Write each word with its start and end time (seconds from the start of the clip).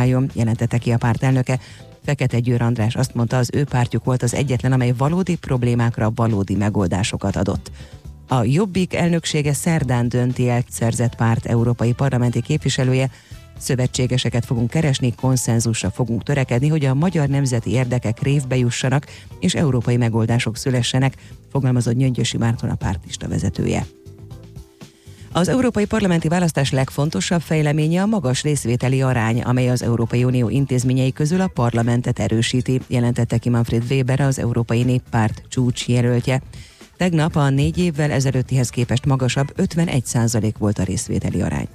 váljon, 0.00 0.30
jelentette 0.32 0.78
ki 0.78 0.90
a 0.90 0.96
párt 0.96 1.22
elnöke. 1.22 1.58
Fekete 2.04 2.38
Győr 2.38 2.62
András 2.62 2.94
azt 2.94 3.14
mondta, 3.14 3.36
az 3.36 3.50
ő 3.52 3.64
pártjuk 3.64 4.04
volt 4.04 4.22
az 4.22 4.34
egyetlen, 4.34 4.72
amely 4.72 4.92
valódi 4.96 5.36
problémákra 5.36 6.12
valódi 6.14 6.54
megoldásokat 6.54 7.36
adott. 7.36 7.70
A 8.28 8.42
Jobbik 8.44 8.94
elnöksége 8.94 9.52
szerdán 9.52 10.08
dönti 10.08 10.48
el 10.48 10.64
szerzett 10.70 11.14
párt 11.14 11.46
európai 11.46 11.92
parlamenti 11.92 12.40
képviselője, 12.42 13.10
szövetségeseket 13.58 14.44
fogunk 14.44 14.70
keresni, 14.70 15.14
konszenzusra 15.14 15.90
fogunk 15.90 16.22
törekedni, 16.22 16.68
hogy 16.68 16.84
a 16.84 16.94
magyar 16.94 17.28
nemzeti 17.28 17.70
érdekek 17.70 18.22
révbe 18.22 18.56
jussanak, 18.56 19.06
és 19.40 19.54
európai 19.54 19.96
megoldások 19.96 20.56
szülessenek, 20.56 21.14
fogalmazott 21.50 21.96
Nyöngyösi 21.96 22.36
Márton 22.36 22.70
a 22.70 22.74
pártista 22.74 23.28
vezetője. 23.28 23.86
Az 25.32 25.48
európai 25.48 25.84
parlamenti 25.84 26.28
választás 26.28 26.70
legfontosabb 26.70 27.40
fejleménye 27.40 28.02
a 28.02 28.06
magas 28.06 28.42
részvételi 28.42 29.02
arány, 29.02 29.42
amely 29.42 29.70
az 29.70 29.82
Európai 29.82 30.24
Unió 30.24 30.48
intézményei 30.48 31.12
közül 31.12 31.40
a 31.40 31.46
parlamentet 31.46 32.18
erősíti, 32.18 32.80
jelentette 32.86 33.38
ki 33.38 33.48
Manfred 33.48 33.82
Weber, 33.90 34.20
az 34.20 34.38
Európai 34.38 34.82
Néppárt 34.82 35.42
csúcs 35.48 35.88
jelöltje. 35.88 36.42
Tegnap 36.96 37.36
a 37.36 37.48
négy 37.48 37.78
évvel 37.78 38.10
ezelőttihez 38.10 38.68
képest 38.68 39.06
magasabb 39.06 39.52
51% 39.56 40.52
volt 40.58 40.78
a 40.78 40.82
részvételi 40.82 41.42
arány. 41.42 41.68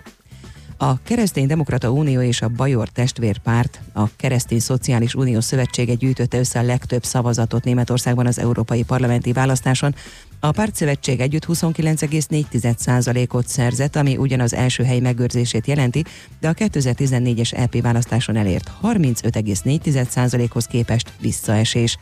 A 0.78 1.02
Keresztény 1.04 1.48
Demokrata 1.48 1.92
Unió 1.92 2.22
és 2.22 2.42
a 2.42 2.48
Bajor 2.48 2.90
Testvérpárt, 2.90 3.80
a 3.94 4.16
Keresztény 4.16 4.60
Szociális 4.60 5.16
Unió 5.16 5.40
Szövetsége 5.40 5.94
gyűjtötte 5.94 6.38
össze 6.38 6.60
a 6.60 6.64
legtöbb 6.64 7.04
szavazatot 7.04 7.64
Németországban 7.64 8.26
az 8.26 8.40
európai 8.40 8.84
parlamenti 8.84 9.32
választáson. 9.32 9.96
A 10.46 10.52
pártszövetség 10.52 11.20
együtt 11.20 11.46
29,4%-ot 11.46 13.48
szerzett, 13.48 13.96
ami 13.96 14.18
ugyanaz 14.18 14.54
első 14.54 14.84
hely 14.84 15.00
megőrzését 15.00 15.68
jelenti, 15.68 16.04
de 16.40 16.48
a 16.48 16.54
2014-es 16.54 17.58
EP 17.58 17.82
választáson 17.82 18.36
elért 18.36 18.72
35,4%-hoz 18.84 20.66
képest 20.66 21.12
visszaesés. 21.22 21.98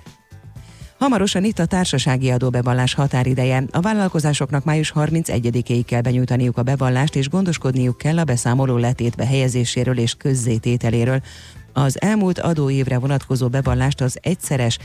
Hamarosan 0.98 1.44
itt 1.44 1.60
a 1.60 1.66
társasági 1.66 2.32
adóbevallás 2.32 2.94
határideje. 2.94 3.64
A 3.72 3.80
vállalkozásoknak 3.80 4.64
május 4.64 4.94
31-éig 4.96 5.84
kell 5.86 6.02
benyújtaniuk 6.02 6.58
a 6.58 6.64
bevallást, 6.64 7.16
és 7.16 7.30
gondoskodniuk 7.30 7.98
kell 7.98 8.18
a 8.18 8.24
beszámoló 8.24 8.78
letétbe 8.78 9.26
helyezéséről 9.26 9.98
és 9.98 10.14
közzétételéről. 10.14 11.22
Az 11.74 12.02
elmúlt 12.02 12.40
adóévre 12.40 12.98
vonatkozó 12.98 13.48
bevallást 13.48 14.02
az 14.02 14.18
egyszeres 14.22 14.78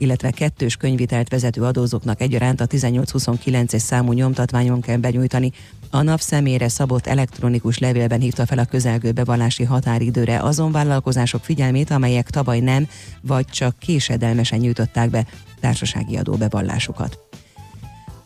illetve 0.00 0.30
kettős 0.30 0.76
könyvitelt 0.76 1.28
vezető 1.28 1.62
adózóknak 1.62 2.20
egyaránt 2.20 2.60
a 2.60 2.66
1829-es 2.66 3.78
számú 3.78 4.12
nyomtatványon 4.12 4.80
kell 4.80 4.96
benyújtani. 4.96 5.52
A 5.90 6.02
NAV 6.02 6.20
személyre 6.20 6.68
szabott 6.68 7.06
elektronikus 7.06 7.78
levélben 7.78 8.20
hívta 8.20 8.46
fel 8.46 8.58
a 8.58 8.64
közelgő 8.64 9.12
bevallási 9.12 9.64
határidőre 9.64 10.38
azon 10.38 10.72
vállalkozások 10.72 11.44
figyelmét, 11.44 11.90
amelyek 11.90 12.30
tavaly 12.30 12.60
nem, 12.60 12.88
vagy 13.20 13.44
csak 13.44 13.78
késedelmesen 13.78 14.58
nyújtották 14.58 15.10
be 15.10 15.26
társasági 15.60 16.16
adóbevallásukat. 16.16 17.29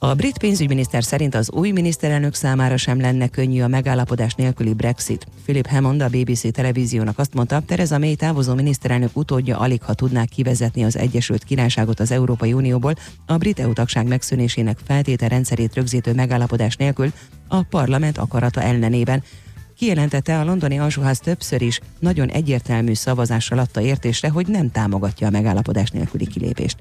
A 0.05 0.15
brit 0.15 0.39
pénzügyminiszter 0.39 1.05
szerint 1.05 1.35
az 1.35 1.51
új 1.51 1.71
miniszterelnök 1.71 2.35
számára 2.35 2.77
sem 2.77 3.01
lenne 3.01 3.29
könnyű 3.29 3.63
a 3.63 3.69
megállapodás 3.69 4.35
nélküli 4.35 4.75
Brexit. 4.75 5.27
Philip 5.43 5.67
Hammond 5.67 6.03
a 6.03 6.09
BBC 6.09 6.53
televíziónak 6.53 7.19
azt 7.19 7.35
mondta, 7.35 7.61
Tereza 7.61 7.99
May 7.99 8.15
távozó 8.15 8.55
miniszterelnök 8.55 9.17
utódja 9.17 9.59
alig 9.59 9.83
ha 9.83 9.95
tudnák 9.95 10.29
kivezetni 10.29 10.85
az 10.85 10.97
Egyesült 10.97 11.45
Királyságot 11.45 12.01
az 12.01 12.11
Európai 12.11 12.53
Unióból, 12.53 12.95
a 13.27 13.37
brit 13.37 13.61
EU 13.61 13.73
tagság 13.73 14.07
megszűnésének 14.07 14.79
feltétel 14.87 15.29
rendszerét 15.29 15.75
rögzítő 15.75 16.13
megállapodás 16.15 16.77
nélkül 16.77 17.13
a 17.49 17.63
parlament 17.63 18.19
akarata 18.19 18.63
ellenében. 18.63 19.23
Kijelentette 19.77 20.39
a 20.39 20.45
londoni 20.45 20.79
alsóház 20.79 21.19
többször 21.19 21.63
is 21.63 21.81
nagyon 21.99 22.29
egyértelmű 22.29 22.95
szavazással 22.95 23.59
adta 23.59 23.81
értésre, 23.81 24.29
hogy 24.29 24.47
nem 24.47 24.71
támogatja 24.71 25.27
a 25.27 25.31
megállapodás 25.31 25.91
nélküli 25.91 26.27
kilépést. 26.27 26.77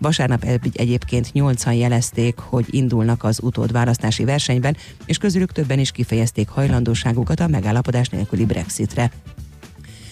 Vasárnap 0.00 0.44
egyébként 0.72 1.32
nyolcan 1.32 1.72
jelezték, 1.72 2.38
hogy 2.38 2.66
indulnak 2.70 3.24
az 3.24 3.38
utódválasztási 3.42 4.24
versenyben, 4.24 4.76
és 5.04 5.18
közülük 5.18 5.52
többen 5.52 5.78
is 5.78 5.90
kifejezték 5.90 6.48
hajlandóságukat 6.48 7.40
a 7.40 7.46
megállapodás 7.46 8.08
nélküli 8.08 8.44
Brexitre. 8.44 9.10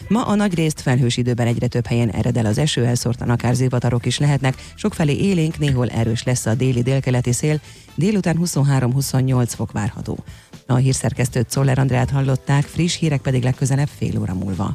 Ma 0.09 0.27
a 0.27 0.35
nagy 0.35 0.55
részt 0.55 0.81
felhős 0.81 1.17
időben 1.17 1.47
egyre 1.47 1.67
több 1.67 1.87
helyen 1.87 2.11
ered 2.11 2.37
el 2.37 2.47
az 2.47 2.59
eső, 2.59 2.85
elszórtan 2.85 3.31
akár 3.31 3.55
zivatarok 3.55 4.07
is 4.07 4.19
lehetnek, 4.19 4.55
sokfelé 4.75 5.17
élénk, 5.17 5.59
néhol 5.59 5.89
erős 5.89 6.23
lesz 6.23 6.47
a 6.47 6.55
déli 6.55 6.83
délkeleti 6.83 7.33
szél, 7.33 7.61
délután 7.95 8.39
23-28 8.45 9.51
fok 9.55 9.73
várható. 9.73 10.19
A 10.67 10.75
hírszerkesztőt 10.75 11.51
Szoller 11.51 11.79
Andrát 11.79 12.11
hallották, 12.11 12.65
friss 12.65 12.97
hírek 12.97 13.21
pedig 13.21 13.43
legközelebb 13.43 13.89
fél 13.99 14.19
óra 14.19 14.35
múlva. 14.35 14.75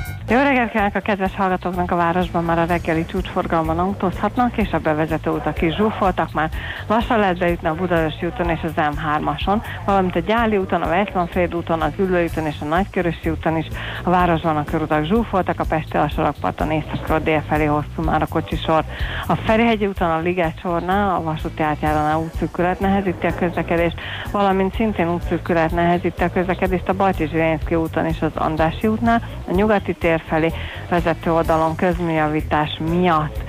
Jó 0.31 0.37
reggelt 0.37 0.71
kívánok 0.71 0.95
a 0.95 0.99
kedves 0.99 1.35
hallgatóknak 1.35 1.91
a 1.91 1.95
városban 1.95 2.43
már 2.43 2.59
a 2.59 2.65
reggeli 2.65 3.05
csúcsforgalman 3.05 3.79
autózhatnak, 3.79 4.57
és 4.57 4.71
a 4.71 4.79
bevezető 4.79 5.29
utak 5.29 5.61
is 5.61 5.75
zsúfoltak 5.75 6.33
már. 6.33 6.49
Lassan 6.87 7.19
lehet 7.19 7.37
bejutni 7.37 7.67
a 7.67 7.75
Budaörsi 7.75 8.25
úton 8.25 8.49
és 8.49 8.59
az 8.63 8.71
M3-ason, 8.75 9.63
valamint 9.85 10.15
a 10.15 10.19
Gyáli 10.19 10.57
úton, 10.57 10.81
a 10.81 10.89
Veszlonféld 10.89 11.55
úton, 11.55 11.81
az 11.81 11.91
Üllő 11.97 12.23
úton 12.23 12.45
és 12.45 12.55
a 12.61 12.65
Nagykörösi 12.65 13.29
úton 13.29 13.57
is. 13.57 13.67
A 14.03 14.09
városban 14.09 14.57
a 14.57 14.63
körutak 14.63 15.05
zsúfoltak, 15.05 15.59
a 15.59 15.65
Pesti 15.69 15.97
alsórakparton 15.97 16.71
északról 16.71 17.19
dél 17.19 17.43
felé 17.47 17.65
hosszú 17.65 18.03
már 18.03 18.21
a 18.21 18.27
kocsisor. 18.29 18.83
A 19.27 19.35
Ferihegyi 19.35 19.87
úton, 19.87 20.11
a 20.11 20.19
Liget 20.19 20.59
sornál, 20.59 21.15
a 21.15 21.21
vasúti 21.23 21.63
átjárónál 21.63 22.17
útszűkület 22.17 22.79
nehezíti 22.79 23.25
a 23.25 23.35
közlekedést, 23.35 23.99
valamint 24.31 24.75
szintén 24.75 25.13
útszűkület 25.13 25.71
nehezíti 25.71 26.23
a 26.23 26.31
közlekedést 26.31 26.89
a 26.89 26.93
Bajcsi 26.93 27.75
úton 27.75 28.05
és 28.05 28.21
az 28.21 28.31
Andrási 28.35 28.87
útnál, 28.87 29.21
a 29.47 29.53
nyugati 29.53 29.93
tér 29.93 30.20
felé 30.27 30.51
vezető 30.89 31.33
oldalon 31.33 31.75
közműjavítás 31.75 32.79
miatt. 32.89 33.43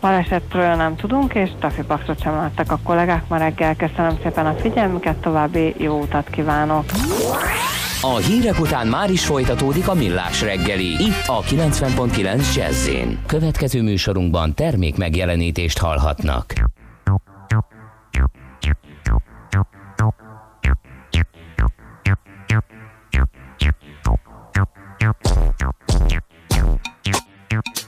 Balesetről 0.00 0.74
nem 0.74 0.96
tudunk, 0.96 1.34
és 1.34 1.50
tafipaxot 1.60 2.22
sem 2.22 2.34
láttak 2.34 2.72
a 2.72 2.78
kollégák 2.82 3.28
ma 3.28 3.36
reggel. 3.36 3.76
Köszönöm 3.76 4.18
szépen 4.22 4.46
a 4.46 4.54
figyelmüket, 4.54 5.16
további 5.16 5.74
jó 5.78 6.00
utat 6.00 6.30
kívánok! 6.30 6.84
A 8.00 8.16
hírek 8.16 8.60
után 8.60 8.86
már 8.86 9.10
is 9.10 9.26
folytatódik 9.26 9.88
a 9.88 9.94
millás 9.94 10.42
reggeli, 10.42 10.86
itt 10.86 11.22
a 11.26 11.42
90.9 11.42 12.54
jazz 12.54 12.88
Következő 13.26 13.82
műsorunkban 13.82 14.54
termék 14.54 14.96
megjelenítést 14.96 15.78
hallhatnak. 15.78 16.52
Thank 25.12 25.62
you. 27.52 27.85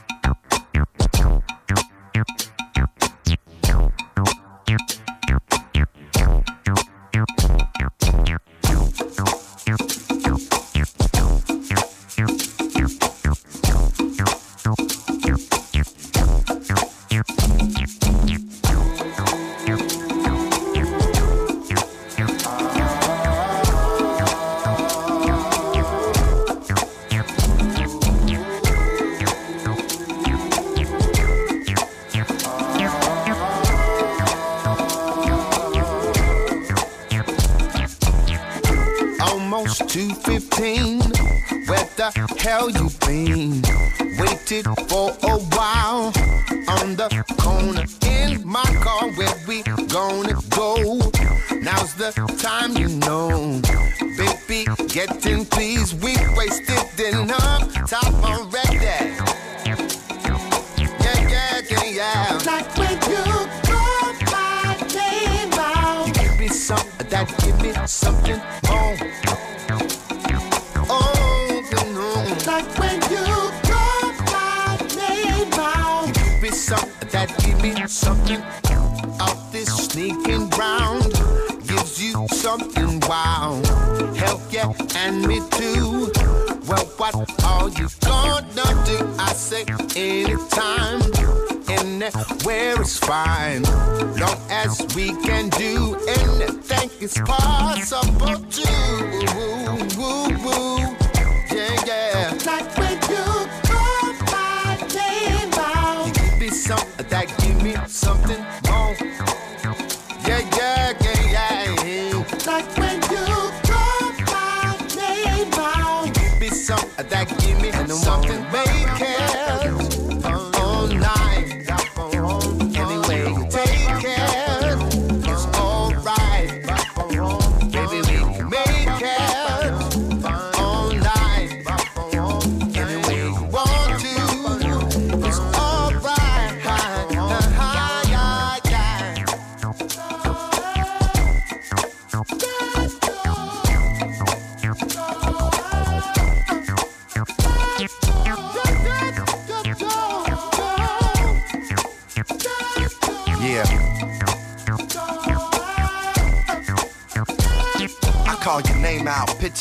That 117.09 117.27
give 117.39 117.61
me 117.61 117.71
something 117.87 118.43
they 118.51 118.65
can 118.97 119.28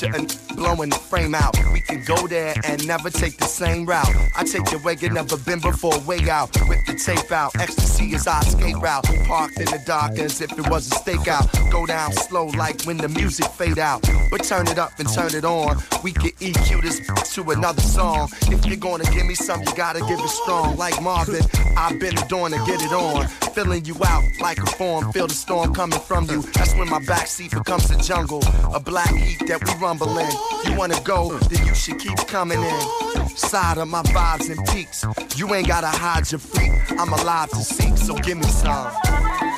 and 0.03 0.39
blowing 0.55 0.91
frame 1.09 1.35
out. 1.35 1.57
We 1.73 1.81
can 1.81 2.05
go 2.05 2.27
there 2.27 2.55
and 2.65 2.87
never 2.87 3.09
take 3.09 3.39
the 3.39 3.47
same 3.47 3.87
route. 3.87 4.15
I 4.37 4.45
take 4.45 4.71
your 4.71 4.83
way 4.83 4.97
you 5.01 5.09
never 5.09 5.37
been 5.39 5.61
before, 5.61 5.99
way 6.01 6.29
out. 6.29 6.51
with 6.69 6.85
the 6.87 6.95
tape 6.95 7.33
out, 7.33 7.57
ecstasy 7.59 8.15
is 8.15 8.27
our 8.27 8.43
escape 8.43 8.77
route. 8.77 9.05
Parked 9.27 9.59
in 9.59 9.67
the 9.67 9.83
dark 9.87 10.19
as 10.19 10.41
if 10.41 10.53
it 10.53 10.69
was 10.69 10.87
a 10.93 10.95
stakeout. 10.95 11.47
Go 11.73 11.87
down 11.87 12.13
slow 12.13 12.47
like 12.47 12.83
when 12.85 12.99
the 12.99 13.09
music 13.09 13.47
fade 13.47 13.79
out. 13.79 14.03
But 14.31 14.45
turn 14.45 14.69
it 14.69 14.79
up 14.79 14.93
and 14.99 15.09
turn 15.09 15.35
it 15.35 15.45
on. 15.45 15.79
We 16.03 16.13
can 16.13 16.31
EQ 16.41 16.83
this 16.83 17.01
to 17.35 17.51
another 17.51 17.81
song. 17.81 18.29
If 18.43 18.67
you're 18.67 18.77
gonna 18.77 19.05
give 19.05 19.27
me 19.27 19.35
some, 19.35 19.61
you 19.61 19.75
gotta 19.75 20.01
give 20.01 20.21
it 20.21 20.29
strong. 20.29 20.77
Like 20.77 21.01
Marvin, 21.03 21.45
I've 21.77 21.99
been 21.99 22.19
adorned 22.19 22.55
to 22.55 22.61
get 22.67 22.83
it 22.83 22.93
on. 22.93 23.27
Filling 23.55 23.85
you 23.87 23.97
out 24.05 24.25
like 24.41 24.59
a 24.59 24.67
form. 24.67 25.11
Feel 25.13 25.27
the 25.27 25.35
storm 25.35 25.75
coming 25.75 26.01
from 26.01 26.29
you. 26.29 26.43
That's 26.53 26.75
when 26.75 26.91
my 26.91 27.01
backseat 27.01 27.51
becomes 27.51 27.91
a 27.91 27.97
jungle. 28.03 28.43
A 28.75 28.81
black 28.81 29.15
heat 29.15 29.47
that 29.49 29.65
we 29.65 29.73
rumble 29.83 30.19
in. 30.19 30.31
You 30.65 30.77
wanna 30.79 30.98
go, 31.05 31.39
then 31.39 31.67
you 31.67 31.75
should 31.75 31.99
keep 31.99 32.17
coming 32.27 32.62
in. 32.62 33.29
Side 33.37 33.79
of 33.79 33.89
my 33.89 34.03
vibes 34.03 34.50
and 34.50 34.67
peaks. 34.69 35.05
You 35.37 35.55
ain't 35.55 35.69
gotta 35.69 35.87
hide 35.87 36.31
your 36.31 36.39
freak. 36.39 36.73
I'm 36.99 37.12
alive 37.12 37.50
to 37.50 37.56
seek, 37.56 37.97
so 37.97 38.15
give 38.15 38.39
me 38.39 38.45
some. 38.45 39.58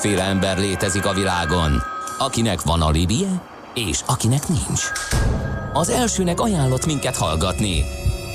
Kétféle 0.00 0.24
ember 0.24 0.58
létezik 0.58 1.06
a 1.06 1.12
világon, 1.12 1.82
akinek 2.18 2.62
van 2.62 2.82
alibije, 2.82 3.42
és 3.74 4.00
akinek 4.06 4.48
nincs. 4.48 4.82
Az 5.72 5.88
elsőnek 5.88 6.40
ajánlott 6.40 6.86
minket 6.86 7.16
hallgatni, 7.16 7.84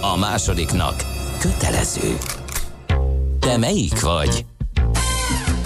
a 0.02 0.18
másodiknak 0.18 0.96
kötelező. 1.40 2.18
Te 3.40 3.58
melyik 3.58 4.02
vagy? 4.02 4.46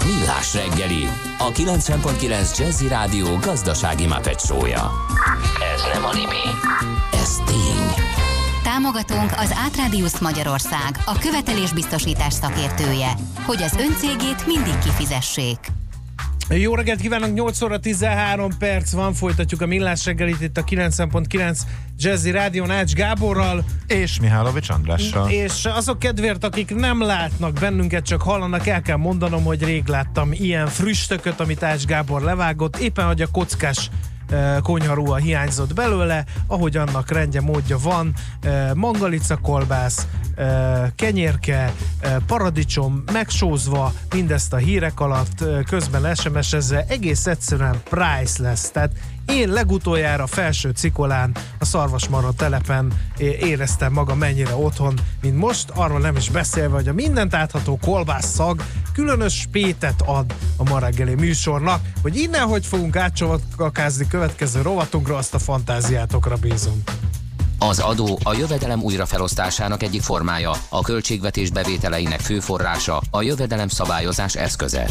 Millás 0.04 0.54
reggeli, 0.54 1.08
a 1.38 1.52
90.9 1.52 2.58
Jazzy 2.58 2.88
Rádió 2.88 3.36
gazdasági 3.36 4.06
mapetsója. 4.06 4.92
Ez 5.74 5.82
nem 5.92 6.04
animi, 6.04 6.44
ez 7.12 7.36
tény. 7.46 8.04
Támogatónk 8.62 9.32
az 9.36 9.54
Átrádiusz 9.64 10.18
Magyarország, 10.18 11.02
a 11.06 11.18
követelésbiztosítás 11.18 12.32
szakértője, 12.32 13.12
hogy 13.46 13.62
az 13.62 13.76
öncégét 13.78 14.46
mindig 14.46 14.78
kifizessék. 14.78 15.76
Jó 16.50 16.74
reggelt 16.74 17.00
kívánok, 17.00 17.34
8 17.34 17.62
óra 17.62 17.78
13 17.78 18.50
perc 18.58 18.92
van, 18.92 19.14
folytatjuk 19.14 19.60
a 19.60 19.66
millás 19.66 20.04
reggelit 20.04 20.40
itt 20.40 20.56
a 20.56 20.64
90.9 20.64 21.58
Jazzy 21.98 22.30
Rádió 22.30 22.70
Ács 22.70 22.92
Gáborral. 22.92 23.64
És 23.86 24.20
Mihálovics 24.20 24.68
Andrással. 24.68 25.30
És 25.30 25.64
azok 25.64 25.98
kedvéért, 25.98 26.44
akik 26.44 26.74
nem 26.74 27.02
látnak 27.02 27.52
bennünket, 27.52 28.04
csak 28.04 28.22
hallanak, 28.22 28.66
el 28.66 28.82
kell 28.82 28.96
mondanom, 28.96 29.44
hogy 29.44 29.64
rég 29.64 29.86
láttam 29.86 30.32
ilyen 30.32 30.66
früstököt, 30.66 31.40
amit 31.40 31.62
Ács 31.62 31.84
Gábor 31.84 32.22
levágott, 32.22 32.76
éppen 32.76 33.06
hogy 33.06 33.22
a 33.22 33.26
kockás 33.32 33.90
konyharúa 34.62 35.16
hiányzott 35.16 35.74
belőle, 35.74 36.24
ahogy 36.46 36.76
annak 36.76 37.10
rendje 37.10 37.40
módja 37.40 37.78
van, 37.78 38.14
mangalica 38.74 39.36
kolbász, 39.36 40.06
kenyérke, 40.96 41.72
paradicsom 42.26 43.02
megsózva, 43.12 43.92
mindezt 44.14 44.52
a 44.52 44.56
hírek 44.56 45.00
alatt, 45.00 45.44
közben 45.66 46.14
SMS-ezzel, 46.14 46.84
egész 46.88 47.26
egyszerűen 47.26 47.80
priceless, 47.90 48.70
tehát 48.72 48.92
én 49.28 49.48
legutoljára 49.48 50.26
felső 50.26 50.70
cikolán 50.70 51.36
a 51.58 51.64
Szarvasmarha 51.64 52.32
telepen 52.32 52.92
éreztem 53.18 53.92
magam 53.92 54.18
mennyire 54.18 54.54
otthon, 54.54 54.98
mint 55.20 55.36
most, 55.36 55.70
arról 55.74 55.98
nem 55.98 56.16
is 56.16 56.30
beszélve, 56.30 56.74
hogy 56.74 56.88
a 56.88 56.92
mindent 56.92 57.34
átható 57.34 57.78
kolbász 57.82 58.34
szag 58.34 58.62
különös 58.92 59.48
pétet 59.52 60.02
ad 60.06 60.34
a 60.56 60.70
ma 60.70 60.78
reggeli 60.78 61.14
műsornak, 61.14 61.80
hogy 62.02 62.16
innen 62.16 62.48
hogy 62.48 62.66
fogunk 62.66 62.96
átcsavakázni 62.96 64.06
következő 64.06 64.62
rovatunkra, 64.62 65.16
azt 65.16 65.34
a 65.34 65.38
fantáziátokra 65.38 66.36
bízom. 66.36 66.82
Az 67.58 67.78
adó 67.78 68.18
a 68.22 68.34
jövedelem 68.34 68.82
újrafelosztásának 68.82 69.82
egyik 69.82 70.02
formája, 70.02 70.52
a 70.68 70.80
költségvetés 70.80 71.50
bevételeinek 71.50 72.20
fő 72.20 72.40
forrása, 72.40 73.00
a 73.10 73.22
jövedelem 73.22 73.68
szabályozás 73.68 74.34
eszköze. 74.34 74.90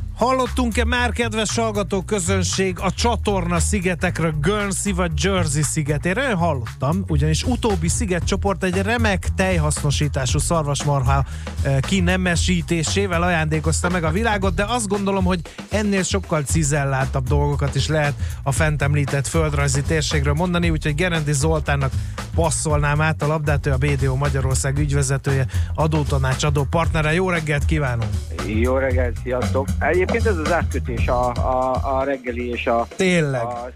Hallottunk-e 0.21 0.85
már, 0.85 1.11
kedves 1.11 1.55
hallgató 1.55 2.01
közönség, 2.01 2.79
a 2.79 2.91
csatorna 2.91 3.59
szigetekről 3.59 4.33
Guernsey 4.41 4.93
vagy 4.93 5.11
Jersey 5.23 5.61
szigetére? 5.61 6.29
Én 6.29 6.35
hallottam, 6.35 7.03
ugyanis 7.07 7.43
utóbbi 7.43 7.87
szigetcsoport 7.87 8.63
egy 8.63 8.81
remek 8.81 9.27
tejhasznosítású 9.35 10.39
szarvasmarha 10.39 11.23
eh, 11.63 11.77
kinemesítésével 11.79 13.21
ajándékozta 13.23 13.89
meg 13.89 14.03
a 14.03 14.11
világot, 14.11 14.53
de 14.53 14.65
azt 14.67 14.87
gondolom, 14.87 15.23
hogy 15.23 15.39
ennél 15.69 16.03
sokkal 16.03 16.41
cizelláltabb 16.41 17.27
dolgokat 17.27 17.75
is 17.75 17.87
lehet 17.87 18.13
a 18.43 18.51
fent 18.51 18.81
említett 18.81 19.27
földrajzi 19.27 19.81
térségről 19.81 20.33
mondani, 20.33 20.69
úgyhogy 20.69 20.95
Gerendi 20.95 21.33
Zoltánnak 21.33 21.91
passzolnám 22.35 23.01
át 23.01 23.21
a 23.21 23.27
labdát, 23.27 23.65
ő 23.65 23.71
a 23.71 23.77
BDO 23.77 24.15
Magyarország 24.15 24.77
ügyvezetője, 24.77 25.45
adótanácsadó 25.75 26.67
partnere. 26.69 27.13
Jó 27.13 27.29
reggelt 27.29 27.65
kívánunk! 27.65 28.11
Jó 28.45 28.77
reggelt, 28.77 29.17
sziasztok! 29.23 29.67
Egyébként 30.11 30.37
ez 30.37 30.45
az 30.45 30.51
átkötés 30.51 31.07
a, 31.07 31.29
a, 31.33 31.79
a 31.97 32.03
reggeli 32.03 32.49
és 32.49 32.67
a, 32.67 32.87
Tényleg. 32.95 33.41
a 33.41 33.69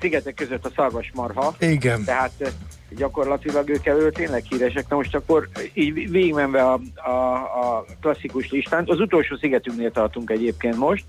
szigetek 0.00 0.34
között 0.34 0.64
a 0.64 0.70
szarvasmarha. 0.76 1.54
Igen. 1.58 2.04
Tehát 2.04 2.30
eh, 2.38 2.48
gyakorlatilag 2.96 3.68
ők 3.68 3.86
elő 3.86 4.10
tényleg 4.10 4.44
híresek. 4.48 4.88
Na 4.88 4.96
most 4.96 5.14
akkor 5.14 5.48
így 5.72 6.10
végigmenve 6.10 6.62
a, 6.62 6.80
a, 6.94 7.34
a 7.34 7.84
klasszikus 8.00 8.50
listán, 8.50 8.84
az 8.86 9.00
utolsó 9.00 9.36
szigetünknél 9.36 9.90
tartunk 9.90 10.30
egyébként 10.30 10.76
most, 10.76 11.04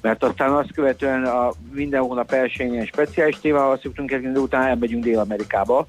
mert 0.00 0.24
aztán 0.24 0.52
azt 0.52 0.72
követően 0.72 1.24
a 1.24 1.52
minden 1.72 2.00
hónap 2.00 2.32
elsőjén 2.32 2.72
ilyen 2.72 2.86
speciális 2.86 3.38
témával 3.40 3.78
szoktunk 3.82 4.08
kezdeni, 4.08 4.32
de 4.32 4.40
utána 4.40 4.68
elmegyünk 4.68 5.04
Dél-Amerikába, 5.04 5.86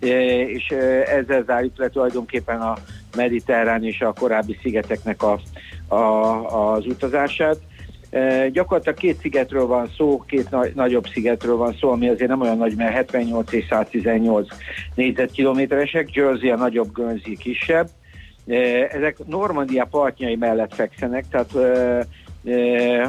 e, 0.00 0.06
és 0.46 0.68
e, 0.70 0.76
ezzel 1.16 1.42
zárjuk 1.46 1.78
le 1.78 1.88
tulajdonképpen 1.88 2.60
a 2.60 2.76
mediterrán 3.16 3.84
és 3.84 4.00
a 4.00 4.12
korábbi 4.12 4.58
szigeteknek 4.62 5.22
a, 5.22 5.40
a, 5.94 6.74
az 6.74 6.86
utazását. 6.86 7.56
Gyakorlatilag 8.52 8.98
két 8.98 9.18
szigetről 9.20 9.66
van 9.66 9.90
szó, 9.96 10.22
két 10.26 10.50
na- 10.50 10.66
nagyobb 10.74 11.06
szigetről 11.06 11.56
van 11.56 11.76
szó, 11.80 11.90
ami 11.90 12.08
azért 12.08 12.30
nem 12.30 12.40
olyan 12.40 12.56
nagy, 12.56 12.76
mert 12.76 12.94
78 12.94 13.52
és 13.52 13.64
118 13.68 14.48
négyzetkilométeresek, 14.94 16.12
Jersey 16.12 16.50
a 16.50 16.56
nagyobb, 16.56 16.92
Guernsey 16.92 17.36
kisebb. 17.36 17.88
Ezek 18.90 19.16
Normandia 19.26 19.84
partjai 19.84 20.36
mellett 20.36 20.74
fekszenek, 20.74 21.24
tehát 21.30 21.54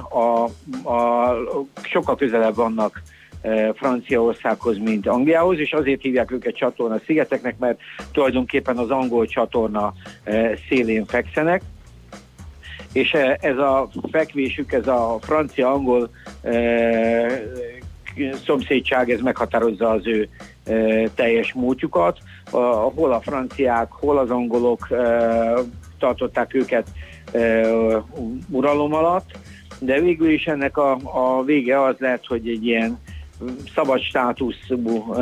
a, 0.09 0.43
a, 0.93 1.35
sokkal 1.83 2.15
közelebb 2.15 2.55
vannak 2.55 3.01
Franciaországhoz, 3.73 4.77
mint 4.77 5.07
Angliához, 5.07 5.59
és 5.59 5.71
azért 5.71 6.01
hívják 6.01 6.31
őket 6.31 6.55
csatorna 6.55 6.99
szigeteknek, 7.05 7.57
mert 7.57 7.79
tulajdonképpen 8.11 8.77
az 8.77 8.89
angol 8.89 9.25
csatorna 9.25 9.93
szélén 10.69 11.05
fekszenek, 11.05 11.61
és 12.97 13.11
ez 13.39 13.57
a 13.57 13.89
fekvésük, 14.11 14.73
ez 14.73 14.87
a 14.87 15.17
francia-angol 15.21 16.09
szomszédság, 18.45 19.11
ez 19.11 19.19
meghatározza 19.19 19.89
az 19.89 20.07
ő 20.07 20.29
teljes 21.15 21.53
múltjukat, 21.53 22.19
hol 22.95 23.11
a 23.11 23.21
franciák, 23.21 23.91
hol 23.91 24.17
az 24.17 24.29
angolok 24.29 24.87
tartották 25.99 26.53
őket 26.53 26.87
uralom 28.49 28.93
alatt, 28.93 29.31
de 29.79 29.99
végül 29.99 30.29
is 30.29 30.45
ennek 30.45 30.77
a, 30.77 30.97
a 31.03 31.43
vége 31.43 31.83
az 31.83 31.95
lehet, 31.99 32.25
hogy 32.25 32.49
egy 32.49 32.65
ilyen 32.65 32.99
szabad 33.73 34.01
státuszú 34.01 35.13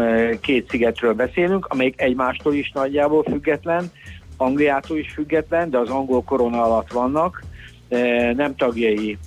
két 0.42 0.70
szigetről 0.70 1.14
beszélünk, 1.14 1.66
amelyik 1.66 2.02
egymástól 2.02 2.54
is 2.54 2.72
nagyjából 2.72 3.24
független, 3.24 3.92
Angliától 4.38 4.98
is 4.98 5.12
független, 5.12 5.70
de 5.70 5.78
az 5.78 5.90
angol 5.90 6.24
korona 6.24 6.64
alatt 6.64 6.92
vannak, 6.92 7.44
nem 8.36 8.56
tagjai 8.56 9.18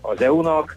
az 0.00 0.20
EU-nak, 0.22 0.76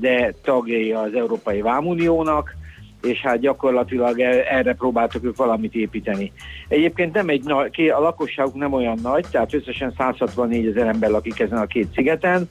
de 0.00 0.34
tagjai 0.42 0.92
az 0.92 1.14
Európai 1.14 1.60
Vámuniónak, 1.60 2.56
és 3.02 3.20
hát 3.20 3.38
gyakorlatilag 3.38 4.20
erre 4.20 4.74
próbáltak 4.74 5.24
ők 5.24 5.36
valamit 5.36 5.74
építeni. 5.74 6.32
Egyébként 6.68 7.14
nem 7.14 7.28
egy 7.28 7.44
nagy, 7.44 7.88
a 7.88 8.00
lakosságuk 8.00 8.54
nem 8.54 8.72
olyan 8.72 8.98
nagy, 9.02 9.26
tehát 9.30 9.54
összesen 9.54 9.94
164 9.96 10.66
ezer 10.66 10.86
ember 10.86 11.10
lakik 11.10 11.40
ezen 11.40 11.58
a 11.58 11.66
két 11.66 11.92
szigeten, 11.94 12.48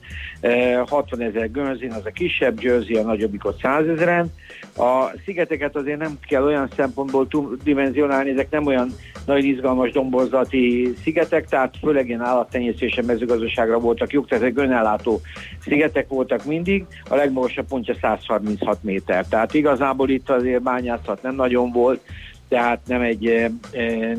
60 0.86 1.20
ezer 1.20 1.50
Guernsey, 1.50 1.88
az 1.88 2.06
a 2.06 2.10
kisebb, 2.10 2.62
Jersey 2.62 2.96
a 2.96 3.02
nagyobbikot 3.02 3.60
100 3.60 3.86
ezeren. 3.86 4.32
A 4.76 5.12
szigeteket 5.24 5.76
azért 5.76 5.98
nem 5.98 6.18
kell 6.28 6.42
olyan 6.42 6.68
szempontból 6.76 7.26
dimenzionálni, 7.62 8.30
ezek 8.30 8.50
nem 8.50 8.66
olyan 8.66 8.90
nagyon 9.26 9.44
izgalmas 9.44 9.90
domborzati 9.90 10.94
szigetek, 11.02 11.48
tehát 11.48 11.74
főleg 11.82 12.08
ilyen 12.08 12.20
állattenyésztése 12.20 13.02
mezőgazdaságra 13.02 13.78
voltak 13.78 14.12
jók, 14.12 14.28
tehát 14.28 14.44
egy 14.44 14.58
önellátó 14.58 15.20
szigetek 15.60 16.08
voltak 16.08 16.44
mindig, 16.44 16.84
a 17.08 17.14
legmagasabb 17.14 17.66
pontja 17.68 17.94
136 18.00 18.82
méter. 18.82 19.26
Tehát 19.26 19.54
igazából 19.54 20.08
itt 20.08 20.28
azért 20.40 20.62
bányászat 20.62 21.22
nem 21.22 21.34
nagyon 21.34 21.72
volt, 21.72 22.00
tehát 22.48 22.80
nem 22.86 23.00
egy, 23.00 23.50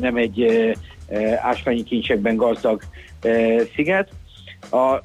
nem 0.00 0.16
egy 0.16 0.46
ásványi 1.42 1.82
kincsekben 1.82 2.36
gazdag 2.36 2.82
sziget. 3.74 4.08
A 4.70 5.00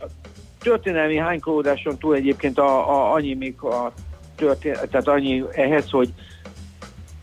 történelmi 0.62 1.18
hánykolódáson 1.18 1.98
túl 1.98 2.16
egyébként 2.16 2.60
a, 2.60 2.90
a, 2.90 3.14
annyi 3.14 3.34
még 3.34 3.62
a 3.62 3.92
történet, 4.36 4.90
tehát 4.90 5.08
annyi 5.08 5.44
ehhez, 5.52 5.90
hogy 5.90 6.14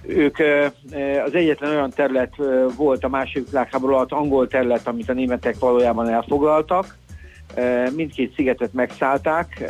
ők 0.07 0.39
az 1.25 1.35
egyetlen 1.35 1.71
olyan 1.71 1.91
terület 1.91 2.35
volt 2.77 3.05
a 3.05 3.09
második 3.09 3.49
világháború 3.51 3.95
alatt, 3.95 4.13
angol 4.13 4.49
terület, 4.49 4.87
amit 4.87 5.09
a 5.09 5.13
németek 5.13 5.59
valójában 5.59 6.09
elfoglaltak, 6.09 6.97
mindkét 7.97 8.35
szigetet 8.35 8.73
megszállták, 8.73 9.65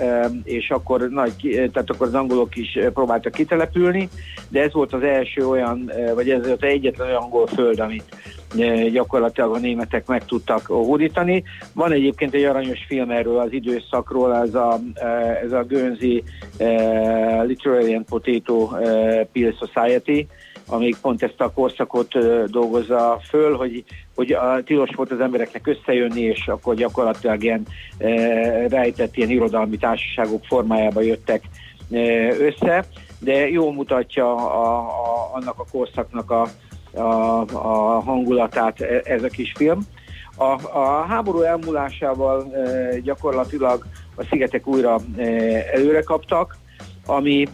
és 0.45 0.71
akkor, 0.71 1.09
nagy, 1.09 1.33
tehát 1.73 1.91
akkor 1.91 2.07
az 2.07 2.15
angolok 2.15 2.57
is 2.57 2.79
próbáltak 2.95 3.33
kitelepülni, 3.33 4.09
de 4.49 4.63
ez 4.63 4.73
volt 4.73 4.93
az 4.93 5.03
első 5.03 5.49
olyan, 5.49 5.91
vagy 6.15 6.31
ez 6.31 6.47
volt 6.47 6.63
az 6.63 6.69
egyetlen 6.69 7.07
olyan 7.07 7.23
angol 7.23 7.47
föld, 7.47 7.81
amit 7.81 8.17
gyakorlatilag 8.93 9.55
a 9.55 9.59
németek 9.59 10.07
meg 10.07 10.25
tudtak 10.25 10.67
hódítani. 10.67 11.43
Van 11.73 11.93
egyébként 11.93 12.35
egy 12.35 12.45
aranyos 12.45 12.85
film 12.87 13.11
erről 13.11 13.39
az 13.39 13.53
időszakról, 13.53 14.37
ez 14.37 14.55
a, 14.55 14.79
ez 15.45 15.53
a 15.53 15.65
Guernsey 15.65 16.23
uh, 16.59 17.47
Literary 17.47 17.95
and 17.95 18.05
Potato 18.05 18.69
Peel 19.33 19.55
Society, 19.59 20.27
amíg 20.67 20.97
pont 21.01 21.23
ezt 21.23 21.41
a 21.41 21.53
korszakot 21.53 22.13
dolgozza 22.51 23.21
föl, 23.29 23.57
hogy, 23.57 23.85
hogy 24.15 24.33
a, 24.33 24.63
tilos 24.65 24.91
volt 24.97 25.11
az 25.11 25.21
embereknek 25.21 25.67
összejönni, 25.67 26.21
és 26.21 26.49
akkor 26.49 26.75
gyakorlatilag 26.75 27.43
ilyen 27.43 27.67
uh, 27.99 28.67
rejtett 28.69 29.17
ilyen 29.17 29.31
irodalmi 29.31 29.77
társaságok 29.77 30.45
formájába 30.45 31.01
jöttek 31.01 31.43
uh, 31.89 32.41
össze, 32.41 32.85
de 33.19 33.49
jól 33.49 33.73
mutatja 33.73 34.35
a, 34.35 34.79
a, 34.79 35.31
annak 35.35 35.59
a 35.59 35.67
korszaknak 35.71 36.31
a, 36.31 36.49
a, 36.95 37.41
a 37.53 38.01
hangulatát 38.01 38.81
e, 38.81 39.01
ez 39.05 39.23
a 39.23 39.29
kis 39.29 39.53
film. 39.57 39.81
A, 40.37 40.79
a 40.79 41.05
háború 41.09 41.41
elmúlásával 41.41 42.55
e, 42.55 42.99
gyakorlatilag 42.99 43.87
a 44.15 44.25
szigetek 44.25 44.67
újra 44.67 44.99
e, 45.17 45.23
előre 45.73 46.03
kaptak, 46.03 46.57
ami, 47.07 47.47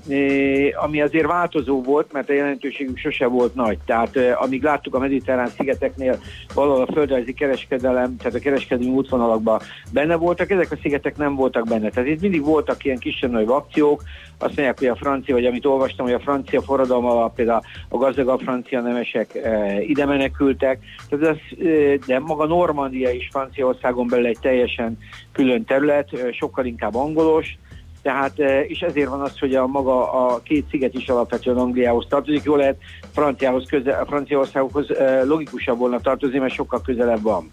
ami 0.74 1.00
azért 1.00 1.26
változó 1.26 1.82
volt, 1.82 2.12
mert 2.12 2.28
a 2.28 2.32
jelentőségük 2.32 2.98
sose 2.98 3.26
volt 3.26 3.54
nagy. 3.54 3.78
Tehát 3.86 4.16
amíg 4.34 4.62
láttuk 4.62 4.94
a 4.94 4.98
mediterrán 4.98 5.48
szigeteknél 5.48 6.18
valahol 6.54 6.82
a 6.82 6.92
földrajzi 6.92 7.32
kereskedelem, 7.32 8.16
tehát 8.16 8.34
a 8.34 8.38
kereskedelmi 8.38 8.92
útvonalakban 8.92 9.60
benne 9.92 10.16
voltak, 10.16 10.50
ezek 10.50 10.72
a 10.72 10.78
szigetek 10.82 11.16
nem 11.16 11.34
voltak 11.34 11.68
benne. 11.68 11.90
Tehát 11.90 12.08
itt 12.08 12.20
mindig 12.20 12.44
voltak 12.44 12.84
ilyen 12.84 12.98
kisebb 12.98 13.48
akciók, 13.50 14.02
azt 14.42 14.56
mondják, 14.56 14.78
hogy 14.78 14.88
a 14.88 14.96
francia, 14.96 15.34
vagy 15.34 15.44
amit 15.44 15.66
olvastam, 15.66 16.06
hogy 16.06 16.14
a 16.14 16.20
francia 16.20 16.62
forradalom 16.62 17.04
alatt 17.04 17.34
például 17.34 17.60
a 17.88 17.96
gazdagabb 17.96 18.40
francia 18.40 18.80
nemesek 18.80 19.34
e, 19.34 19.80
ide 19.82 20.04
menekültek, 20.04 20.78
tehát 21.08 21.26
az, 21.26 21.66
e, 21.66 21.96
de 22.06 22.18
maga 22.18 22.46
Normandia 22.46 23.10
is 23.10 23.28
Franciaországon 23.30 24.06
belül 24.08 24.26
egy 24.26 24.38
teljesen 24.40 24.98
külön 25.32 25.64
terület, 25.64 26.08
sokkal 26.32 26.64
inkább 26.64 26.94
angolos, 26.94 27.58
tehát, 28.02 28.38
és 28.66 28.80
ezért 28.80 29.08
van 29.08 29.20
az, 29.20 29.38
hogy 29.38 29.54
a 29.54 29.66
maga 29.66 30.12
a 30.12 30.40
két 30.42 30.64
sziget 30.70 30.94
is 30.94 31.08
alapvetően 31.08 31.56
Angliához 31.56 32.06
tartozik. 32.08 32.42
Jól 32.42 32.56
lehet 32.58 32.76
Franciához 33.12 33.68
közel, 33.68 34.04
Franciaországokhoz 34.04 34.86
logikusabb 35.24 35.78
volna 35.78 36.00
tartozni, 36.00 36.38
mert 36.38 36.54
sokkal 36.54 36.80
közelebb 36.84 37.22
van. 37.22 37.48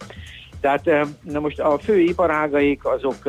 Tehát 0.61 0.89
na 1.21 1.39
most 1.39 1.59
a 1.59 1.77
fő 1.77 1.99
iparágaik 1.99 2.85
azok 2.85 3.25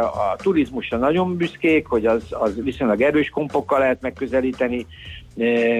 a 0.00 0.36
turizmusra 0.36 0.98
nagyon 0.98 1.36
büszkék, 1.36 1.86
hogy 1.86 2.06
az, 2.06 2.22
az 2.30 2.54
viszonylag 2.62 3.00
erős 3.00 3.28
kompokkal 3.28 3.78
lehet 3.78 4.00
megközelíteni 4.00 4.86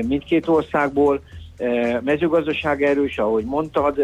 mindkét 0.07 0.49
országból. 0.49 1.21
Mezőgazdaság 2.01 2.83
erős, 2.83 3.19
ahogy 3.19 3.45
mondtad, 3.45 3.99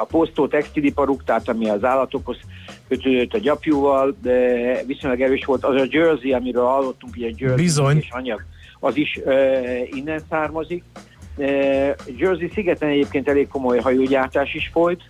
a 0.00 0.04
posztó 0.04 0.46
textiliparuk, 0.46 1.24
tehát 1.24 1.48
ami 1.48 1.68
az 1.68 1.84
állatokhoz 1.84 2.36
kötődött 2.88 3.34
a 3.34 3.38
gyapjúval, 3.38 4.16
de 4.22 4.38
viszonylag 4.86 5.20
erős 5.20 5.44
volt. 5.44 5.64
Az 5.64 5.80
a 5.80 5.86
Jersey, 5.90 6.32
amiről 6.32 6.64
hallottunk, 6.64 7.14
a 7.16 7.18
Jersey 7.36 7.56
Bizony. 7.56 7.96
és 7.96 8.10
anyag, 8.10 8.44
az 8.80 8.96
is 8.96 9.20
innen 9.90 10.20
származik. 10.28 10.84
Jersey 12.16 12.50
szigeten 12.54 12.88
egyébként 12.88 13.28
elég 13.28 13.48
komoly 13.48 13.78
hajógyártás 13.78 14.54
is 14.54 14.70
folyt, 14.72 15.02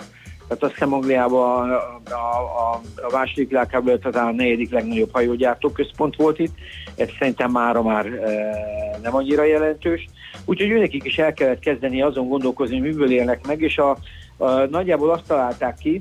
Tehát 0.49 0.62
azt 0.62 0.73
hiszem 0.73 0.92
Angliában 0.92 1.71
a, 1.71 1.75
a, 1.75 2.73
a, 2.73 2.80
a 2.97 3.12
második 3.12 3.49
világháború 3.49 3.99
talán 3.99 4.26
a 4.26 4.33
negyedik 4.33 4.71
legnagyobb 4.71 5.12
hajógyártó 5.12 5.71
központ 5.71 6.16
volt 6.16 6.38
itt, 6.38 6.54
ez 6.97 7.09
szerintem 7.18 7.50
mára 7.50 7.83
már 7.83 8.06
e, 8.06 8.99
nem 9.02 9.14
annyira 9.14 9.45
jelentős. 9.45 10.09
Úgyhogy 10.45 10.71
őnekik 10.71 11.04
is 11.04 11.18
el 11.18 11.33
kellett 11.33 11.59
kezdeni 11.59 12.02
azon 12.02 12.28
gondolkozni, 12.28 12.78
hogy 12.78 12.88
miből 12.88 13.11
élnek 13.11 13.47
meg, 13.47 13.61
és 13.61 13.78
a, 13.78 13.97
a, 14.37 14.50
nagyjából 14.50 15.11
azt 15.11 15.26
találták 15.26 15.78
ki, 15.78 16.00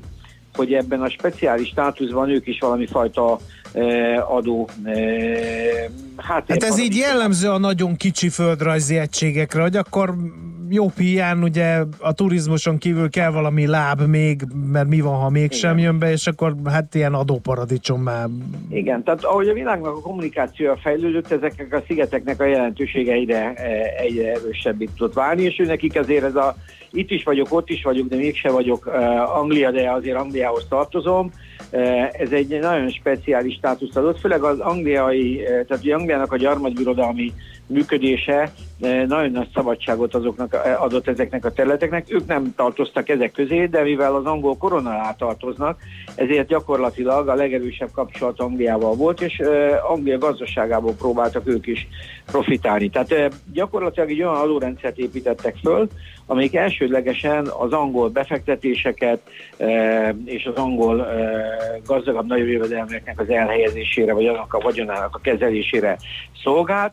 hogy 0.56 0.72
ebben 0.72 1.02
a 1.02 1.10
speciális 1.10 1.68
státuszban 1.68 2.28
ők 2.28 2.46
is 2.46 2.58
valami 2.58 2.86
fajta 2.86 3.38
adó. 4.28 4.68
Hát, 6.16 6.44
hát 6.48 6.62
ez 6.62 6.78
így 6.78 6.96
jellemző 6.96 7.50
a 7.50 7.58
nagyon 7.58 7.96
kicsi 7.96 8.28
földrajzi 8.28 8.98
egységekre, 8.98 9.62
hogy 9.62 9.76
akkor 9.76 10.14
jó 10.68 10.90
hiány 10.96 11.42
ugye 11.42 11.82
a 11.98 12.12
turizmuson 12.12 12.78
kívül 12.78 13.10
kell 13.10 13.30
valami 13.30 13.66
láb 13.66 14.00
még, 14.00 14.42
mert 14.72 14.88
mi 14.88 15.00
van, 15.00 15.14
ha 15.14 15.30
mégsem 15.30 15.78
jön 15.78 15.98
be, 15.98 16.10
és 16.10 16.26
akkor 16.26 16.54
hát 16.64 16.94
ilyen 16.94 17.14
adóparadicsom 17.14 18.02
már. 18.02 18.26
Igen, 18.68 19.02
tehát 19.02 19.24
ahogy 19.24 19.48
a 19.48 19.52
világnak 19.52 19.96
a 19.96 20.00
kommunikációja 20.00 20.76
fejlődött, 20.76 21.32
ezeknek 21.32 21.74
a 21.74 21.82
szigeteknek 21.86 22.40
a 22.40 22.44
jelentősége 22.44 23.12
egyre, 23.12 23.52
egyre 23.98 24.32
erősebbé 24.32 24.88
tudott 24.96 25.14
válni, 25.14 25.42
és 25.42 25.58
ő 25.58 25.64
nekik 25.64 25.98
azért 25.98 26.24
ez 26.24 26.34
a 26.34 26.56
itt 26.96 27.10
is 27.10 27.22
vagyok, 27.22 27.46
ott 27.50 27.68
is 27.68 27.82
vagyok, 27.82 28.08
de 28.08 28.16
mégse 28.16 28.50
vagyok 28.50 28.86
uh, 28.86 29.38
Anglia, 29.38 29.70
de 29.70 29.90
azért 29.90 30.16
Angliához 30.16 30.66
tartozom. 30.68 31.30
Uh, 31.72 32.20
ez 32.20 32.30
egy 32.30 32.58
nagyon 32.60 32.88
speciális 32.90 33.54
státuszt 33.54 33.96
adott, 33.96 34.20
főleg 34.20 34.42
az 34.42 34.58
angliai, 34.58 35.34
uh, 35.34 35.48
tehát 35.48 35.84
ugye 35.84 35.94
Angliának 35.94 36.32
a 36.32 36.36
gyarmatbirodalmi 36.36 37.32
működése 37.66 38.52
nagyon 38.78 39.30
nagy 39.30 39.48
szabadságot 39.54 40.14
azoknak 40.14 40.56
adott 40.78 41.08
ezeknek 41.08 41.44
a 41.44 41.52
területeknek. 41.52 42.12
Ők 42.12 42.26
nem 42.26 42.54
tartoztak 42.56 43.08
ezek 43.08 43.32
közé, 43.32 43.66
de 43.66 43.82
mivel 43.82 44.14
az 44.14 44.24
angol 44.24 44.56
korona 44.56 44.90
alá 44.90 45.12
tartoznak, 45.12 45.78
ezért 46.14 46.48
gyakorlatilag 46.48 47.28
a 47.28 47.34
legerősebb 47.34 47.90
kapcsolat 47.92 48.40
Angliával 48.40 48.94
volt, 48.94 49.20
és 49.20 49.42
Anglia 49.88 50.18
gazdaságából 50.18 50.92
próbáltak 50.92 51.48
ők 51.48 51.66
is 51.66 51.88
profitálni. 52.26 52.88
Tehát 52.88 53.34
gyakorlatilag 53.52 54.10
egy 54.10 54.22
olyan 54.22 54.34
adórendszert 54.34 54.98
építettek 54.98 55.56
föl, 55.62 55.88
amelyik 56.26 56.54
elsődlegesen 56.54 57.46
az 57.46 57.72
angol 57.72 58.08
befektetéseket 58.08 59.20
és 60.24 60.44
az 60.44 60.54
angol 60.54 61.06
gazdagabb 61.86 62.26
nagyobb 62.26 62.48
jövedelmeknek 62.48 63.20
az 63.20 63.28
elhelyezésére, 63.28 64.12
vagy 64.12 64.26
annak 64.26 64.54
a 64.54 64.60
vagyonának 64.60 65.14
a 65.14 65.20
kezelésére 65.22 65.98
szolgált, 66.42 66.92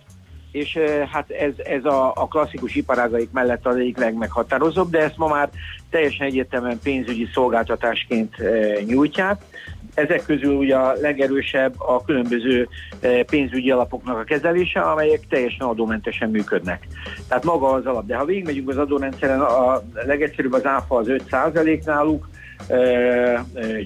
és 0.54 0.80
hát 1.12 1.30
ez, 1.30 1.54
ez 1.58 1.86
a, 1.86 2.12
a 2.16 2.28
klasszikus 2.28 2.76
iparágaik 2.76 3.32
mellett 3.32 3.66
az 3.66 3.76
egyik 3.76 3.98
legmeghatározóbb, 3.98 4.90
de 4.90 5.00
ezt 5.00 5.18
ma 5.18 5.28
már 5.28 5.50
teljesen 5.90 6.28
egyértelműen 6.28 6.80
pénzügyi 6.84 7.28
szolgáltatásként 7.34 8.36
nyújtják. 8.86 9.42
Ezek 9.94 10.24
közül 10.26 10.56
ugye 10.56 10.76
a 10.76 10.94
legerősebb 11.02 11.74
a 11.78 12.04
különböző 12.04 12.68
pénzügyi 13.26 13.72
alapoknak 13.72 14.18
a 14.18 14.24
kezelése, 14.24 14.80
amelyek 14.80 15.28
teljesen 15.30 15.68
adómentesen 15.68 16.30
működnek. 16.30 16.88
Tehát 17.28 17.44
maga 17.44 17.72
az 17.72 17.86
alap. 17.86 18.06
De 18.06 18.16
ha 18.16 18.26
végigmegyünk 18.26 18.70
az 18.70 18.78
adórendszeren, 18.78 19.42
a 19.42 19.82
legegyszerűbb 19.94 20.54
az 20.54 20.66
áfa 20.66 20.96
az 20.96 21.08
5% 21.10 21.86
náluk, 21.86 22.30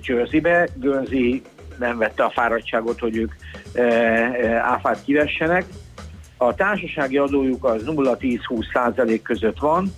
Jerseybe. 0.02 0.68
Guernsey 0.76 1.42
nem 1.80 1.98
vette 1.98 2.24
a 2.24 2.30
fáradtságot, 2.30 3.00
hogy 3.00 3.18
ők 3.18 3.34
áfát 4.62 5.04
kivessenek. 5.04 5.66
A 6.38 6.56
társasági 6.56 7.18
adójuk 7.18 7.64
az 7.64 7.84
0-10-20 7.86 8.40
százalék 8.74 9.22
között 9.22 9.60
van, 9.60 9.92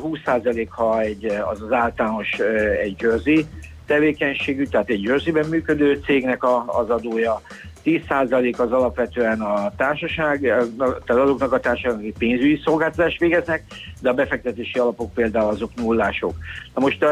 20 0.00 0.18
százalék, 0.24 0.70
ha 0.70 1.00
egy, 1.00 1.24
az 1.24 1.62
az 1.62 1.72
általános 1.72 2.38
egy 2.82 2.96
Jersey 3.00 3.46
tevékenységű, 3.86 4.64
tehát 4.64 4.88
egy 4.88 5.02
Jerseyben 5.02 5.48
működő 5.48 6.00
cégnek 6.04 6.42
a, 6.42 6.64
az 6.66 6.90
adója, 6.90 7.42
10% 7.84 8.56
az 8.56 8.72
alapvetően 8.72 9.40
a 9.40 9.72
társaság, 9.76 10.40
tehát 10.78 11.22
azoknak 11.22 11.52
a 11.52 11.60
társaság, 11.60 11.98
akik 11.98 12.18
pénzügyi 12.18 12.60
szolgáltatást 12.64 13.18
végeznek, 13.18 13.64
de 14.00 14.08
a 14.08 14.14
befektetési 14.14 14.78
alapok 14.78 15.12
például 15.12 15.48
azok 15.48 15.70
nullások. 15.74 16.32
Na 16.74 16.80
most 16.80 17.04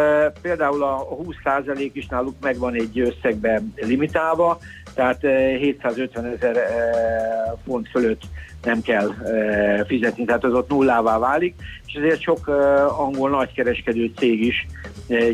például 0.42 0.82
a 0.82 1.06
20% 1.44 1.90
is 1.92 2.06
náluk 2.06 2.34
megvan 2.40 2.74
egy 2.74 3.00
összegben 3.00 3.74
limitálva, 3.76 4.58
tehát 4.96 5.20
750 5.20 6.24
ezer 6.24 6.56
font 7.64 7.88
fölött 7.88 8.22
nem 8.62 8.82
kell 8.82 9.14
fizetni, 9.86 10.24
tehát 10.24 10.44
az 10.44 10.52
ott 10.52 10.68
nullává 10.68 11.18
válik, 11.18 11.54
és 11.86 11.94
ezért 11.94 12.20
sok 12.20 12.46
angol 12.98 13.30
nagykereskedő 13.30 14.12
cég 14.16 14.44
is 14.44 14.66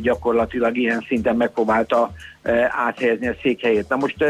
gyakorlatilag 0.00 0.76
ilyen 0.76 1.04
szinten 1.08 1.36
megpróbálta 1.36 2.12
áthelyezni 2.68 3.26
a 3.28 3.36
székhelyét. 3.42 3.88
Na 3.88 3.96
most 3.96 4.24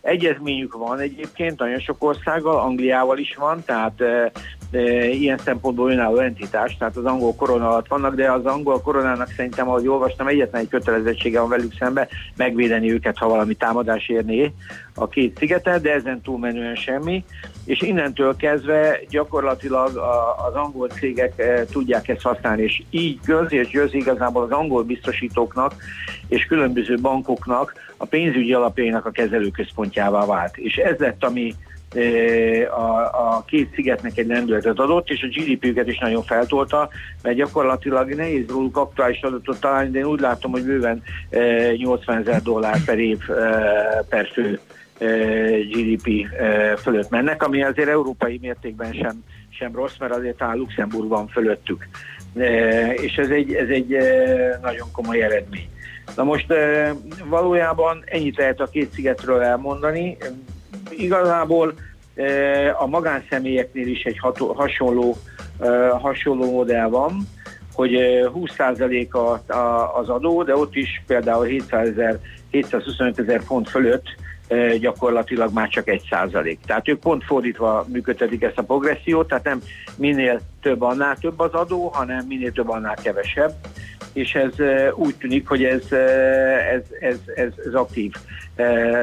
egyezményük 0.00 0.74
van 0.74 0.98
egyébként 0.98 1.58
nagyon 1.58 1.78
sok 1.78 2.04
országgal, 2.04 2.58
Angliával 2.58 3.18
is 3.18 3.34
van, 3.34 3.62
tehát 3.64 4.02
ilyen 5.12 5.38
szempontból 5.38 5.90
önálló 5.90 6.18
entitás, 6.18 6.76
tehát 6.76 6.96
az 6.96 7.04
angol 7.04 7.34
korona 7.34 7.68
alatt 7.68 7.88
vannak, 7.88 8.14
de 8.14 8.32
az 8.32 8.46
angol 8.46 8.80
koronának 8.80 9.32
szerintem, 9.36 9.68
ahogy 9.68 9.88
olvastam, 9.88 10.26
egyetlen 10.26 10.60
egy 10.60 10.68
kötelezettsége 10.68 11.40
van 11.40 11.48
velük 11.48 11.74
szembe 11.78 12.08
megvédeni 12.36 12.92
őket, 12.92 13.18
ha 13.18 13.28
valami 13.28 13.54
támadás 13.54 14.08
érné 14.08 14.52
a 14.94 15.08
két 15.08 15.38
szigetet, 15.38 15.82
de 15.82 15.92
ezen 15.92 16.20
túlmenően 16.20 16.74
semmi, 16.74 17.24
és 17.64 17.80
innentől 17.80 18.36
kezdve 18.36 19.00
gyakorlatilag 19.08 19.96
az 20.48 20.54
angol 20.54 20.88
cégek 20.88 21.66
tudják 21.70 22.08
ezt 22.08 22.22
használni, 22.22 22.62
és 22.62 22.82
így 22.90 23.18
Gönzi 23.24 23.56
és 23.56 23.68
Győzi 23.68 23.96
igazából 23.96 24.42
az 24.42 24.50
angol 24.50 24.82
biztosítóknak 24.82 25.74
és 26.28 26.44
különböző 26.44 26.98
bankoknak 27.00 27.72
a 27.96 28.06
pénzügyi 28.06 28.52
alapjainak 28.52 29.06
a 29.06 29.10
kezelőközpontjává 29.10 30.26
vált. 30.26 30.56
És 30.56 30.76
ez 30.76 30.98
lett, 30.98 31.24
ami 31.24 31.54
a, 32.70 33.00
a 33.36 33.44
két 33.46 33.74
szigetnek 33.74 34.18
egy 34.18 34.26
lendületet 34.26 34.78
adott, 34.78 35.10
és 35.10 35.22
a 35.22 35.26
GDP-üket 35.26 35.88
is 35.88 35.98
nagyon 35.98 36.22
feltolta, 36.22 36.88
mert 37.22 37.36
gyakorlatilag 37.36 38.14
nehéz 38.14 38.48
róluk 38.48 38.76
aktuális 38.76 39.20
adatot 39.20 39.60
találni, 39.60 39.90
de 39.90 39.98
én 39.98 40.04
úgy 40.04 40.20
látom, 40.20 40.50
hogy 40.50 40.64
bőven 40.64 41.02
80 41.76 42.18
ezer 42.18 42.42
dollár 42.42 42.84
per 42.84 42.98
év 42.98 43.18
per 44.08 44.28
fő 44.32 44.60
GDP 45.70 46.26
fölött 46.78 47.10
mennek, 47.10 47.42
ami 47.42 47.62
azért 47.62 47.88
európai 47.88 48.38
mértékben 48.42 48.92
sem, 48.92 49.24
sem 49.48 49.74
rossz, 49.74 49.96
mert 49.98 50.14
azért 50.14 50.36
talán 50.36 50.56
Luxemburg 50.56 51.08
van 51.08 51.28
fölöttük. 51.28 51.88
És 52.92 53.16
ez 53.16 53.28
egy, 53.28 53.52
ez 53.52 53.68
egy 53.68 53.96
nagyon 54.62 54.88
komoly 54.92 55.22
eredmény. 55.22 55.68
Na 56.16 56.24
most 56.24 56.54
valójában 57.24 58.02
ennyit 58.04 58.36
lehet 58.36 58.60
a 58.60 58.66
két 58.66 58.92
szigetről 58.92 59.42
elmondani 59.42 60.16
igazából 60.90 61.74
a 62.78 62.86
magánszemélyeknél 62.86 63.86
is 63.86 64.02
egy 64.02 64.18
ható, 64.18 64.52
hasonló, 64.52 65.16
hasonló 66.00 66.52
modell 66.52 66.88
van, 66.88 67.28
hogy 67.74 67.92
20% 68.34 69.10
a, 69.10 69.52
a, 69.52 69.98
az 69.98 70.08
adó, 70.08 70.42
de 70.42 70.56
ott 70.56 70.74
is 70.74 71.02
például 71.06 71.44
700 71.44 71.88
ezer, 71.88 72.18
725 72.50 73.18
ezer 73.18 73.42
font 73.42 73.70
fölött 73.70 74.06
gyakorlatilag 74.80 75.52
már 75.52 75.68
csak 75.68 75.88
egy 75.88 76.02
százalék. 76.10 76.58
Tehát 76.66 76.88
ők 76.88 77.00
pont 77.00 77.24
fordítva 77.24 77.86
működtetik 77.88 78.42
ezt 78.42 78.58
a 78.58 78.62
progressziót, 78.62 79.28
tehát 79.28 79.44
nem 79.44 79.62
minél 79.96 80.40
több 80.62 80.82
annál 80.82 81.16
több 81.16 81.40
az 81.40 81.52
adó, 81.52 81.88
hanem 81.88 82.26
minél 82.26 82.52
több 82.52 82.68
annál 82.68 82.96
kevesebb 83.02 83.54
és 84.12 84.34
ez 84.34 84.52
úgy 84.94 85.14
tűnik, 85.16 85.48
hogy 85.48 85.64
ez, 85.64 85.92
ez, 86.72 86.82
ez, 87.00 87.16
ez, 87.34 87.48
ez 87.66 87.74
aktív 87.74 88.12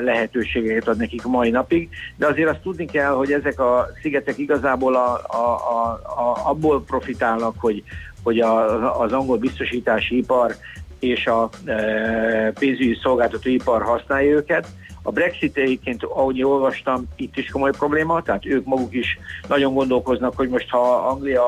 lehetőségeket 0.03 0.87
ad 0.87 0.97
nekik 0.97 1.23
mai 1.23 1.49
napig, 1.49 1.89
de 2.15 2.27
azért 2.27 2.49
azt 2.49 2.61
tudni 2.61 2.85
kell, 2.85 3.11
hogy 3.11 3.31
ezek 3.31 3.59
a 3.59 3.87
szigetek 4.01 4.37
igazából 4.37 4.95
a, 4.95 5.13
a, 5.27 5.55
a, 5.55 5.99
a, 6.03 6.49
abból 6.49 6.83
profitálnak, 6.83 7.55
hogy, 7.57 7.83
hogy 8.23 8.39
a, 8.39 9.01
az 9.01 9.11
angol 9.11 9.37
biztosítási 9.37 10.17
ipar 10.17 10.55
és 10.99 11.27
a 11.27 11.49
e, 11.65 12.51
pénzügyi 12.59 12.97
szolgáltató 13.01 13.49
ipar 13.49 13.81
használja 13.81 14.31
őket. 14.31 14.67
A 15.07 15.11
Brexit 15.11 15.57
egyébként, 15.57 16.03
ahogy 16.03 16.43
olvastam, 16.43 17.05
itt 17.15 17.37
is 17.37 17.49
komoly 17.49 17.71
probléma, 17.71 18.21
tehát 18.21 18.45
ők 18.45 18.65
maguk 18.65 18.93
is 18.93 19.17
nagyon 19.47 19.73
gondolkoznak, 19.73 20.35
hogy 20.35 20.49
most 20.49 20.69
ha 20.69 21.07
Anglia 21.07 21.43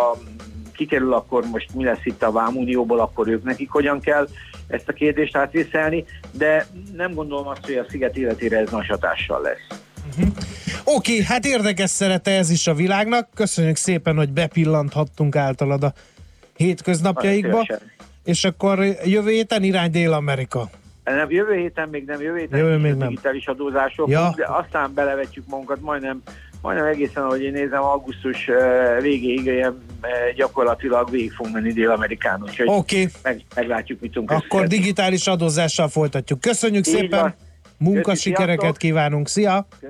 kikerül, 0.74 1.14
akkor 1.14 1.44
most 1.52 1.74
mi 1.74 1.84
lesz 1.84 2.06
itt 2.06 2.24
a 2.24 2.32
Vámunióból, 2.32 3.00
akkor 3.00 3.28
ők 3.28 3.44
nekik 3.44 3.70
hogyan 3.70 4.00
kell 4.00 4.28
ezt 4.68 4.90
a 4.90 4.94
kérdést 4.94 5.38
átvészelni, 5.38 6.06
de 6.32 6.68
nem 6.96 7.14
gondolom 7.14 7.48
azt, 7.48 7.66
hogy 7.66 7.76
a 7.76 7.86
sziget 7.90 8.18
életére 8.18 8.58
ez 8.58 8.70
nagy 8.70 8.88
hatással 8.88 9.42
lesz. 9.42 9.80
Uh-huh. 10.08 10.28
Oké, 10.84 11.14
okay, 11.14 11.26
hát 11.26 11.46
érdekes 11.46 11.90
szerete 11.90 12.32
ez 12.32 12.50
is 12.50 12.68
a 12.68 12.74
világnak. 12.74 13.30
Köszönjük 13.34 13.76
szépen, 13.76 14.16
hogy 14.16 14.30
bepillanthattunk 14.30 15.36
általad 15.36 15.84
a 15.84 15.94
hétköznapjaikba. 16.56 17.66
És 18.24 18.44
akkor 18.44 18.80
jövő 19.06 19.32
héten 19.32 19.64
irány 19.64 19.92
Dél-Amerika. 19.92 20.70
Nem, 21.16 21.32
jövő 21.32 21.54
héten 21.54 21.90
még 21.90 22.06
nem, 22.06 22.22
jövő 22.22 22.38
héten 22.38 22.60
jövő 22.60 22.78
még 22.78 22.94
nem. 22.94 23.08
digitális 23.08 23.48
adózások, 23.48 24.10
ja. 24.10 24.34
de 24.36 24.46
aztán 24.48 24.94
belevetjük 24.94 25.48
magunkat 25.48 25.82
majdnem 25.82 26.22
majdnem 26.62 26.86
egészen, 26.86 27.24
ahogy 27.24 27.42
én 27.42 27.52
nézem, 27.52 27.82
augusztus 27.82 28.48
eh, 28.48 29.02
végéig 29.02 29.46
ilyen 29.46 29.82
eh, 30.02 30.10
gyakorlatilag 30.36 31.10
végig 31.10 31.32
fog 31.32 31.48
menni 31.54 31.74
Dél-Amerikán, 31.74 32.44
úgyhogy 32.44 32.68
okay. 32.68 33.08
meg, 33.24 33.42
meglátjuk, 33.56 34.00
mit 34.00 34.12
tudunk 34.12 34.32
akkor 34.32 34.46
összeszedni. 34.46 34.78
digitális 34.78 35.28
adózással 35.28 35.88
folytatjuk. 35.88 36.42
Köszönjük 36.42 36.88
Így 36.88 36.94
szépen, 36.94 37.22
van. 37.22 37.36
munkasikereket 37.78 38.78
Köszi, 38.78 38.88
kívánunk. 38.88 39.28
Szia! 39.28 39.68
Kösz. 39.80 39.90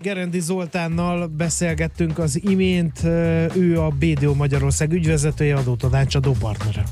Gerendi 0.00 0.40
Zoltánnal 0.40 1.26
beszélgettünk 1.26 2.18
az 2.18 2.40
imént, 2.44 3.04
ő 3.54 3.80
a 3.80 3.88
BDO 3.88 4.34
Magyarország 4.34 4.92
ügyvezetője, 4.92 5.56
adótanácsadó 5.56 6.32
partnere. 6.40 6.82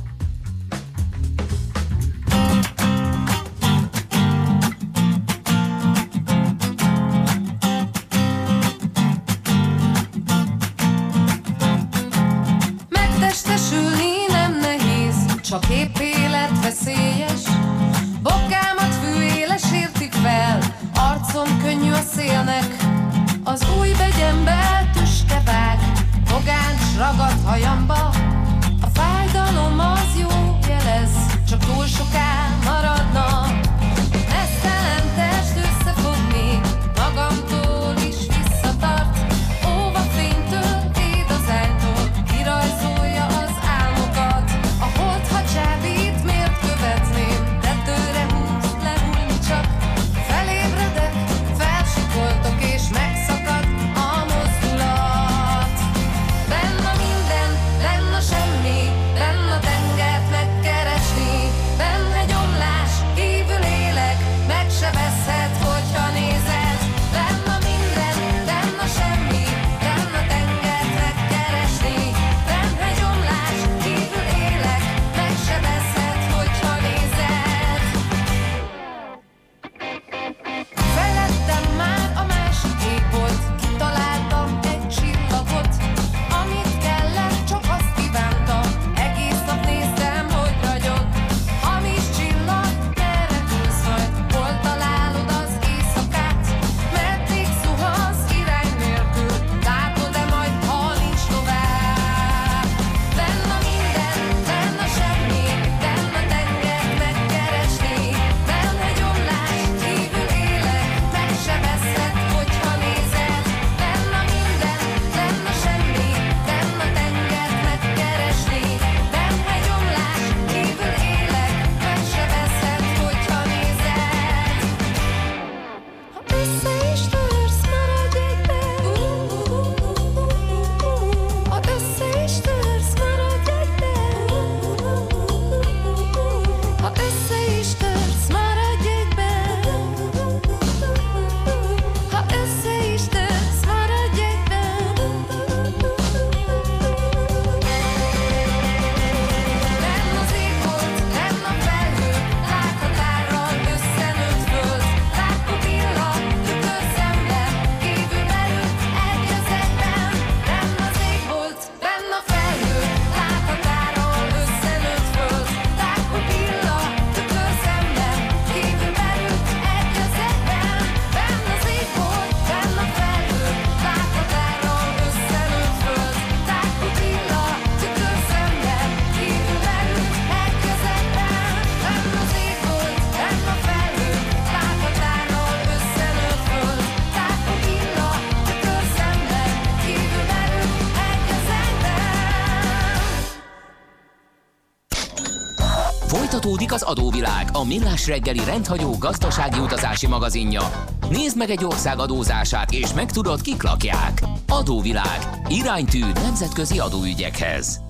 Adóvilág, 196.87 197.49
a 197.53 197.65
millás 197.65 198.07
reggeli 198.07 198.45
rendhagyó 198.45 198.97
gazdasági 198.99 199.59
utazási 199.59 200.07
magazinja. 200.07 200.63
Nézd 201.11 201.37
meg 201.37 201.51
egy 201.51 201.65
ország 201.65 201.99
adózását, 201.99 202.73
és 202.73 202.93
megtudod, 202.93 203.41
kik 203.41 203.63
lakják. 203.63 204.23
Adóvilág. 204.49 205.19
Iránytű 205.49 206.01
nemzetközi 206.15 206.79
adóügyekhez. 206.79 207.81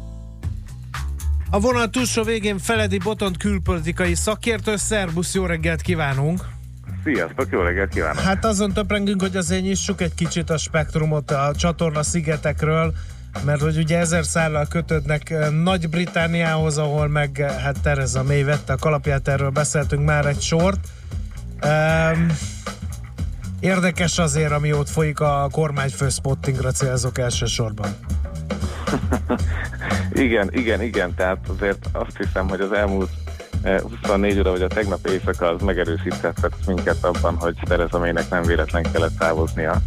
A 1.51 1.61
vonal 1.61 1.91
túlsó 1.91 2.23
végén 2.23 2.59
Feledi 2.59 2.99
Botont 2.99 3.37
külpolitikai 3.37 4.15
szakértő, 4.15 4.77
szerbusz, 4.77 5.35
jó 5.35 5.45
reggelt 5.47 5.81
kívánunk! 5.81 6.41
Sziasztok, 7.05 7.47
jó 7.51 7.61
reggelt 7.61 7.91
kívánok! 7.93 8.23
Hát 8.23 8.45
azon 8.45 8.73
töprengünk, 8.73 9.21
hogy 9.21 9.37
azért 9.37 9.63
nyissuk 9.63 10.01
egy 10.01 10.15
kicsit 10.15 10.51
a 10.51 10.57
spektrumot 10.57 11.31
a 11.31 11.53
csatorna 11.57 12.03
szigetekről, 12.03 12.95
mert 13.45 13.61
hogy 13.61 13.77
ugye 13.77 13.99
ezer 13.99 14.25
szállal 14.25 14.67
kötődnek 14.67 15.31
eh, 15.31 15.51
Nagy-Britániához, 15.51 16.79
ahol 16.79 17.09
meg 17.09 17.41
eh, 17.41 17.63
hát 17.63 17.81
Tereza 17.83 18.23
May 18.23 18.43
vette 18.43 18.73
a 18.73 18.77
kalapját, 18.77 19.29
erről 19.29 19.51
beszéltünk 19.51 20.05
már 20.05 20.27
egy 20.27 20.41
sort. 20.41 20.79
Um, 21.65 22.27
érdekes 23.61 24.19
azért, 24.19 24.53
ami 24.53 24.73
ott 24.73 24.89
folyik 24.89 25.21
a 25.21 25.49
kormányfő 25.53 26.09
spottingra 26.09 26.71
célzok 26.71 27.19
elsősorban. 27.19 27.97
Igen, 30.13 30.49
igen, 30.53 30.83
igen, 30.83 31.15
tehát 31.15 31.39
azért 31.57 31.89
azt 31.93 32.17
hiszem, 32.17 32.49
hogy 32.49 32.61
az 32.61 32.73
elmúlt 32.73 33.11
eh, 33.63 33.81
24 33.81 34.39
óra, 34.39 34.51
vagy 34.51 34.63
a 34.63 34.67
tegnap 34.67 35.07
éjszaka 35.07 35.49
az 35.49 35.63
megerősített 35.63 36.67
minket 36.67 37.05
abban, 37.05 37.37
hogy 37.37 37.57
Tereza 37.65 37.99
Maynek 37.99 38.31
nem 38.31 38.43
véletlen 38.43 38.83
kellett 38.93 39.19
távoznia. 39.19 39.83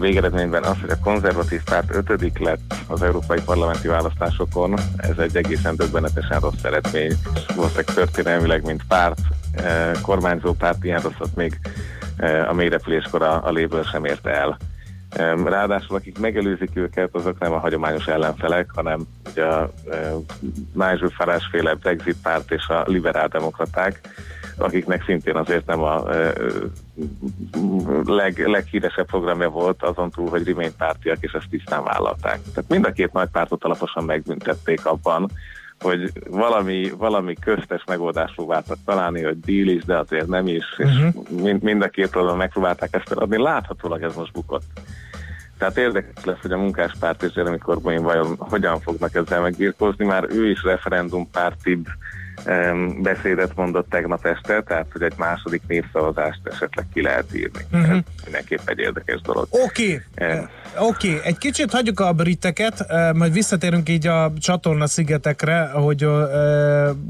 Végeredményben 0.00 0.64
az, 0.64 0.76
hogy 0.80 0.90
a 0.90 0.98
konzervatív 1.02 1.62
párt 1.64 1.94
ötödik 1.94 2.38
lett 2.38 2.74
az 2.86 3.02
európai 3.02 3.40
parlamenti 3.44 3.88
választásokon, 3.88 4.78
ez 4.96 5.18
egy 5.18 5.36
egészen 5.36 5.76
döbbenetesen 5.76 6.40
rossz 6.40 6.62
eredmény. 6.62 7.12
Valószínűleg 7.54 7.94
történelmileg, 7.94 8.64
mint 8.64 8.82
párt, 8.88 9.18
eh, 9.52 9.90
kormányzó 10.02 10.52
párt 10.52 10.84
ilyen 10.84 11.00
rosszat 11.00 11.36
még 11.36 11.58
eh, 12.16 12.48
a 12.48 12.52
mélyrepüléskor 12.52 13.22
a, 13.22 13.46
a 13.46 13.52
Labour 13.52 13.84
sem 13.84 14.04
érte 14.04 14.30
el. 14.30 14.58
Ráadásul 15.44 15.96
akik 15.96 16.18
megelőzik 16.18 16.70
őket, 16.74 17.08
azok 17.12 17.38
nem 17.38 17.52
a 17.52 17.58
hagyományos 17.58 18.06
ellenfelek, 18.06 18.70
hanem 18.74 19.00
ugye 19.30 19.44
a 19.44 19.70
Nigel 20.72 21.10
Farage 21.16 21.46
féle 21.50 21.74
Brexit 21.74 22.16
párt 22.22 22.52
és 22.52 22.66
a 22.66 22.84
liberál 22.86 23.28
demokraták, 23.28 24.00
akiknek 24.58 25.04
szintén 25.04 25.36
azért 25.36 25.66
nem 25.66 25.82
a 25.82 26.04
leg, 28.04 28.46
leghíresebb 28.46 29.06
programja 29.06 29.48
volt, 29.48 29.82
azon 29.82 30.10
túl, 30.10 30.28
hogy 30.28 30.46
Remain 30.46 30.76
pártiak, 30.76 31.16
és 31.20 31.32
ezt 31.32 31.48
tisztán 31.50 31.84
vállalták. 31.84 32.40
Tehát 32.54 32.70
mind 32.70 32.84
a 32.84 32.92
két 32.92 33.12
nagy 33.12 33.28
pártot 33.28 33.64
alaposan 33.64 34.04
megbüntették 34.04 34.86
abban, 34.86 35.30
hogy 35.80 36.12
valami, 36.30 36.90
valami 36.98 37.34
köztes 37.34 37.84
megoldást 37.86 38.34
próbáltak 38.34 38.78
találni, 38.84 39.22
hogy 39.22 39.40
deal 39.40 39.66
is, 39.68 39.84
de 39.84 39.96
azért 39.96 40.26
nem 40.26 40.46
is, 40.46 40.64
uh-huh. 40.78 41.06
és 41.06 41.40
mind, 41.42 41.62
mind 41.62 41.82
a 41.82 41.88
két 41.88 42.16
oldalon 42.16 42.36
megpróbálták 42.36 42.94
ezt 42.94 43.12
adni. 43.12 43.42
Láthatólag 43.42 44.02
ez 44.02 44.14
most 44.14 44.32
bukott. 44.32 44.64
Tehát 45.58 45.78
érdekes 45.78 46.24
lesz, 46.24 46.40
hogy 46.42 46.52
a 46.52 46.58
munkáspárt 46.58 47.22
és 47.22 47.34
Jeremy 47.34 47.58
Corbyn 47.58 48.02
vajon 48.02 48.36
hogyan 48.38 48.80
fognak 48.80 49.14
ezzel 49.14 49.40
megbirkózni. 49.40 50.04
Már 50.04 50.26
ő 50.28 50.50
is 50.50 50.62
referendumpártibb 50.62 51.86
um, 51.86 51.92
beszédet 53.02 53.54
mondott 53.54 53.90
tegnap 53.90 54.26
este, 54.26 54.62
tehát 54.62 54.86
hogy 54.92 55.02
egy 55.02 55.14
második 55.16 55.62
népszavazást 55.66 56.40
esetleg 56.44 56.86
ki 56.94 57.02
lehet 57.02 57.34
írni. 57.34 57.64
Uh-huh. 57.72 57.96
Ez 57.96 58.02
mindenképp 58.24 58.68
egy 58.68 58.78
érdekes 58.78 59.20
dolog. 59.20 59.46
Oké, 59.50 60.02
okay. 60.14 60.38
Oké, 60.78 61.14
okay. 61.14 61.20
egy 61.24 61.38
kicsit 61.38 61.70
hagyjuk 61.70 62.00
a 62.00 62.12
briteket, 62.12 62.86
majd 63.14 63.32
visszatérünk 63.32 63.88
így 63.88 64.06
a 64.06 64.32
csatorna 64.38 64.86
szigetekre, 64.86 65.68
hogy 65.68 66.06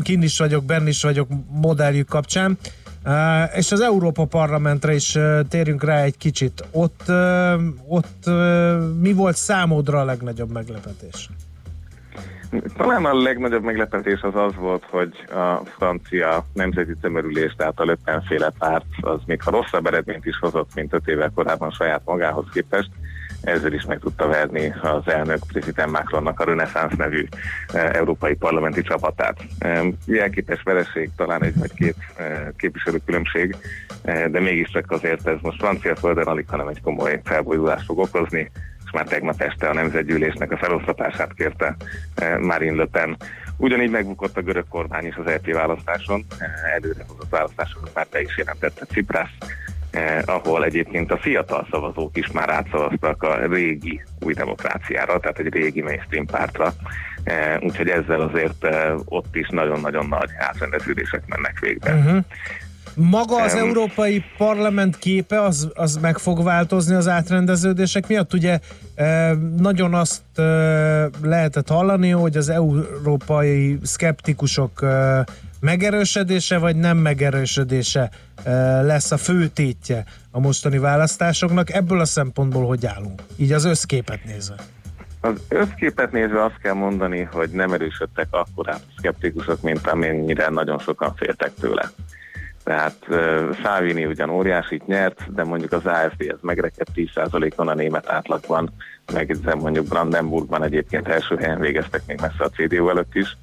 kint 0.02 0.24
is 0.24 0.38
vagyok, 0.38 0.64
benn 0.64 0.86
is 0.86 1.02
vagyok 1.02 1.28
modelljük 1.50 2.08
kapcsán. 2.08 2.58
Uh, 3.04 3.56
és 3.56 3.72
az 3.72 3.80
Európa 3.80 4.24
Parlamentre 4.24 4.94
is 4.94 5.14
uh, 5.14 5.40
térjünk 5.48 5.84
rá 5.84 6.02
egy 6.02 6.16
kicsit. 6.16 6.64
Ott, 6.70 7.02
uh, 7.08 7.62
ott 7.86 8.30
mi 9.00 9.12
volt 9.12 9.36
számodra 9.36 10.00
a 10.00 10.04
legnagyobb 10.04 10.52
meglepetés? 10.52 11.28
Talán 12.76 13.04
a 13.04 13.14
legnagyobb 13.14 13.62
meglepetés 13.62 14.20
az 14.20 14.34
az 14.34 14.54
volt, 14.54 14.84
hogy 14.90 15.24
a 15.30 15.62
francia 15.64 16.44
nemzeti 16.52 16.92
tömörülés, 17.00 17.54
tehát 17.56 17.80
a 17.80 17.84
löppenféle 17.84 18.52
párt, 18.58 18.84
az 19.00 19.20
még 19.26 19.42
ha 19.42 19.50
rosszabb 19.50 19.86
eredményt 19.86 20.26
is 20.26 20.38
hozott, 20.38 20.74
mint 20.74 20.92
öt 20.92 21.08
évvel 21.08 21.32
korábban 21.34 21.70
saját 21.70 22.02
magához 22.04 22.46
képest, 22.52 22.90
ezzel 23.40 23.72
is 23.72 23.84
meg 23.84 23.98
tudta 23.98 24.26
verni 24.26 24.74
az 24.82 25.08
elnök 25.08 25.38
President 25.52 25.90
Macronnak 25.90 26.40
a 26.40 26.44
Renaissance 26.44 26.94
nevű 26.96 27.26
e, 27.72 27.78
európai 27.78 28.34
parlamenti 28.34 28.82
csapatát. 28.82 29.38
E, 29.58 29.82
jelképes 30.06 30.62
vereség, 30.62 31.10
talán 31.16 31.42
egy 31.42 31.58
vagy 31.58 31.74
két 31.74 31.96
e, 32.16 32.52
képviselő 32.56 32.98
különbség, 33.04 33.56
de 34.02 34.40
mégiscsak 34.40 34.90
azért 34.90 35.26
ez 35.26 35.36
most 35.42 35.60
francia 35.60 35.96
földön 35.96 36.26
alig, 36.26 36.44
hanem 36.48 36.68
egy 36.68 36.82
komoly 36.82 37.20
felbolyulást 37.24 37.84
fog 37.84 37.98
okozni, 37.98 38.50
és 38.88 38.94
már 38.94 39.06
tegnap 39.06 39.40
este 39.40 39.68
a 39.68 39.72
nemzetgyűlésnek 39.72 40.52
a 40.52 40.56
felosztatását 40.56 41.34
kérte 41.34 41.76
Marine 42.40 42.76
Le 42.76 42.84
Pen. 42.84 43.16
Ugyanígy 43.56 43.90
megbukott 43.90 44.36
a 44.36 44.42
görög 44.42 44.64
kormány 44.68 45.06
is 45.06 45.14
az 45.14 45.26
EP 45.26 45.52
választáson, 45.52 46.24
előrehozott 46.74 47.30
választásokat 47.30 47.90
már 47.94 48.06
be 48.10 48.20
is 48.20 48.36
jelentette 48.36 48.84
Ciprász, 48.84 49.36
eh, 49.90 50.18
ahol 50.26 50.64
egyébként 50.64 51.12
a 51.12 51.18
fiatal 51.18 51.66
szavazók 51.70 52.16
is 52.16 52.30
már 52.30 52.50
átszavaztak 52.50 53.22
a 53.22 53.46
régi 53.46 54.02
új 54.20 54.34
demokráciára, 54.34 55.20
tehát 55.20 55.38
egy 55.38 55.52
régi 55.52 55.82
mainstream 55.82 56.26
pártra, 56.26 56.72
eh, 57.24 57.56
úgyhogy 57.60 57.88
ezzel 57.88 58.20
azért 58.20 58.64
eh, 58.64 58.94
ott 59.04 59.36
is 59.36 59.48
nagyon-nagyon 59.48 60.06
nagy 60.06 60.30
átrendeződések 60.38 61.22
mennek 61.26 61.58
végbe. 61.60 61.94
Uh-huh. 61.94 62.24
Maga 63.00 63.42
az 63.42 63.52
um, 63.54 63.58
Európai 63.58 64.24
Parlament 64.36 64.98
képe 64.98 65.42
az, 65.42 65.68
az 65.74 65.96
meg 65.96 66.18
fog 66.18 66.42
változni 66.42 66.94
az 66.94 67.08
átrendeződések 67.08 68.06
miatt? 68.08 68.34
Ugye 68.34 68.58
e, 68.94 69.34
nagyon 69.56 69.94
azt 69.94 70.22
e, 70.34 70.42
lehetett 71.22 71.68
hallani, 71.68 72.10
hogy 72.10 72.36
az 72.36 72.48
európai 72.48 73.78
szkeptikusok 73.82 74.82
e, 74.82 75.26
megerősödése 75.60 76.58
vagy 76.58 76.76
nem 76.76 76.96
megerősödése 76.96 78.10
lesz 78.82 79.10
a 79.10 79.16
fő 79.16 79.46
tétje 79.46 80.04
a 80.30 80.40
mostani 80.40 80.78
választásoknak. 80.78 81.72
Ebből 81.72 82.00
a 82.00 82.04
szempontból 82.04 82.66
hogy 82.66 82.86
állunk? 82.86 83.22
Így 83.36 83.52
az 83.52 83.64
összképet 83.64 84.24
nézve. 84.24 84.54
Az 85.20 85.34
összképet 85.48 86.12
nézve 86.12 86.44
azt 86.44 86.58
kell 86.62 86.74
mondani, 86.74 87.28
hogy 87.32 87.50
nem 87.50 87.72
erősödtek 87.72 88.26
akkorát 88.30 88.80
a 88.88 88.92
szkeptikusok, 88.98 89.62
mint 89.62 89.86
amennyire 89.86 90.48
nagyon 90.48 90.78
sokan 90.78 91.14
féltek 91.16 91.52
tőle. 91.60 91.90
Tehát 92.68 93.06
Szávini 93.62 94.06
ugyan 94.06 94.30
óriásit 94.30 94.86
nyert, 94.86 95.34
de 95.34 95.44
mondjuk 95.44 95.72
az 95.72 95.86
AFD 95.86 96.20
ez 96.20 96.38
megrekedt 96.40 96.90
10%-on 96.94 97.68
a 97.68 97.74
német 97.74 98.08
átlagban, 98.08 98.70
meg 99.12 99.36
mondjuk 99.60 99.86
Brandenburgban 99.86 100.62
egyébként 100.62 101.08
első 101.08 101.36
helyen 101.36 101.60
végeztek 101.60 102.02
még 102.06 102.20
messze 102.20 102.44
a 102.44 102.48
CDU 102.48 102.88
előtt 102.88 103.14
is. 103.14 103.36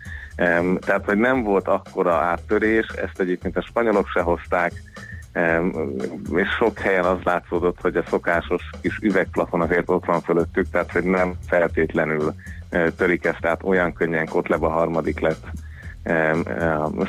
Tehát, 0.80 1.06
hogy 1.06 1.18
nem 1.18 1.44
volt 1.44 1.68
akkora 1.68 2.14
áttörés, 2.14 2.86
ezt 2.88 3.20
egyébként 3.20 3.58
a 3.58 3.62
spanyolok 3.62 4.08
se 4.08 4.22
hozták, 4.22 4.74
és 6.36 6.50
sok 6.58 6.80
helyen 6.80 7.06
az 7.06 7.20
látszódott, 7.24 7.82
hogy 7.82 7.96
a 7.96 8.04
szokásos 8.10 8.70
kis 8.82 8.98
üvegplafon 9.02 9.62
azért 9.62 9.90
ott 9.90 10.06
van 10.06 10.22
fölöttük, 10.22 10.70
tehát 10.72 10.92
hogy 10.92 11.04
nem 11.04 11.34
feltétlenül 11.48 12.34
törik 12.98 13.26
ezt, 13.26 13.42
tehát 13.42 13.64
olyan 13.64 13.94
könnyen 13.94 14.28
Kotleb 14.28 14.62
harmadik 14.62 15.20
lett 15.20 15.46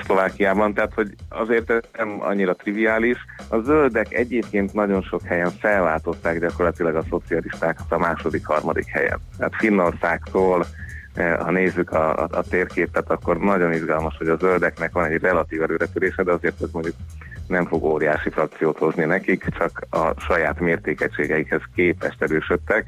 Szlovákiában, 0.05 0.75
tehát 0.75 0.95
hogy 0.95 1.15
azért 1.29 1.71
ez 1.71 1.83
nem 1.97 2.17
annyira 2.21 2.55
triviális. 2.55 3.19
A 3.49 3.59
zöldek 3.59 4.15
egyébként 4.15 4.73
nagyon 4.73 5.03
sok 5.03 5.23
helyen 5.23 5.51
felváltották 5.51 6.41
gyakorlatilag 6.41 6.95
a 6.95 7.05
szocialistákat 7.11 7.93
a 7.93 7.99
második, 7.99 8.47
harmadik 8.47 8.89
helyen. 8.89 9.19
Tehát 9.39 9.55
Finnországtól 9.57 10.67
Eh, 11.17 11.37
ha 11.39 11.51
nézzük 11.51 11.91
a, 11.91 12.23
a, 12.23 12.29
a 12.31 12.43
térképet, 12.43 13.11
akkor 13.11 13.39
nagyon 13.39 13.73
izgalmas, 13.73 14.17
hogy 14.17 14.29
a 14.29 14.37
zöldeknek 14.37 14.93
van 14.93 15.05
egy 15.05 15.21
relatív 15.21 15.63
erőretörése, 15.63 16.23
de 16.23 16.33
azért 16.33 16.63
ez 16.63 16.71
mondjuk 16.73 16.95
nem 17.47 17.67
fog 17.67 17.85
óriási 17.85 18.31
frakciót 18.31 18.79
hozni 18.79 19.05
nekik, 19.05 19.45
csak 19.59 19.87
a 19.91 20.21
saját 20.21 20.61
mértékegységeikhez 20.61 21.61
képest 21.75 22.23
erősödtek. 22.23 22.87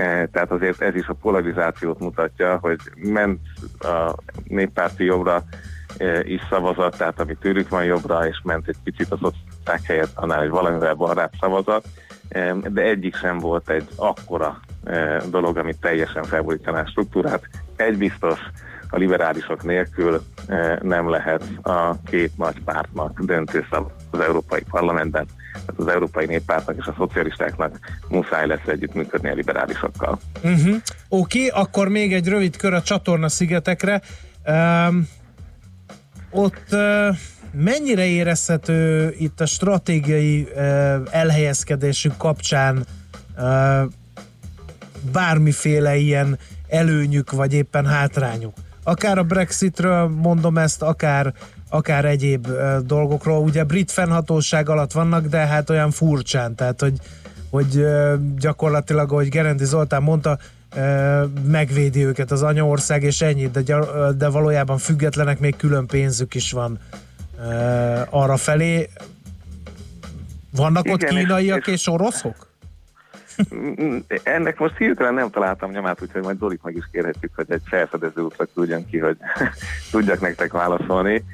Eh, 0.00 0.26
tehát 0.32 0.50
azért 0.50 0.80
ez 0.80 0.94
is 0.94 1.06
a 1.06 1.14
polarizációt 1.14 1.98
mutatja, 1.98 2.58
hogy 2.60 2.78
ment 2.94 3.40
a 3.78 4.14
néppárti 4.44 5.04
jobbra 5.04 5.42
eh, 5.96 6.28
is 6.28 6.40
szavazat, 6.50 6.96
tehát 6.96 7.20
ami 7.20 7.34
tőlük 7.34 7.68
van 7.68 7.84
jobbra, 7.84 8.26
és 8.26 8.40
ment 8.44 8.68
egy 8.68 8.76
picit 8.84 9.10
az 9.10 9.18
oszták 9.22 9.82
helyett 9.82 10.10
annál 10.14 10.42
egy 10.42 10.50
valamivel 10.50 10.94
balrább 10.94 11.32
szavazat, 11.40 11.84
de 12.68 12.82
egyik 12.82 13.16
sem 13.16 13.38
volt 13.38 13.70
egy 13.70 13.88
akkora 13.96 14.60
dolog, 15.30 15.56
ami 15.56 15.74
teljesen 15.80 16.22
felborítaná 16.22 16.80
a 16.80 16.86
struktúrát. 16.88 17.48
Egy 17.76 17.98
biztos, 17.98 18.38
a 18.90 18.96
liberálisok 18.96 19.62
nélkül 19.62 20.22
nem 20.82 21.08
lehet 21.08 21.44
a 21.62 21.94
két 22.04 22.36
nagy 22.36 22.62
pártnak 22.64 23.20
döntő 23.20 23.66
az 24.10 24.20
Európai 24.20 24.62
Parlamentben. 24.70 25.26
Tehát 25.52 25.74
az 25.76 25.86
Európai 25.86 26.26
Néppártnak 26.26 26.76
és 26.78 26.86
a 26.86 26.94
szocialistáknak 26.96 27.78
muszáj 28.08 28.46
lesz 28.46 28.66
együttműködni 28.66 29.30
a 29.30 29.34
liberálisokkal. 29.34 30.18
Uh-huh. 30.42 30.76
Oké, 31.08 31.46
okay, 31.46 31.62
akkor 31.62 31.88
még 31.88 32.12
egy 32.12 32.28
rövid 32.28 32.56
kör 32.56 32.72
a 32.72 32.82
csatorna 32.82 33.28
szigetekre. 33.28 34.02
Um, 34.46 35.08
ott 36.30 36.66
uh, 36.70 37.16
mennyire 37.52 38.04
érezhető 38.04 39.10
itt 39.18 39.40
a 39.40 39.46
stratégiai 39.46 40.42
uh, 40.42 40.60
elhelyezkedésük 41.10 42.16
kapcsán 42.16 42.86
uh, 43.36 43.90
bármiféle 45.12 45.96
ilyen 45.96 46.38
előnyük, 46.68 47.30
vagy 47.30 47.52
éppen 47.54 47.86
hátrányuk. 47.86 48.54
Akár 48.82 49.18
a 49.18 49.22
Brexitről 49.22 50.08
mondom 50.08 50.58
ezt, 50.58 50.82
akár, 50.82 51.34
akár 51.70 52.04
egyéb 52.04 52.48
dolgokról. 52.84 53.42
Ugye 53.42 53.64
brit 53.64 53.90
fennhatóság 53.90 54.68
alatt 54.68 54.92
vannak, 54.92 55.26
de 55.26 55.38
hát 55.38 55.70
olyan 55.70 55.90
furcsán, 55.90 56.54
tehát 56.54 56.80
hogy, 56.80 56.98
hogy 57.50 57.84
gyakorlatilag, 58.36 59.12
ahogy 59.12 59.28
Gerendi 59.28 59.64
Zoltán 59.64 60.02
mondta, 60.02 60.38
megvédi 61.46 62.04
őket 62.04 62.30
az 62.30 62.42
anyaország, 62.42 63.02
és 63.02 63.20
ennyi, 63.20 63.48
de, 63.48 63.62
de 64.16 64.28
valójában 64.28 64.78
függetlenek 64.78 65.38
még 65.38 65.56
külön 65.56 65.86
pénzük 65.86 66.34
is 66.34 66.52
van 66.52 66.78
arra 68.10 68.36
felé. 68.36 68.88
Vannak 70.56 70.84
Igen, 70.84 70.94
ott 70.94 71.04
kínaiak 71.04 71.66
és, 71.66 71.72
és 71.72 71.86
oroszok? 71.86 72.48
Ennek 74.22 74.58
most 74.58 74.76
hirtelen 74.76 75.14
nem 75.14 75.30
találtam 75.30 75.70
nyomát, 75.70 76.02
úgyhogy 76.02 76.22
majd 76.22 76.38
Dolit 76.38 76.62
meg 76.62 76.76
is 76.76 76.88
kérhetjük, 76.92 77.32
hogy 77.34 77.46
egy 77.48 77.62
felfedező 77.64 78.20
útra 78.20 78.46
küldjön 78.54 78.86
ki, 78.86 78.98
hogy 78.98 79.16
tudjak 79.90 80.20
nektek 80.20 80.52
válaszolni. 80.52 81.24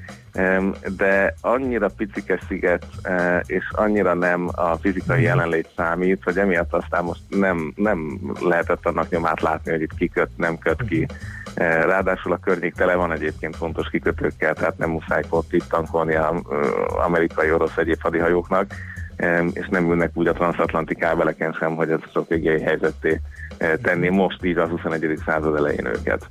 De 0.96 1.34
annyira 1.40 1.88
picike 1.96 2.40
sziget, 2.48 2.86
e, 3.02 3.42
és 3.46 3.64
annyira 3.70 4.14
nem 4.14 4.48
a 4.54 4.76
fizikai 4.76 5.16
mhm. 5.16 5.26
jelenlét 5.26 5.68
számít, 5.76 6.22
hogy 6.24 6.38
emiatt 6.38 6.72
aztán 6.74 7.04
most 7.04 7.20
nem, 7.28 7.72
nem 7.76 8.20
lehetett 8.40 8.86
annak 8.86 9.10
nyomát 9.10 9.40
látni, 9.40 9.70
hogy 9.70 9.80
itt 9.80 9.94
kiköt, 9.94 10.28
nem 10.36 10.58
köt 10.58 10.82
ki. 10.88 11.06
E, 11.54 11.84
ráadásul 11.84 12.32
a 12.32 12.36
környék 12.36 12.74
tele 12.74 12.94
van 12.94 13.12
egyébként 13.12 13.56
fontos 13.56 13.88
kikötőkkel, 13.88 14.54
tehát 14.54 14.78
nem 14.78 14.90
muszáj 14.90 15.22
itt 15.50 15.68
tankolni 15.68 16.14
az 16.14 16.36
amerikai, 17.04 17.52
orosz 17.52 17.76
egyéb 17.76 18.00
hadihajóknak 18.00 18.74
és 19.52 19.66
nem 19.70 19.90
ülnek 19.90 20.10
úgy 20.14 20.26
a 20.26 20.32
transatlanti 20.32 20.94
kábeleken 20.94 21.52
sem, 21.52 21.74
hogy 21.74 21.90
ez 21.90 21.98
stratégiai 22.08 22.60
helyzetté 22.60 23.20
eh, 23.56 23.72
tenni 23.82 24.08
most 24.08 24.44
így 24.44 24.56
az 24.56 24.68
21. 24.68 25.18
század 25.24 25.56
elején 25.56 25.86
őket. 25.86 26.30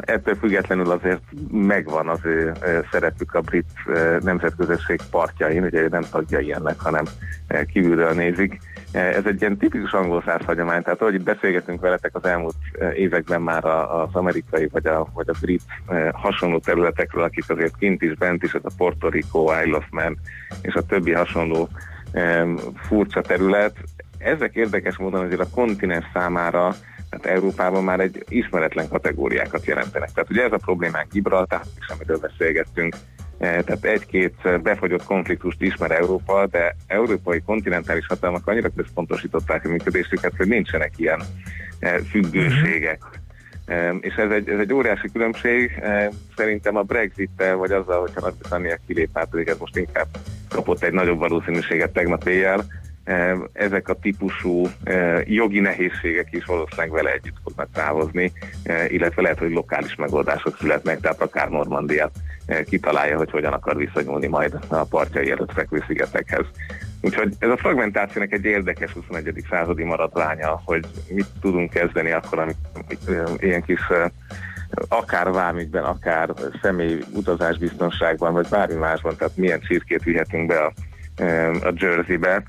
Ettől 0.00 0.34
függetlenül 0.34 0.90
azért 0.90 1.22
megvan 1.50 2.08
az 2.08 2.18
ő 2.22 2.52
szerepük 2.90 3.34
a 3.34 3.40
brit 3.40 3.70
nemzetközösség 4.20 5.00
partjain, 5.10 5.62
ugye 5.62 5.88
nem 5.88 6.02
tagjai 6.10 6.52
ennek, 6.52 6.80
hanem 6.80 7.04
kívülről 7.72 8.12
nézik. 8.12 8.58
Ez 8.92 9.26
egy 9.26 9.40
ilyen 9.40 9.56
tipikus 9.56 9.92
angol 9.92 10.22
száz 10.26 10.44
hagyomány, 10.44 10.82
tehát 10.82 11.00
ahogy 11.00 11.22
beszélgetünk 11.22 11.80
veletek 11.80 12.16
az 12.16 12.24
elmúlt 12.24 12.54
években 12.94 13.42
már 13.42 13.64
az 13.64 14.08
amerikai 14.12 14.68
vagy 14.72 14.86
a, 14.86 15.06
vagy 15.14 15.28
a 15.28 15.38
brit 15.40 15.62
hasonló 16.12 16.58
területekről, 16.58 17.22
akik 17.22 17.50
azért 17.50 17.76
kint 17.78 18.02
is, 18.02 18.14
bent 18.14 18.42
is, 18.42 18.54
ez 18.54 18.64
a 18.64 18.74
Puerto 18.76 19.08
Rico, 19.08 19.52
Isle 19.64 19.76
of 19.76 19.86
Man 19.90 20.18
és 20.62 20.74
a 20.74 20.82
többi 20.82 21.12
hasonló 21.12 21.68
furcsa 22.76 23.20
terület. 23.20 23.76
Ezek 24.18 24.54
érdekes 24.54 24.96
módon 24.96 25.24
azért 25.24 25.40
a 25.40 25.50
kontinens 25.54 26.04
számára 26.12 26.74
tehát 27.10 27.36
Európában 27.36 27.84
már 27.84 28.00
egy 28.00 28.24
ismeretlen 28.28 28.88
kategóriákat 28.88 29.64
jelentenek. 29.64 30.10
Tehát 30.12 30.30
ugye 30.30 30.44
ez 30.44 30.52
a 30.52 30.56
problémánk 30.56 31.12
Gibraltár, 31.12 31.60
és 31.80 31.86
amiről 31.88 32.18
beszélgettünk, 32.18 32.94
Eh, 33.40 33.62
tehát 33.62 33.84
egy-két 33.84 34.62
befagyott 34.62 35.04
konfliktust 35.04 35.62
ismer 35.62 35.90
Európa, 35.90 36.46
de 36.46 36.76
európai 36.86 37.40
kontinentális 37.40 38.06
hatalmak 38.06 38.46
annyira 38.46 38.68
központosították 38.76 39.64
a 39.64 39.68
működésüket, 39.68 40.32
hogy 40.36 40.48
nincsenek 40.48 40.92
ilyen 40.96 41.22
eh, 41.78 41.98
függőségek. 42.10 43.02
Eh, 43.64 43.94
És 44.00 44.14
ez 44.14 44.30
egy, 44.30 44.48
ez 44.48 44.58
egy 44.58 44.72
óriási 44.72 45.08
különbség. 45.12 45.78
Eh, 45.82 46.08
Szerintem 46.36 46.76
a 46.76 46.82
Brexit-tel, 46.82 47.56
vagy 47.56 47.72
azzal, 47.72 48.00
hogyha 48.00 48.20
Nagy-Britannia 48.20 48.78
kilép, 48.86 49.10
hát 49.14 49.30
pedig 49.30 49.48
ez 49.48 49.58
most 49.58 49.76
inkább 49.76 50.08
kapott 50.48 50.82
egy 50.82 50.92
nagyobb 50.92 51.18
valószínűséget 51.18 51.92
tegnap 51.92 52.28
éjjel, 52.28 52.64
ezek 53.52 53.88
a 53.88 53.94
típusú 53.94 54.66
eh, 54.84 55.20
jogi 55.28 55.60
nehézségek 55.60 56.28
is 56.30 56.44
valószínűleg 56.44 56.90
vele 56.90 57.12
együtt 57.12 57.36
fognak 57.44 57.68
távozni, 57.72 58.32
eh, 58.62 58.92
illetve 58.92 59.22
lehet, 59.22 59.38
hogy 59.38 59.50
lokális 59.50 59.94
megoldások 59.94 60.56
születnek, 60.56 61.00
tehát 61.00 61.20
akár 61.20 61.48
Normandiát 61.48 62.10
kitalálja, 62.64 63.16
hogy 63.16 63.30
hogyan 63.30 63.52
akar 63.52 63.76
visszanyúlni 63.76 64.26
majd 64.26 64.58
a 64.68 64.84
partjai 64.84 65.30
előtt 65.30 65.52
fekvő 65.52 65.84
szigetekhez. 65.86 66.44
Úgyhogy 67.00 67.34
ez 67.38 67.48
a 67.48 67.56
fragmentációnak 67.56 68.32
egy 68.32 68.44
érdekes 68.44 68.92
21. 68.92 69.44
századi 69.50 69.84
maradványa, 69.84 70.62
hogy 70.64 70.84
mit 71.08 71.26
tudunk 71.40 71.70
kezdeni 71.70 72.10
akkor, 72.10 72.38
amikor 72.38 72.56
ilyen 73.38 73.62
kis 73.62 73.80
akár 74.88 75.30
vámügyben, 75.30 75.84
akár 75.84 76.34
személy 76.62 76.98
utazásbiztonságban, 77.12 78.32
vagy 78.32 78.46
bármi 78.50 78.74
másban, 78.74 79.16
tehát 79.16 79.36
milyen 79.36 79.60
csirkét 79.60 80.02
vihetünk 80.02 80.46
be 80.46 80.60
a, 80.60 80.72
a 81.66 81.72
Jerseybe. 81.74 82.42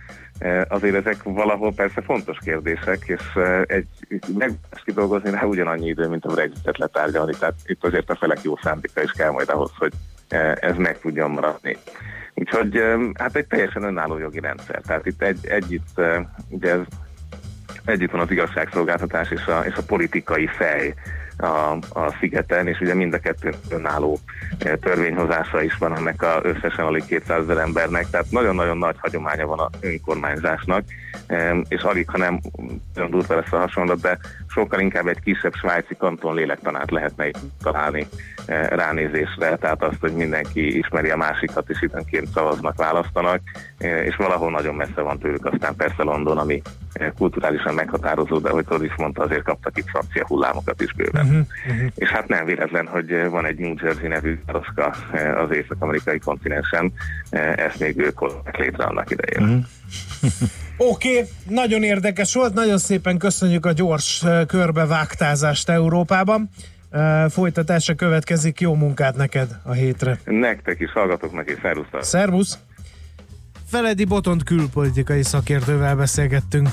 Azért 0.67 0.95
ezek 0.95 1.23
valahol 1.23 1.73
persze 1.73 2.01
fontos 2.01 2.37
kérdések, 2.43 3.03
és 3.05 3.21
egy 3.65 3.87
megoldást 4.09 4.83
kidolgozni 4.85 5.31
rá 5.31 5.43
ugyanannyi 5.43 5.87
idő, 5.87 6.07
mint 6.07 6.25
a 6.25 6.33
Brexitet 6.33 6.77
letárgyalni, 6.77 7.33
tehát 7.39 7.55
itt 7.65 7.83
azért 7.83 8.09
a 8.09 8.15
felek 8.15 8.41
jó 8.41 8.57
szándéka 8.61 9.01
is 9.01 9.11
kell 9.11 9.31
majd 9.31 9.49
ahhoz, 9.49 9.71
hogy 9.77 9.91
ez 10.59 10.75
meg 10.77 10.99
tudjon 10.99 11.31
maradni. 11.31 11.77
Úgyhogy 12.33 12.83
hát 13.13 13.35
egy 13.35 13.47
teljesen 13.47 13.83
önálló 13.83 14.17
jogi 14.17 14.39
rendszer. 14.39 14.81
Tehát 14.81 15.05
itt 15.05 15.21
egy, 15.21 15.47
együtt, 15.47 16.01
ugye 16.49 16.71
ez 16.71 16.81
együtt 17.85 18.11
van 18.11 18.21
az 18.21 18.31
igazságszolgáltatás 18.31 19.31
és 19.31 19.45
a, 19.45 19.59
és 19.65 19.75
a 19.75 19.83
politikai 19.83 20.47
fej 20.47 20.93
a, 21.37 21.77
a 21.89 22.15
szigeten, 22.19 22.67
és 22.67 22.79
ugye 22.79 22.93
mind 22.93 23.13
a 23.13 23.19
kettő 23.19 23.53
önálló 23.69 24.19
eh, 24.57 24.73
törvényhozása 24.81 25.61
is 25.61 25.77
van 25.77 25.95
ennek 25.95 26.21
a 26.21 26.39
összesen 26.43 26.85
alig 26.85 27.05
200 27.05 27.41
ezer 27.41 27.57
embernek, 27.57 28.09
tehát 28.09 28.31
nagyon-nagyon 28.31 28.77
nagy 28.77 28.95
hagyománya 28.99 29.45
van 29.45 29.59
a 29.59 29.69
önkormányzásnak, 29.79 30.83
és 31.67 31.81
alig, 31.81 32.09
ha 32.09 32.17
nem 32.17 32.39
nagyon 32.93 33.11
durva 33.11 33.35
lesz 33.35 33.51
a 33.51 33.57
hasonlat, 33.57 34.01
de 34.01 34.17
sokkal 34.47 34.79
inkább 34.79 35.07
egy 35.07 35.19
kisebb 35.19 35.53
svájci 35.53 35.95
kanton 35.95 36.35
lélektanát 36.35 36.91
lehetne 36.91 37.27
itt 37.27 37.39
találni 37.63 38.07
eh, 38.45 38.67
ránézésre, 38.67 39.55
tehát 39.55 39.83
azt, 39.83 39.99
hogy 39.99 40.13
mindenki 40.13 40.77
ismeri 40.77 41.09
a 41.09 41.17
másikat, 41.17 41.69
és 41.69 41.81
időnként 41.81 42.27
szavaznak, 42.33 42.77
választanak, 42.77 43.41
eh, 43.77 44.05
és 44.05 44.15
valahol 44.15 44.51
nagyon 44.51 44.75
messze 44.75 45.01
van 45.01 45.19
tőlük, 45.19 45.45
aztán 45.45 45.75
persze 45.75 46.03
London, 46.03 46.37
ami 46.37 46.61
eh, 46.93 47.11
kulturálisan 47.17 47.73
meghatározó, 47.73 48.39
de 48.39 48.49
hogy 48.49 48.65
Todd 48.65 48.83
is 48.83 48.95
mondta, 48.97 49.23
azért 49.23 49.43
kaptak 49.43 49.77
itt 49.77 49.89
francia 49.89 50.25
hullámokat 50.27 50.81
is 50.81 50.93
bőven. 50.93 51.25
Uh-huh, 51.25 51.45
uh-huh. 51.67 51.91
És 51.95 52.09
hát 52.09 52.27
nem 52.27 52.45
véletlen, 52.45 52.87
hogy 52.87 53.29
van 53.29 53.45
egy 53.45 53.59
New 53.59 53.73
Jersey 53.81 54.07
nevű 54.07 54.39
városka 54.45 54.95
az 55.37 55.51
észak-amerikai 55.51 56.19
kontinensen, 56.19 56.93
ezt 57.55 57.79
még 57.79 57.97
ők 57.97 58.17
hozták 58.17 58.57
létre 58.57 58.83
annak 58.83 59.11
idején. 59.11 59.47
Mhm. 59.47 59.59
Oké, 60.89 61.17
okay, 61.17 61.29
nagyon 61.47 61.83
érdekes 61.83 62.33
volt, 62.33 62.53
nagyon 62.53 62.77
szépen 62.77 63.17
köszönjük 63.17 63.65
a 63.65 63.71
gyors 63.71 64.23
körbevágtázást 64.47 65.69
Európában. 65.69 66.49
Folytatása 67.29 67.95
következik, 67.95 68.59
jó 68.59 68.73
munkát 68.73 69.15
neked 69.15 69.49
a 69.63 69.71
hétre. 69.71 70.19
Nektek 70.25 70.79
is 70.79 70.91
hallgatok 70.91 71.43
és 71.45 71.57
szervusztok! 71.61 72.03
Szervusz! 72.03 72.57
Feledi 73.67 74.05
Botont 74.05 74.43
külpolitikai 74.43 75.23
szakértővel 75.23 75.95
beszélgettünk. 75.95 76.69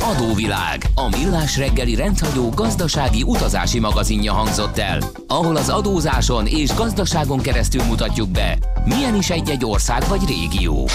Adóvilág, 0.00 0.82
a 0.94 1.08
millás 1.08 1.58
reggeli 1.58 1.94
rendhagyó 1.94 2.48
gazdasági 2.48 3.22
utazási 3.22 3.78
magazinja 3.78 4.32
hangzott 4.32 4.78
el, 4.78 4.98
ahol 5.26 5.56
az 5.56 5.68
adózáson 5.68 6.46
és 6.46 6.74
gazdaságon 6.74 7.40
keresztül 7.40 7.82
mutatjuk 7.82 8.30
be, 8.30 8.58
milyen 8.84 9.14
is 9.14 9.30
egy-egy 9.30 9.64
ország 9.64 10.02
vagy 10.08 10.20
régió. 10.26 10.88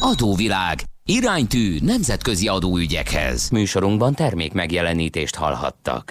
Adóvilág, 0.00 0.78
iránytű 1.10 1.78
nemzetközi 1.82 2.48
adóügyekhez. 2.48 3.48
Műsorunkban 3.48 4.14
termék 4.14 4.52
megjelenítést 4.52 5.34
hallhattak. 5.34 6.10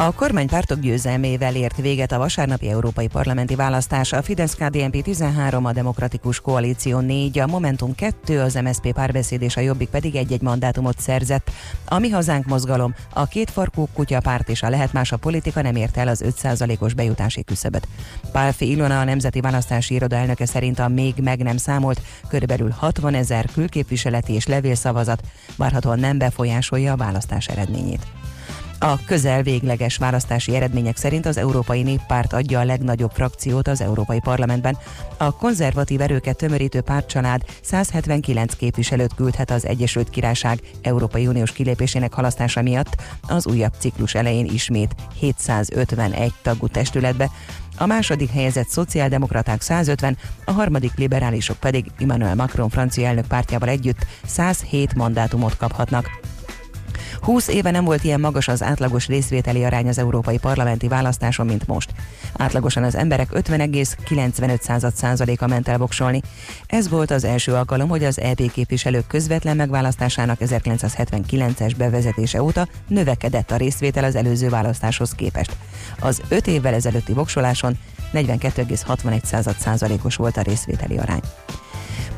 A 0.00 0.12
kormánypártok 0.12 0.78
győzelmével 0.78 1.54
ért 1.54 1.76
véget 1.76 2.12
a 2.12 2.18
vasárnapi 2.18 2.68
európai 2.68 3.06
parlamenti 3.06 3.54
választás. 3.54 4.12
A 4.12 4.22
Fidesz-KDNP 4.22 5.02
13, 5.02 5.64
a 5.64 5.72
Demokratikus 5.72 6.40
Koalíció 6.40 6.98
4, 7.00 7.38
a 7.38 7.46
Momentum 7.46 7.94
2, 7.94 8.40
az 8.40 8.54
MSZP 8.54 8.92
párbeszéd 8.92 9.42
és 9.42 9.56
a 9.56 9.60
Jobbik 9.60 9.88
pedig 9.88 10.16
egy-egy 10.16 10.40
mandátumot 10.40 11.00
szerzett. 11.00 11.50
A 11.84 11.98
Mi 11.98 12.08
Hazánk 12.08 12.46
mozgalom, 12.46 12.94
a 13.12 13.26
két 13.26 13.50
farkú 13.50 13.88
kutyapárt 13.94 14.48
és 14.48 14.62
a 14.62 14.68
Lehet 14.68 14.92
Más 14.92 15.12
a 15.12 15.16
politika 15.16 15.62
nem 15.62 15.76
ért 15.76 15.96
el 15.96 16.08
az 16.08 16.24
5%-os 16.42 16.94
bejutási 16.94 17.44
küszöböt. 17.44 17.88
Pálfi 18.32 18.70
Ilona, 18.70 19.00
a 19.00 19.04
Nemzeti 19.04 19.40
Választási 19.40 19.94
Iroda 19.94 20.16
elnöke 20.16 20.46
szerint 20.46 20.78
a 20.78 20.88
még 20.88 21.14
meg 21.22 21.42
nem 21.42 21.56
számolt 21.56 22.00
körülbelül 22.28 22.70
60 22.70 23.14
ezer 23.14 23.48
külképviseleti 23.52 24.32
és 24.32 24.46
levélszavazat 24.46 25.22
várhatóan 25.56 25.98
nem 25.98 26.18
befolyásolja 26.18 26.92
a 26.92 26.96
választás 26.96 27.48
eredményét. 27.48 28.06
A 28.80 29.04
közel 29.04 29.42
végleges 29.42 29.96
választási 29.96 30.54
eredmények 30.54 30.96
szerint 30.96 31.26
az 31.26 31.36
Európai 31.36 31.82
Néppárt 31.82 32.32
adja 32.32 32.60
a 32.60 32.64
legnagyobb 32.64 33.10
frakciót 33.10 33.68
az 33.68 33.80
Európai 33.80 34.20
Parlamentben. 34.20 34.78
A 35.16 35.36
konzervatív 35.36 36.00
erőket 36.00 36.36
tömörítő 36.36 36.80
pártcsalád 36.80 37.42
179 37.62 38.54
képviselőt 38.54 39.14
küldhet 39.14 39.50
az 39.50 39.66
Egyesült 39.66 40.10
Királyság 40.10 40.60
Európai 40.82 41.26
Uniós 41.26 41.52
kilépésének 41.52 42.12
halasztása 42.12 42.62
miatt 42.62 43.02
az 43.22 43.46
újabb 43.46 43.72
ciklus 43.78 44.14
elején 44.14 44.46
ismét 44.46 44.94
751 45.18 46.32
tagú 46.42 46.66
testületbe, 46.66 47.30
a 47.80 47.86
második 47.86 48.30
helyezett 48.30 48.68
szociáldemokraták 48.68 49.60
150, 49.60 50.16
a 50.44 50.52
harmadik 50.52 50.92
liberálisok 50.96 51.56
pedig 51.56 51.84
Emmanuel 51.98 52.34
Macron 52.34 52.68
francia 52.68 53.06
elnök 53.06 53.26
pártjával 53.26 53.68
együtt 53.68 54.06
107 54.24 54.94
mandátumot 54.94 55.56
kaphatnak. 55.56 56.20
20 57.20 57.48
éve 57.48 57.70
nem 57.70 57.84
volt 57.84 58.04
ilyen 58.04 58.20
magas 58.20 58.48
az 58.48 58.62
átlagos 58.62 59.06
részvételi 59.06 59.64
arány 59.64 59.88
az 59.88 59.98
európai 59.98 60.38
parlamenti 60.38 60.88
választáson, 60.88 61.46
mint 61.46 61.66
most. 61.66 61.90
Átlagosan 62.36 62.82
az 62.82 62.94
emberek 62.94 63.28
50,95%-a 63.32 65.46
ment 65.46 65.68
el 65.68 65.78
voksolni. 65.78 66.22
Ez 66.66 66.88
volt 66.88 67.10
az 67.10 67.24
első 67.24 67.52
alkalom, 67.52 67.88
hogy 67.88 68.04
az 68.04 68.20
EP 68.20 68.52
képviselők 68.52 69.06
közvetlen 69.06 69.56
megválasztásának 69.56 70.38
1979-es 70.40 71.72
bevezetése 71.76 72.42
óta 72.42 72.68
növekedett 72.88 73.50
a 73.50 73.56
részvétel 73.56 74.04
az 74.04 74.14
előző 74.14 74.48
választáshoz 74.48 75.10
képest. 75.10 75.56
Az 76.00 76.22
5 76.28 76.46
évvel 76.46 76.74
ezelőtti 76.74 77.12
voksoláson 77.12 77.78
42,61%-os 78.12 80.16
volt 80.16 80.36
a 80.36 80.42
részvételi 80.42 80.98
arány. 80.98 81.22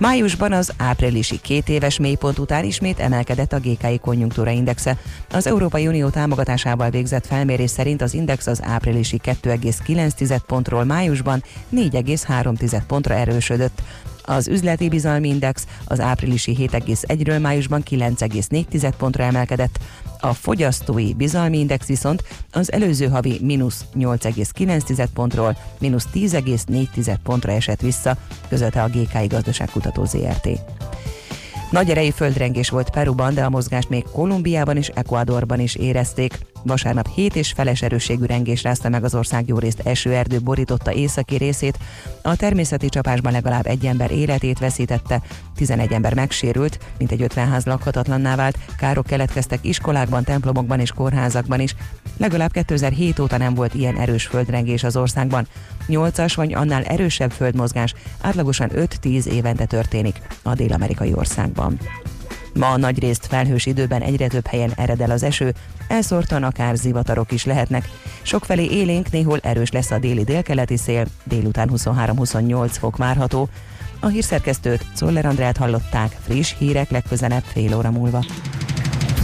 Májusban 0.00 0.52
az 0.52 0.72
áprilisi 0.76 1.40
két 1.40 1.68
éves 1.68 1.98
mélypont 1.98 2.38
után 2.38 2.64
ismét 2.64 2.98
emelkedett 2.98 3.52
a 3.52 3.58
GKI 3.58 3.98
konjunktúra 3.98 4.50
indexe. 4.50 4.98
Az 5.30 5.46
Európai 5.46 5.86
Unió 5.86 6.08
támogatásával 6.08 6.90
végzett 6.90 7.26
felmérés 7.26 7.70
szerint 7.70 8.02
az 8.02 8.14
index 8.14 8.46
az 8.46 8.62
áprilisi 8.62 9.20
2,9 9.24 10.40
pontról 10.46 10.84
májusban 10.84 11.42
4,3 11.74 12.82
pontra 12.86 13.14
erősödött. 13.14 13.82
Az 14.22 14.48
üzleti 14.48 14.88
bizalmi 14.88 15.28
index 15.28 15.66
az 15.84 16.00
áprilisi 16.00 16.56
7,1-ről 16.58 17.40
májusban 17.40 17.82
9,4 17.90 18.92
pontra 18.98 19.24
emelkedett, 19.24 19.78
a 20.20 20.34
fogyasztói 20.34 21.14
bizalmi 21.14 21.58
index 21.58 21.86
viszont 21.86 22.22
az 22.52 22.72
előző 22.72 23.08
havi 23.08 23.38
mínusz 23.42 23.84
8,9 23.98 25.06
pontról 25.14 25.56
mínusz 25.78 26.06
10,4 26.14 27.14
pontra 27.22 27.52
esett 27.52 27.80
vissza, 27.80 28.16
közölte 28.48 28.82
a 28.82 28.88
GKI 28.88 29.26
Gazdaságkutató 29.26 30.04
ZRT. 30.04 30.48
Nagy 31.70 31.90
erejű 31.90 32.10
földrengés 32.10 32.68
volt 32.68 32.90
Peruban, 32.90 33.34
de 33.34 33.44
a 33.44 33.50
mozgást 33.50 33.88
még 33.88 34.04
Kolumbiában 34.12 34.76
és 34.76 34.90
Ecuadorban 34.94 35.60
is 35.60 35.74
érezték. 35.74 36.38
Vasárnap 36.62 37.08
7 37.14 37.36
és 37.36 37.52
feles 37.52 37.82
erősségű 37.82 38.24
rengés 38.24 38.62
rázta 38.62 38.88
meg 38.88 39.04
az 39.04 39.14
ország 39.14 39.48
jó 39.48 39.58
részt 39.58 39.80
esőerdő 39.80 40.40
borította 40.40 40.92
északi 40.92 41.36
részét. 41.36 41.78
A 42.22 42.36
természeti 42.36 42.88
csapásban 42.88 43.32
legalább 43.32 43.66
egy 43.66 43.86
ember 43.86 44.10
életét 44.10 44.58
veszítette, 44.58 45.22
11 45.54 45.92
ember 45.92 46.14
megsérült, 46.14 46.78
mint 46.98 47.12
egy 47.12 47.22
50 47.22 47.48
ház 47.48 47.64
lakhatatlanná 47.64 48.36
vált, 48.36 48.58
károk 48.78 49.06
keletkeztek 49.06 49.64
iskolákban, 49.64 50.24
templomokban 50.24 50.80
és 50.80 50.90
kórházakban 50.90 51.60
is. 51.60 51.74
Legalább 52.16 52.52
2007 52.52 53.18
óta 53.18 53.36
nem 53.36 53.54
volt 53.54 53.74
ilyen 53.74 53.96
erős 53.96 54.26
földrengés 54.26 54.84
az 54.84 54.96
országban. 54.96 55.46
8-as 55.88 56.32
vagy 56.36 56.54
annál 56.54 56.82
erősebb 56.82 57.30
földmozgás 57.30 57.94
átlagosan 58.20 58.70
5-10 58.74 59.24
évente 59.24 59.64
történik 59.64 60.20
a 60.42 60.54
dél-amerikai 60.54 61.12
országban. 61.14 61.78
Ma 62.54 62.68
a 62.68 62.76
nagy 62.76 62.98
részt 62.98 63.26
felhős 63.26 63.66
időben 63.66 64.02
egyre 64.02 64.26
több 64.26 64.46
helyen 64.46 64.72
ered 64.76 65.00
el 65.00 65.10
az 65.10 65.22
eső, 65.22 65.54
elszórtan 65.88 66.42
akár 66.42 66.76
zivatarok 66.76 67.32
is 67.32 67.44
lehetnek. 67.44 67.88
Sokfelé 68.22 68.64
élénk, 68.64 69.10
néhol 69.10 69.38
erős 69.42 69.70
lesz 69.70 69.90
a 69.90 69.98
déli 69.98 70.24
délkeleti 70.24 70.76
szél, 70.76 71.06
délután 71.24 71.70
23-28 71.74 72.70
fok 72.78 72.96
várható. 72.96 73.48
A 74.00 74.06
hírszerkesztőt 74.06 74.86
Szoller 74.94 75.26
Andrát 75.26 75.56
hallották, 75.56 76.16
friss 76.26 76.54
hírek 76.58 76.90
legközelebb 76.90 77.42
fél 77.42 77.76
óra 77.76 77.90
múlva. 77.90 78.24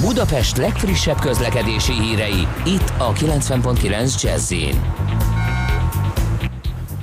Budapest 0.01 0.57
legfrissebb 0.57 1.19
közlekedési 1.21 1.93
hírei, 1.93 2.47
itt 2.65 2.93
a 2.99 3.13
90.9 3.13 4.23
jazz 4.23 4.53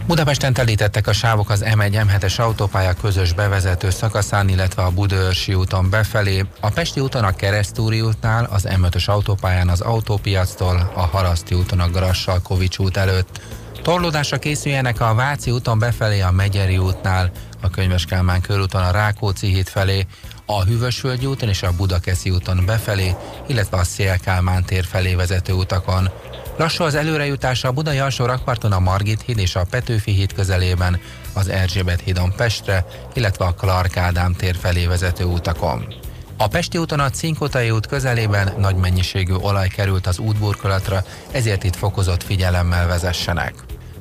Budapesten 0.08 0.54
telítettek 0.54 1.08
a 1.08 1.14
sávok 1.14 1.49
az 1.49 1.64
M1-M7-es 1.66 2.39
autópálya 2.39 2.93
közös 2.93 3.34
bevezető 3.34 3.89
szakaszán, 3.89 4.49
illetve 4.49 4.84
a 4.84 4.91
Budaörsi 4.91 5.54
úton 5.54 5.89
befelé, 5.89 6.45
a 6.60 6.70
Pesti 6.70 6.99
úton 6.99 7.24
a 7.24 7.36
Keresztúri 7.36 8.01
útnál, 8.01 8.47
az 8.51 8.68
M5-ös 8.70 9.06
autópályán 9.06 9.70
az 9.70 9.82
autópiactól, 9.82 10.91
a 10.95 11.01
Haraszti 11.01 11.56
úton 11.56 11.80
a 11.80 11.89
Grassalkovics 11.89 12.78
út 12.78 12.97
előtt. 12.97 13.41
Torlódásra 13.82 14.39
készüljenek 14.39 15.01
a 15.01 15.14
Váci 15.14 15.51
úton 15.51 15.80
befelé 15.80 16.22
a 16.22 16.32
Megyeri 16.32 16.78
útnál, 16.78 17.32
a 17.62 17.70
Könyves 17.70 18.06
Kálmán 18.06 18.41
körúton 18.41 18.84
a 18.84 18.91
Rákóczi 18.91 19.47
híd 19.47 19.68
felé, 19.68 20.06
a 20.45 20.64
Hűvösvölgyi 20.64 21.26
úton 21.26 21.49
és 21.49 21.64
a 21.64 21.76
Budakeszi 21.76 22.30
úton 22.30 22.64
befelé, 22.66 23.16
illetve 23.47 23.78
a 23.78 23.84
Szélkálmán 23.84 24.64
tér 24.64 24.86
felé 24.86 25.16
vezető 25.16 25.54
utakon. 25.54 26.10
Lassú 26.58 26.84
az 26.84 26.95
előrejutása 26.95 27.68
a 27.68 27.72
Budai 27.72 27.99
alsó 27.99 28.26
rakparton 28.26 28.72
a 28.72 28.80
Margit 28.80 29.22
híd 29.22 29.38
és 29.38 29.56
a 29.56 29.66
Petőfi 29.70 30.12
híd 30.12 30.34
közelében, 30.34 30.99
az 31.34 31.47
Erzsébet 31.47 32.01
hídon 32.01 32.34
Pestre, 32.36 32.86
illetve 33.14 33.45
a 33.45 33.54
Clark 33.54 33.97
Ádám 33.97 34.34
tér 34.34 34.56
felé 34.56 34.86
vezető 34.86 35.24
utakon. 35.24 35.93
A 36.38 36.47
Pesti 36.47 36.78
úton 36.78 36.99
a 36.99 37.10
Cinkotai 37.10 37.70
út 37.70 37.88
közelében 37.88 38.54
nagy 38.58 38.76
mennyiségű 38.76 39.34
olaj 39.34 39.68
került 39.68 40.08
az 40.08 40.20
útburkolatra, 40.20 41.04
ezért 41.32 41.64
itt 41.64 41.76
fokozott 41.76 42.24
figyelemmel 42.24 42.88
vezessenek. 42.88 43.54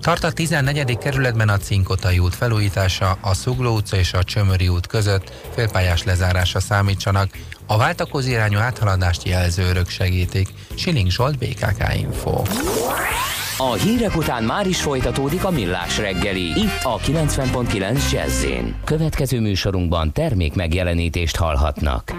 Tart 0.03 0.25
a 0.25 0.33
14. 0.33 0.99
kerületben 0.99 1.49
a 1.49 1.57
Cinkotai 1.57 2.19
út 2.19 2.35
felújítása, 2.35 3.19
a 3.21 3.35
Szugló 3.35 3.75
utca 3.75 3.97
és 3.97 4.13
a 4.13 4.23
Csömöri 4.23 4.69
út 4.69 4.87
között 4.87 5.33
félpályás 5.55 6.05
lezárása 6.05 6.61
számítsanak, 6.61 7.31
a 7.67 7.77
váltakozó 7.77 8.29
irányú 8.29 8.59
áthaladást 8.59 9.23
jelzőrök 9.25 9.89
segítik. 9.89 10.49
Siling 10.75 11.11
Zsolt, 11.11 11.39
BKK 11.39 11.95
Info. 11.97 12.43
A 13.57 13.73
hírek 13.73 14.17
után 14.17 14.45
már 14.45 14.67
is 14.67 14.83
folytatódik 14.83 15.45
a 15.45 15.51
millás 15.51 15.99
reggeli, 15.99 16.61
itt 16.61 16.83
a 16.83 16.99
90.9 16.99 18.11
jazz 18.13 18.45
Következő 18.85 19.41
műsorunkban 19.41 20.13
termék 20.13 20.55
megjelenítést 20.55 21.37
hallhatnak. 21.37 22.13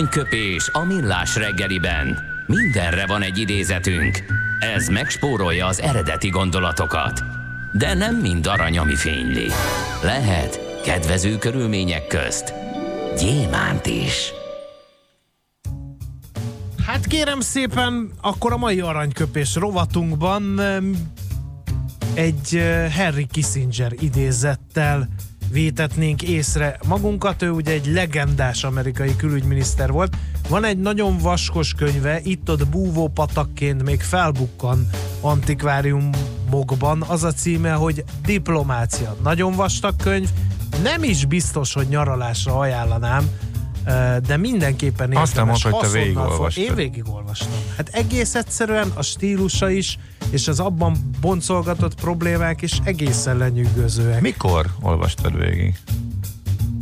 Aranyköpés 0.00 0.68
a 0.72 0.84
millás 0.84 1.36
reggeliben. 1.36 2.18
Mindenre 2.46 3.06
van 3.06 3.22
egy 3.22 3.38
idézetünk. 3.38 4.24
Ez 4.74 4.88
megspórolja 4.88 5.66
az 5.66 5.80
eredeti 5.80 6.28
gondolatokat. 6.28 7.22
De 7.72 7.94
nem 7.94 8.16
mind 8.16 8.46
arany, 8.46 8.78
ami 8.78 8.96
fényli. 8.96 9.46
Lehet 10.02 10.80
kedvező 10.84 11.38
körülmények 11.38 12.06
közt 12.06 12.54
gyémánt 13.18 13.86
is. 13.86 14.32
Hát 16.86 17.06
kérem 17.06 17.40
szépen, 17.40 18.10
akkor 18.20 18.52
a 18.52 18.56
mai 18.56 18.80
aranyköpés 18.80 19.54
rovatunkban 19.54 20.60
egy 22.14 22.56
eh, 22.56 22.92
Henry 22.92 23.26
Kissinger 23.26 23.92
idézettel 23.98 25.08
vétetnénk 25.52 26.22
észre 26.22 26.78
magunkat. 26.86 27.42
Ő 27.42 27.50
ugye 27.50 27.72
egy 27.72 27.86
legendás 27.86 28.64
amerikai 28.64 29.16
külügyminiszter 29.16 29.90
volt. 29.90 30.16
Van 30.48 30.64
egy 30.64 30.78
nagyon 30.78 31.18
vaskos 31.18 31.72
könyve, 31.72 32.20
itt-ott 32.22 32.68
búvó 32.68 33.08
patakként 33.08 33.82
még 33.82 34.00
felbukkan 34.00 34.88
antikváriumokban. 35.20 37.02
Az 37.06 37.24
a 37.24 37.32
címe, 37.32 37.72
hogy 37.72 38.04
Diplomácia. 38.24 39.16
Nagyon 39.22 39.54
vastag 39.54 39.96
könyv, 39.96 40.28
nem 40.82 41.02
is 41.02 41.24
biztos, 41.24 41.72
hogy 41.72 41.88
nyaralásra 41.88 42.58
ajánlanám, 42.58 43.30
de 44.26 44.36
mindenképpen 44.36 45.16
Azt 45.16 45.34
nem 45.34 45.48
érdemes 45.48 45.64
mondta, 45.64 45.80
hogy 45.80 45.92
te 45.92 45.98
végigolvastad. 45.98 46.64
Én 46.64 46.74
végigolvastam. 46.74 47.50
Hát 47.76 47.88
egész 47.88 48.34
egyszerűen 48.34 48.92
a 48.94 49.02
stílusa 49.02 49.70
is, 49.70 49.98
és 50.30 50.48
az 50.48 50.60
abban 50.60 50.96
boncolgatott 51.20 51.94
problémák 51.94 52.62
is 52.62 52.78
egészen 52.84 53.36
lenyűgözőek. 53.36 54.20
Mikor 54.20 54.66
olvastad 54.80 55.38
végig? 55.38 55.78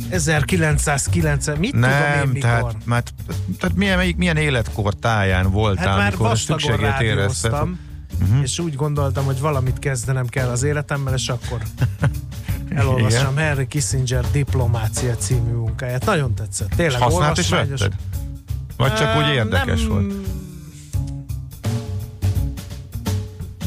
1990, 0.09 1.57
mit 1.57 1.71
tudom 1.71 1.89
én 1.89 1.95
Nem, 1.97 2.27
mikor? 2.27 2.39
tehát, 2.49 2.75
mert, 2.85 3.13
tehát 3.59 3.75
milyen, 3.75 3.97
melyik- 3.97 4.17
milyen 4.17 4.37
életkor 4.37 4.93
táján 4.93 5.51
voltál, 5.51 5.87
Hát 5.87 5.97
már 5.97 6.17
vastagon 6.17 6.59
szükségét 6.59 6.99
érezted? 7.01 7.51
rádióztam, 7.51 7.79
és 8.43 8.59
úgy 8.59 8.75
gondoltam, 8.75 9.25
hogy 9.25 9.39
valamit 9.39 9.79
kezdenem 9.79 10.27
kell 10.27 10.49
az 10.49 10.63
életemmel, 10.63 11.13
és 11.13 11.29
akkor 11.29 11.61
elolvassam 12.75 13.35
Henry 13.35 13.67
Kissinger 13.67 14.31
Diplomácia 14.31 15.15
című 15.15 15.51
munkáját. 15.51 16.05
Nagyon 16.05 16.35
tetszett. 16.35 16.69
És 16.69 16.75
Tényleg 16.75 17.01
használt 17.01 17.37
is 17.37 17.51
olvasmányos. 17.51 17.79
vetted? 17.81 17.99
Vagy 18.77 18.93
csak 18.95 19.17
úgy 19.17 19.33
érdekes 19.33 19.79
nem- 19.81 19.89
volt? 19.89 20.13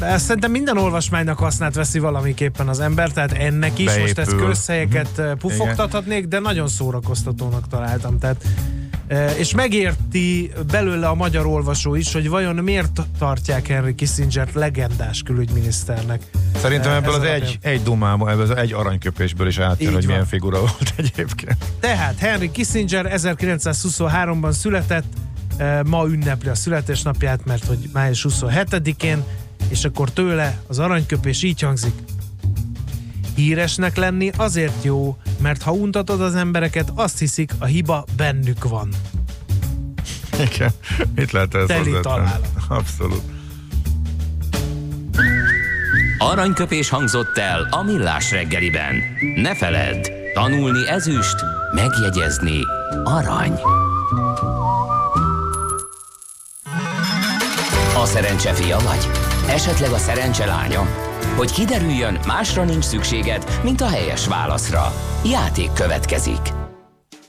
De 0.02 0.18
szerintem 0.18 0.50
minden 0.50 0.78
olvasmánynak 0.78 1.38
hasznát 1.38 1.74
veszi 1.74 1.98
valamiképpen 1.98 2.68
az 2.68 2.80
ember, 2.80 3.10
tehát 3.10 3.32
ennek 3.32 3.78
is, 3.78 3.98
most 3.98 4.18
ezt 4.18 4.30
Beépül. 4.30 4.46
közhelyeket 4.46 5.18
uh 5.18 5.32
pufogtathatnék, 5.32 6.26
de 6.26 6.38
nagyon 6.38 6.68
szórakoztatónak 6.68 7.68
találtam. 7.68 8.18
Tehát, 8.18 8.44
eh, 9.06 9.38
és 9.38 9.54
megérti 9.54 10.52
belőle 10.70 11.08
a 11.08 11.14
magyar 11.14 11.46
olvasó 11.46 11.94
is, 11.94 12.12
hogy 12.12 12.28
vajon 12.28 12.54
miért 12.54 13.00
tartják 13.18 13.66
Henry 13.66 13.94
Kissinger-t 13.94 14.54
legendás 14.54 15.22
külügyminiszternek. 15.22 16.22
Szerintem 16.56 16.92
ebből 16.92 17.14
ez 17.14 17.20
az 17.20 17.24
egy, 17.24 17.58
egy 17.62 17.82
dumából, 17.82 18.30
ebből 18.30 18.42
az 18.42 18.56
egy 18.56 18.72
aranyköpésből 18.72 19.46
is 19.46 19.58
átjön, 19.58 19.88
Így 19.88 19.94
hogy 19.94 20.04
van. 20.04 20.12
milyen 20.12 20.26
figura 20.26 20.58
volt 20.58 20.92
egyébként. 20.96 21.64
Tehát 21.80 22.18
Henry 22.18 22.50
Kissinger 22.50 23.12
1923-ban 23.16 24.52
született, 24.52 25.06
ma 25.84 26.06
ünnepli 26.06 26.48
a 26.48 26.54
születésnapját, 26.54 27.44
mert 27.44 27.64
hogy 27.64 27.88
május 27.92 28.26
27-én, 28.28 29.24
és 29.72 29.84
akkor 29.84 30.10
tőle 30.10 30.62
az 30.66 30.78
aranyköpés 30.78 31.42
így 31.42 31.60
hangzik. 31.60 31.94
Híresnek 33.34 33.96
lenni 33.96 34.30
azért 34.36 34.84
jó, 34.84 35.16
mert 35.38 35.62
ha 35.62 35.72
untatod 35.72 36.20
az 36.20 36.34
embereket, 36.34 36.92
azt 36.94 37.18
hiszik, 37.18 37.52
a 37.58 37.64
hiba 37.64 38.04
bennük 38.16 38.68
van. 38.68 38.88
Igen. 40.40 40.70
Mit 41.14 41.32
lehet 41.32 41.54
ez 41.54 41.66
Teli 41.66 41.94
találat. 42.02 42.48
Abszolút. 42.68 43.22
Aranyköpés 46.18 46.88
hangzott 46.88 47.38
el 47.38 47.68
a 47.70 47.82
millás 47.82 48.30
reggeliben. 48.30 48.94
Ne 49.36 49.54
feledd, 49.54 50.06
tanulni 50.34 50.88
ezüst, 50.88 51.36
megjegyezni 51.74 52.58
arany. 53.04 53.60
A 57.96 58.04
szerencse 58.04 58.52
fia 58.52 58.78
vagy? 58.78 59.21
Esetleg 59.48 59.90
a 59.90 59.98
szerencse 59.98 60.46
lánya? 60.46 60.86
Hogy 61.36 61.52
kiderüljön, 61.52 62.18
másra 62.26 62.64
nincs 62.64 62.84
szükséged, 62.84 63.60
mint 63.62 63.80
a 63.80 63.88
helyes 63.88 64.26
válaszra. 64.26 64.92
Játék 65.24 65.72
következik. 65.72 66.40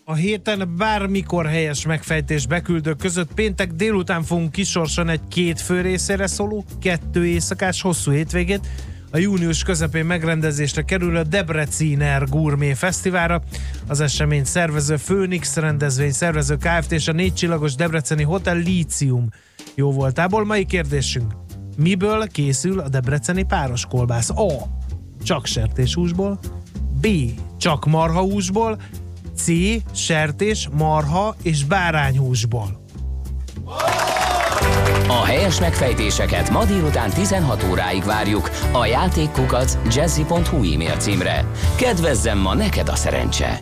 A 0.06 0.14
héten 0.14 0.74
bármikor 0.78 1.46
helyes 1.46 1.86
megfejtés 1.86 2.48
beküldők 2.48 2.98
között 2.98 3.34
péntek 3.34 3.72
délután 3.72 4.24
fogunk 4.24 4.52
kisorsolni 4.52 5.12
egy 5.12 5.28
két 5.30 5.62
fő 5.62 5.82
részére 5.82 6.28
szóló, 6.28 6.66
kettő 6.82 7.26
éjszakás 7.26 7.82
hosszú 7.82 8.12
hétvégét. 8.12 8.68
A 9.12 9.18
június 9.18 9.64
közepén 9.64 10.06
megrendezésre 10.06 10.82
kerül 10.82 11.18
a 11.18 11.24
Debreciner 11.24 12.28
Gourmet 12.30 12.78
Fesztiválra. 12.78 13.42
Az 13.88 14.00
esemény 14.00 14.44
szervező 14.44 14.96
Phoenix 15.06 15.56
rendezvény 15.56 16.12
szervező 16.12 16.56
Kft. 16.58 16.92
és 16.92 17.08
a 17.08 17.12
négy 17.12 17.34
csillagos 17.34 17.76
Debreceni 17.76 18.24
Hotel 18.24 18.58
Lícium 18.58 19.30
jó 19.76 19.92
voltából. 19.92 20.46
Mai 20.46 20.66
kérdésünk. 20.66 21.43
Miből 21.78 22.28
készül 22.28 22.80
a 22.80 22.90
debreceni 22.90 23.44
páros 23.44 23.86
kolbász? 23.86 24.30
A. 24.30 24.52
Csak 25.24 25.46
sertéshúsból. 25.46 26.40
B. 27.02 27.08
Csak 27.58 27.86
marhahúsból. 27.86 28.82
C. 29.36 29.52
Sertés, 29.92 30.70
marha 30.72 31.36
és 31.42 31.66
bárányhúsból. 31.66 32.82
A 35.08 35.26
helyes 35.26 35.60
megfejtéseket 35.60 36.50
ma 36.50 36.66
délután 36.66 37.10
16 37.10 37.66
óráig 37.70 38.04
várjuk 38.04 38.50
a 38.72 38.86
játékkukac 38.86 39.78
jazzy.hu 39.96 40.74
e-mail 40.74 40.98
címre. 40.98 41.46
Kedvezzem 41.76 42.38
ma 42.38 42.54
neked 42.54 42.90
a 42.90 42.96
szerencse! 42.96 43.60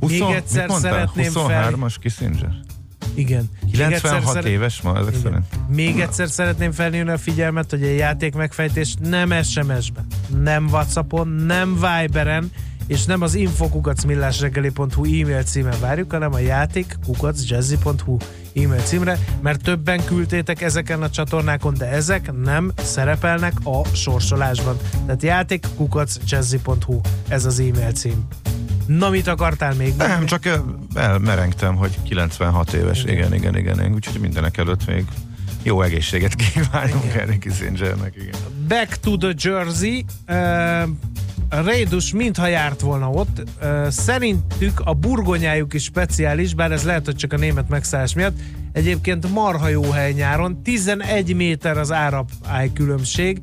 20, 0.00 0.10
Még 0.10 0.22
egyszer 0.22 0.70
szeretném 0.70 1.32
fel- 1.32 1.72
23-as 1.72 1.94
Kissinger? 2.00 2.50
Igen. 3.14 3.50
Még 3.64 3.80
egyszer 3.80 4.00
96 4.00 4.32
szeret- 4.32 4.48
éves 4.48 4.80
ma 4.80 4.98
ezek 4.98 5.16
Igen. 5.16 5.20
szerint? 5.22 5.44
Még 5.68 6.00
egyszer 6.00 6.28
szeretném 6.28 6.72
felhívni 6.72 7.10
a 7.10 7.18
figyelmet, 7.18 7.70
hogy 7.70 7.82
a 7.82 7.86
játék 7.90 8.34
megfejtés 8.34 8.94
nem 9.00 9.42
SMS-ben, 9.42 10.06
nem 10.42 10.66
Whatsappon, 10.70 11.28
nem 11.28 11.74
Viberen, 11.74 12.50
és 12.86 13.04
nem 13.04 13.22
az 13.22 13.34
infokukacmillásreggeli.hu 13.34 15.04
e-mail 15.04 15.42
címen 15.42 15.80
várjuk, 15.80 16.10
hanem 16.12 16.32
a 16.32 16.38
játék 16.38 16.96
kukacjazzy.hu 17.06 18.16
e-mail 18.54 18.80
címre, 18.80 19.18
mert 19.42 19.62
többen 19.62 20.04
küldtétek 20.04 20.62
ezeken 20.62 21.02
a 21.02 21.10
csatornákon, 21.10 21.74
de 21.74 21.86
ezek 21.88 22.32
nem 22.42 22.72
szerepelnek 22.76 23.52
a 23.64 23.84
sorsolásban. 23.84 24.76
Tehát 25.06 25.22
játék 25.22 25.66
kukacjazzy.hu 25.76 27.00
ez 27.28 27.44
az 27.44 27.58
e-mail 27.58 27.92
cím. 27.92 28.26
Na, 28.86 29.10
mit 29.10 29.26
akartál 29.26 29.74
még? 29.74 29.94
Nem, 29.96 30.26
csak 30.26 30.44
ö, 30.44 30.54
elmerengtem, 30.94 31.74
hogy 31.74 31.98
96 32.02 32.72
éves. 32.72 33.04
Igen, 33.04 33.34
igen, 33.34 33.56
igen. 33.56 33.78
igen. 33.78 33.94
Úgyhogy 33.94 34.20
mindenek 34.20 34.56
előtt 34.56 34.86
még 34.86 35.04
jó 35.62 35.82
egészséget 35.82 36.34
kívánunk 36.34 37.04
Henry 37.04 37.38
Kissingernek. 37.38 38.14
Igen. 38.16 38.40
Back 38.68 38.96
to 38.96 39.16
the 39.16 39.32
Jersey. 39.36 40.04
Uh, 40.28 40.88
Rédus 41.64 42.12
mintha 42.12 42.46
járt 42.46 42.80
volna 42.80 43.10
ott. 43.10 43.42
Uh, 43.62 43.88
szerintük 43.88 44.80
a 44.84 44.92
burgonyájuk 44.92 45.74
is 45.74 45.82
speciális, 45.82 46.54
bár 46.54 46.72
ez 46.72 46.82
lehet, 46.82 47.04
hogy 47.04 47.16
csak 47.16 47.32
a 47.32 47.36
német 47.36 47.68
megszállás 47.68 48.14
miatt. 48.14 48.38
Egyébként 48.72 49.32
marha 49.32 49.68
jó 49.68 49.90
hely 49.90 50.12
nyáron. 50.12 50.62
11 50.62 51.34
méter 51.34 51.78
az 51.78 51.92
árapály 51.92 52.72
különbség. 52.72 53.40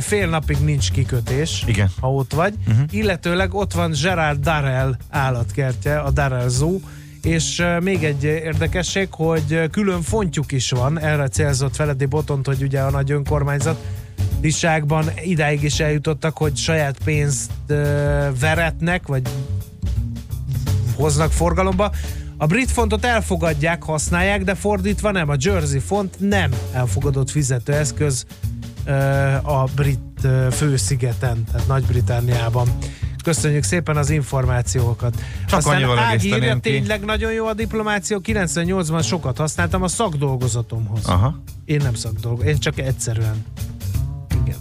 Fél 0.00 0.28
napig 0.28 0.56
nincs 0.64 0.90
kikötés, 0.90 1.64
Igen. 1.66 1.90
ha 2.00 2.12
ott 2.12 2.32
vagy. 2.32 2.54
Uh-huh. 2.68 2.84
Illetőleg 2.90 3.54
ott 3.54 3.72
van 3.72 3.94
Gerard 4.02 4.40
Darrell 4.40 4.96
állatkertje, 5.10 5.98
a 5.98 6.10
Darrell 6.10 6.48
Zoo, 6.48 6.80
és 7.22 7.62
még 7.80 8.04
egy 8.04 8.24
érdekesség, 8.24 9.08
hogy 9.10 9.70
külön 9.70 10.02
fontjuk 10.02 10.52
is 10.52 10.70
van, 10.70 11.00
erre 11.00 11.28
célzott 11.28 11.76
Feledi 11.76 12.04
Botont, 12.04 12.46
hogy 12.46 12.62
ugye 12.62 12.80
a 12.80 12.90
nagy 12.90 13.10
önkormányzat 13.10 13.84
Liságban 14.40 15.10
idáig 15.24 15.62
is 15.62 15.80
eljutottak, 15.80 16.36
hogy 16.36 16.56
saját 16.56 16.98
pénzt 17.04 17.50
veretnek, 18.40 19.06
vagy 19.06 19.22
hoznak 20.96 21.32
forgalomba. 21.32 21.92
A 22.36 22.46
brit 22.46 22.70
fontot 22.70 23.04
elfogadják, 23.04 23.82
használják, 23.82 24.44
de 24.44 24.54
fordítva 24.54 25.10
nem. 25.10 25.28
A 25.28 25.36
Jersey 25.38 25.78
font 25.78 26.16
nem 26.18 26.50
elfogadott 26.72 27.30
fizetőeszköz 27.30 28.26
a 29.42 29.64
brit 29.74 30.28
főszigeten, 30.50 31.44
tehát 31.44 31.66
Nagy-Britániában. 31.66 32.68
Köszönjük 33.24 33.62
szépen 33.62 33.96
az 33.96 34.10
információkat. 34.10 35.14
Csak 35.46 35.58
Aztán 35.58 35.74
annyival 35.74 35.98
Ági 35.98 36.26
írja, 36.26 36.58
tényleg 36.58 37.04
nagyon 37.04 37.32
jó 37.32 37.46
a 37.46 37.54
diplomáció. 37.54 38.20
98-ban 38.24 39.06
sokat 39.06 39.36
használtam 39.36 39.82
a 39.82 39.88
szakdolgozatomhoz. 39.88 41.06
Aha. 41.06 41.40
Én 41.64 41.80
nem 41.82 41.94
szakdolgozom, 41.94 42.48
én 42.48 42.58
csak 42.58 42.78
egyszerűen. 42.78 43.44
Igen. 44.44 44.56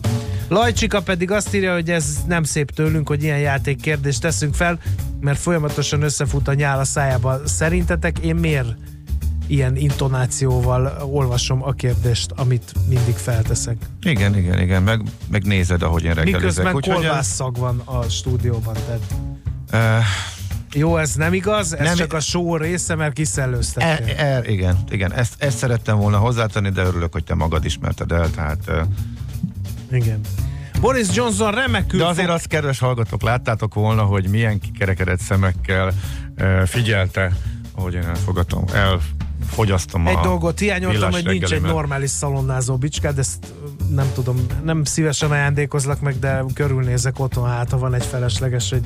Lajcsika 0.47 1.01
pedig 1.01 1.31
azt 1.31 1.55
írja, 1.55 1.73
hogy 1.73 1.89
ez 1.89 2.17
nem 2.27 2.43
szép 2.43 2.71
tőlünk, 2.71 3.07
hogy 3.07 3.23
ilyen 3.23 3.39
játékkérdést 3.39 4.21
teszünk 4.21 4.53
fel, 4.53 4.79
mert 5.19 5.39
folyamatosan 5.39 6.01
összefut 6.01 6.47
a 6.47 6.53
nyál 6.53 6.79
a 6.79 6.85
szájába. 6.85 7.47
Szerintetek 7.47 8.19
én 8.19 8.35
miért 8.35 8.75
ilyen 9.47 9.75
intonációval 9.75 10.97
olvasom 11.11 11.63
a 11.63 11.71
kérdést, 11.71 12.31
amit 12.35 12.71
mindig 12.89 13.15
felteszek? 13.15 13.75
Igen, 14.01 14.37
igen, 14.37 14.59
igen, 14.61 14.83
meg, 14.83 15.01
meg 15.29 15.43
nézed, 15.43 15.81
ahogy 15.81 16.03
én 16.03 16.13
reggelizek. 16.13 16.41
Miközben 16.73 16.93
kolbásszag 16.95 17.57
van 17.57 17.81
a 17.85 18.01
stúdióban. 18.09 18.73
Tehát 18.85 19.01
eh, 19.69 20.05
jó, 20.73 20.97
ez 20.97 21.13
nem 21.15 21.33
igaz, 21.33 21.73
ez 21.75 21.85
Nem- 21.85 21.95
csak 21.95 22.13
a 22.13 22.19
show 22.19 22.57
része, 22.57 22.95
mert 22.95 23.09
E, 23.09 23.13
kiszellőztettél. 23.13 24.15
e, 24.17 24.41
igen, 24.51 24.77
igen, 24.89 25.13
ezt, 25.13 25.33
ezt 25.37 25.57
szerettem 25.57 25.97
volna 25.97 26.17
hozzátenni, 26.17 26.69
de 26.69 26.83
örülök, 26.83 27.13
hogy 27.13 27.23
te 27.23 27.35
magad 27.35 27.65
ismerted 27.65 28.11
el, 28.11 28.29
tehát... 28.29 28.67
eh, 28.67 28.81
Igen. 29.91 30.19
Boris 30.81 31.07
Johnson 31.13 31.51
remekül 31.51 31.99
De 31.99 32.05
azért 32.05 32.25
fog- 32.27 32.37
azt, 32.37 32.47
kedves 32.47 32.79
hallgatók, 32.79 33.21
láttátok 33.21 33.73
volna, 33.73 34.03
hogy 34.03 34.27
milyen 34.27 34.59
kikerekedett 34.59 35.19
szemekkel 35.19 35.91
eh, 36.35 36.65
figyelte, 36.65 37.31
ahogy 37.75 37.93
én 37.93 38.03
elfogadom, 38.03 38.63
elfogyasztom 39.49 40.07
Egy 40.07 40.15
a 40.15 40.21
dolgot 40.21 40.59
hiányoltam, 40.59 41.11
hogy 41.11 41.25
nincs 41.25 41.51
egy 41.51 41.61
normális 41.61 42.09
szalonnázó 42.09 42.75
bicskád, 42.77 43.19
ezt 43.19 43.53
nem 43.89 44.11
tudom, 44.13 44.45
nem 44.63 44.83
szívesen 44.83 45.31
ajándékozlak 45.31 46.01
meg, 46.01 46.19
de 46.19 46.43
körülnézek 46.53 47.19
otthon, 47.19 47.49
hát 47.49 47.69
ha 47.69 47.77
van 47.77 47.93
egy 47.93 48.05
felesleges, 48.05 48.71
a 48.71 48.77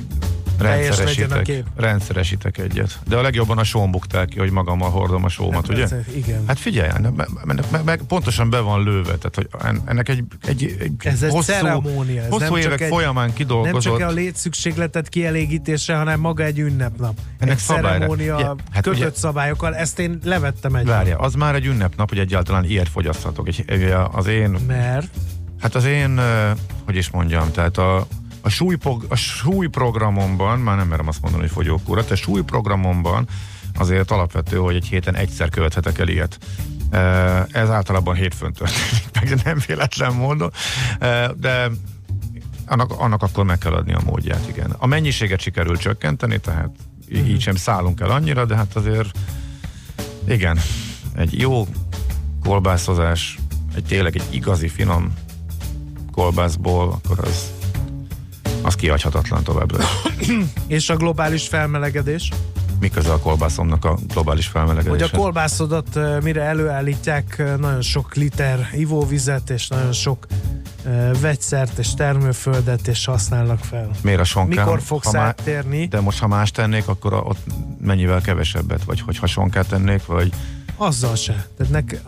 Rendszeresítek, 0.60 1.42
kép. 1.42 1.64
rendszeresítek 1.76 2.58
egyet. 2.58 2.98
De 3.08 3.16
a 3.16 3.22
legjobban 3.22 3.58
a 3.58 3.64
sóm 3.64 3.90
buktál 3.90 4.26
ki, 4.26 4.38
hogy 4.38 4.50
magammal 4.50 4.90
hordom 4.90 5.24
a 5.24 5.28
sómat, 5.28 5.68
ugye? 5.68 5.88
Hát, 5.88 6.04
Igen. 6.16 6.42
Hát 6.46 6.58
figyelj, 6.58 6.90
meg, 7.16 7.28
meg, 7.44 7.64
meg, 7.84 8.00
pontosan 8.08 8.50
be 8.50 8.58
van 8.60 8.84
lőve, 8.84 9.02
tehát 9.16 9.34
hogy 9.34 9.48
en- 9.64 9.82
ennek 9.86 10.08
egy, 10.08 10.24
egy, 10.46 10.76
egy 10.80 10.92
Ez 10.98 11.22
egy 11.22 11.30
hosszú, 11.30 11.52
ceremónia, 11.52 12.22
ez 12.22 12.28
hosszú 12.28 12.42
nem 12.44 12.52
csak 12.52 12.62
évek 12.62 12.80
egy- 12.80 12.88
folyamán 12.88 13.26
Nem 13.26 13.34
kidolgozott. 13.34 13.98
csak 13.98 14.08
a 14.08 14.12
létszükségletet 14.12 15.08
kielégítése, 15.08 15.94
hanem 15.96 16.20
maga 16.20 16.42
egy 16.44 16.58
ünnepnap. 16.58 17.18
Ennek 17.38 17.54
egy 17.54 17.60
ceremónia 17.60 18.38
Ja, 18.38 18.56
hát 18.72 18.82
kötött 18.82 19.00
ugye- 19.00 19.14
szabályokkal, 19.14 19.74
ezt 19.76 19.98
én 19.98 20.18
levettem 20.24 20.74
egy. 20.74 20.86
Várja, 20.86 21.18
az 21.18 21.34
már 21.34 21.54
egy 21.54 21.66
ünnepnap, 21.66 22.08
hogy 22.08 22.18
egyáltalán 22.18 22.64
ilyet 22.64 22.88
fogyaszthatok. 22.88 23.48
Egy, 23.48 23.64
egy- 23.66 23.94
az 24.12 24.26
én, 24.26 24.56
Mert? 24.66 25.08
hát 25.60 25.74
az 25.74 25.84
én, 25.84 26.20
hogy 26.84 26.96
is 26.96 27.10
mondjam, 27.10 27.50
tehát 27.52 27.78
a, 27.78 28.06
a, 28.40 28.48
súlypog, 28.48 29.04
a 29.08 29.14
súlyprogramomban, 29.14 30.58
már 30.58 30.76
nem 30.76 30.88
merem 30.88 31.08
azt 31.08 31.20
mondani, 31.20 31.42
hogy 31.42 31.52
fogyókúra, 31.52 32.02
de 32.02 32.14
súlyprogramomban 32.14 33.28
azért 33.74 34.10
alapvető, 34.10 34.56
hogy 34.56 34.74
egy 34.74 34.86
héten 34.86 35.14
egyszer 35.14 35.48
követhetek 35.48 35.98
el 35.98 36.08
ilyet. 36.08 36.38
Ez 37.52 37.70
általában 37.70 38.14
hétfőn 38.14 38.52
történik, 38.52 39.04
meg 39.20 39.44
nem 39.44 39.62
véletlen 39.66 40.14
módon, 40.14 40.52
de 41.36 41.70
annak, 42.66 42.92
annak 42.98 43.22
akkor 43.22 43.44
meg 43.44 43.58
kell 43.58 43.72
adni 43.72 43.92
a 43.92 44.00
módját, 44.04 44.48
igen. 44.48 44.74
A 44.78 44.86
mennyiséget 44.86 45.40
sikerül 45.40 45.76
csökkenteni, 45.76 46.38
tehát 46.38 46.70
így 47.12 47.28
így 47.28 47.40
sem 47.40 47.56
szállunk 47.56 48.00
el 48.00 48.10
annyira, 48.10 48.44
de 48.44 48.56
hát 48.56 48.76
azért 48.76 49.18
igen, 50.28 50.58
egy 51.14 51.40
jó 51.40 51.66
kolbászozás, 52.42 53.38
egy 53.74 53.84
tényleg 53.84 54.16
egy 54.16 54.34
igazi 54.34 54.68
finom 54.68 55.14
kolbászból, 56.12 57.00
akkor 57.02 57.18
az 57.24 57.59
az 58.62 58.74
kihagyhatatlan 58.74 59.42
továbbra 59.42 59.78
is. 60.18 60.28
És 60.66 60.90
a 60.90 60.96
globális 60.96 61.48
felmelegedés? 61.48 62.30
Mi 62.80 62.88
köze 62.88 63.12
a 63.12 63.18
kolbászomnak 63.18 63.84
a 63.84 63.98
globális 64.08 64.50
Hogy 64.50 64.62
a 64.62 64.66
felmelegedéshez? 64.66 65.18
kolbászodat 65.20 65.98
mire 66.22 66.42
előállítják, 66.42 67.42
nagyon 67.58 67.82
sok 67.82 68.14
liter 68.14 68.68
ivóvizet, 68.72 69.50
és 69.50 69.68
nagyon 69.68 69.92
sok 69.92 70.26
vegyszert 71.20 71.78
és 71.78 71.94
termőföldet, 71.94 72.86
és 72.86 73.04
használnak 73.04 73.58
fel. 73.58 73.90
Miért 74.02 74.20
a 74.20 74.24
sonkán? 74.24 74.64
Mikor 74.64 74.80
fogsz 74.82 75.14
ha 75.14 75.20
áttérni? 75.20 75.86
De 75.86 76.00
most, 76.00 76.18
ha 76.18 76.26
más 76.26 76.50
tennék, 76.50 76.88
akkor 76.88 77.12
ott 77.14 77.44
mennyivel 77.80 78.20
kevesebbet? 78.20 78.84
Vagy 78.84 79.00
hogyha 79.00 79.26
sonkát 79.26 79.68
tennék, 79.68 80.06
vagy 80.06 80.32
Azzal 80.76 81.14
se. 81.14 81.46
Tehát 81.56 81.72
nek, 81.72 82.00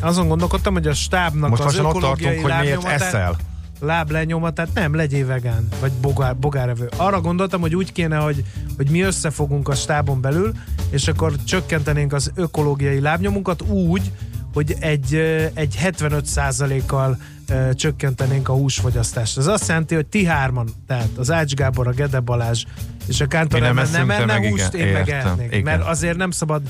azon 0.00 0.28
gondolkodtam, 0.28 0.72
hogy 0.72 0.86
a 0.86 0.94
stábnak 0.94 1.50
most 1.50 1.62
az 1.62 1.66
lassan 1.66 1.84
ott 1.84 1.96
ökológiai 1.96 2.34
tartunk, 2.34 2.52
hogy 2.52 2.62
miért 2.62 2.82
lábnyomatát- 2.82 3.42
eszel? 3.82 3.96
láblenyomatát 3.96 4.68
nem, 4.74 4.94
legyél 4.94 5.26
vegán, 5.26 5.68
vagy 5.80 5.92
bogár, 5.92 6.36
bogárevő. 6.36 6.88
Arra 6.96 7.20
gondoltam, 7.20 7.60
hogy 7.60 7.76
úgy 7.76 7.92
kéne, 7.92 8.16
hogy, 8.16 8.44
hogy 8.76 8.90
mi 8.90 9.00
összefogunk 9.00 9.68
a 9.68 9.74
stábon 9.74 10.20
belül, 10.20 10.52
és 10.90 11.08
akkor 11.08 11.32
csökkentenénk 11.44 12.12
az 12.12 12.32
ökológiai 12.34 13.00
lábnyomunkat 13.00 13.62
úgy, 13.62 14.10
hogy 14.54 14.76
egy, 14.80 15.14
egy 15.54 15.78
75%-kal 15.82 17.18
ö, 17.48 17.74
csökkentenénk 17.74 18.48
a 18.48 18.52
húsfogyasztást. 18.52 19.38
Ez 19.38 19.46
azt 19.46 19.68
jelenti, 19.68 19.94
hogy 19.94 20.06
ti 20.06 20.24
hárman, 20.24 20.68
tehát 20.86 21.08
az 21.16 21.30
Ács 21.30 21.54
Gábor, 21.54 21.86
a 21.86 21.90
Gede 21.90 22.20
Balázs 22.20 22.64
és 23.06 23.20
a 23.20 23.26
Kántor 23.26 23.60
nem 23.60 23.74
nem 23.92 24.10
enne 24.10 24.24
meg 24.24 24.48
húst, 24.48 24.74
igen. 24.74 24.86
én 24.86 24.92
meg 24.92 25.08
Értem, 25.08 25.32
ennék. 25.32 25.46
igen. 25.52 25.62
Mert 25.62 25.86
azért 25.86 26.16
nem 26.16 26.30
szabad 26.30 26.62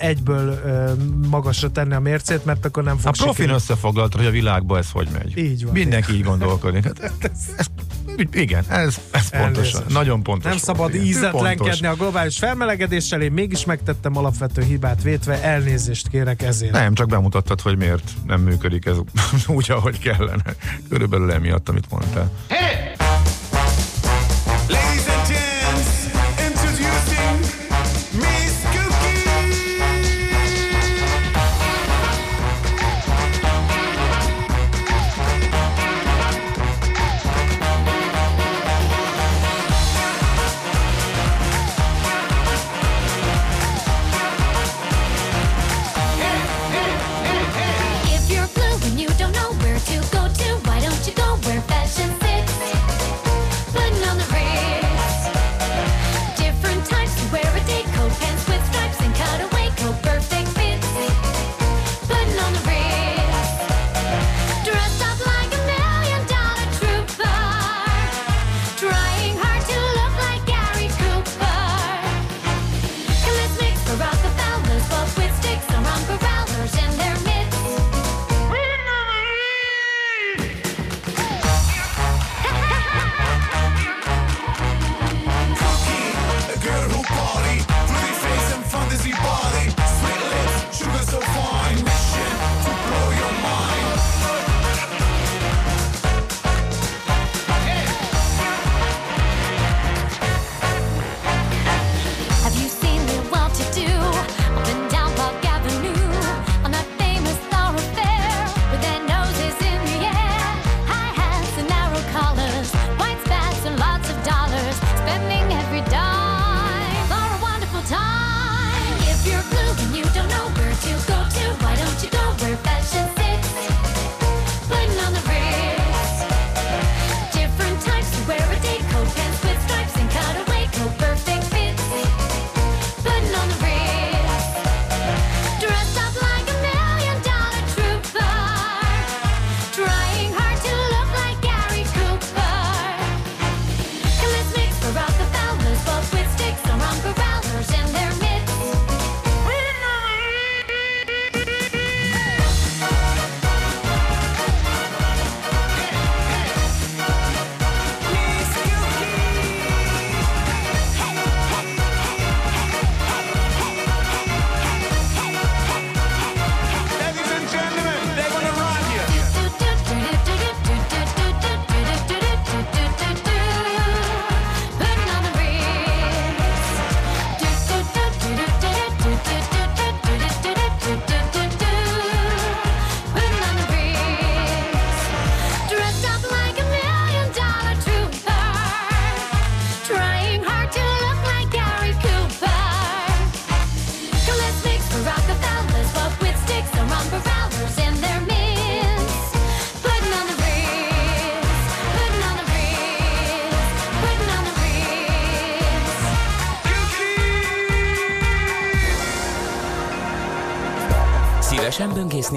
egyből 0.00 0.60
magasra 1.28 1.70
tenni 1.70 1.94
a 1.94 2.00
mércét, 2.00 2.44
mert 2.44 2.64
akkor 2.64 2.82
nem 2.82 2.96
A 2.96 2.98
fog 2.98 3.12
profin 3.12 3.32
sikerülni. 3.32 3.60
összefoglalta, 3.60 4.16
hogy 4.18 4.26
a 4.26 4.30
világban 4.30 4.78
ez 4.78 4.90
hogy 4.90 5.08
megy. 5.12 5.38
Így 5.38 5.64
van. 5.64 5.72
Mindenki 5.72 6.12
így 6.12 6.22
gondolkodik. 6.22 6.84
Hát 7.00 7.30
ez, 7.32 7.46
igen, 8.32 8.64
ez, 8.68 9.00
ez 9.10 9.28
pontosan. 9.28 9.82
Nagyon 9.88 10.22
pontos. 10.22 10.50
Nem 10.50 10.58
szabad 10.58 10.94
igen. 10.94 11.06
ízetlenkedni 11.06 11.86
a 11.86 11.94
globális 11.94 12.38
felmelegedéssel, 12.38 13.20
én 13.22 13.32
mégis 13.32 13.64
megtettem 13.64 14.16
alapvető 14.16 14.62
hibát 14.62 15.02
vétve, 15.02 15.42
elnézést 15.42 16.08
kérek 16.08 16.42
ezért. 16.42 16.72
Nem, 16.72 16.94
csak 16.94 17.08
bemutattad, 17.08 17.60
hogy 17.60 17.76
miért 17.76 18.10
nem 18.26 18.40
működik 18.40 18.86
ez 18.86 18.96
úgy, 19.46 19.70
ahogy 19.70 19.98
kellene. 19.98 20.54
Körülbelül 20.88 21.32
emiatt, 21.32 21.68
amit 21.68 21.90
mondtál. 21.90 22.30
Ladies 22.48 23.09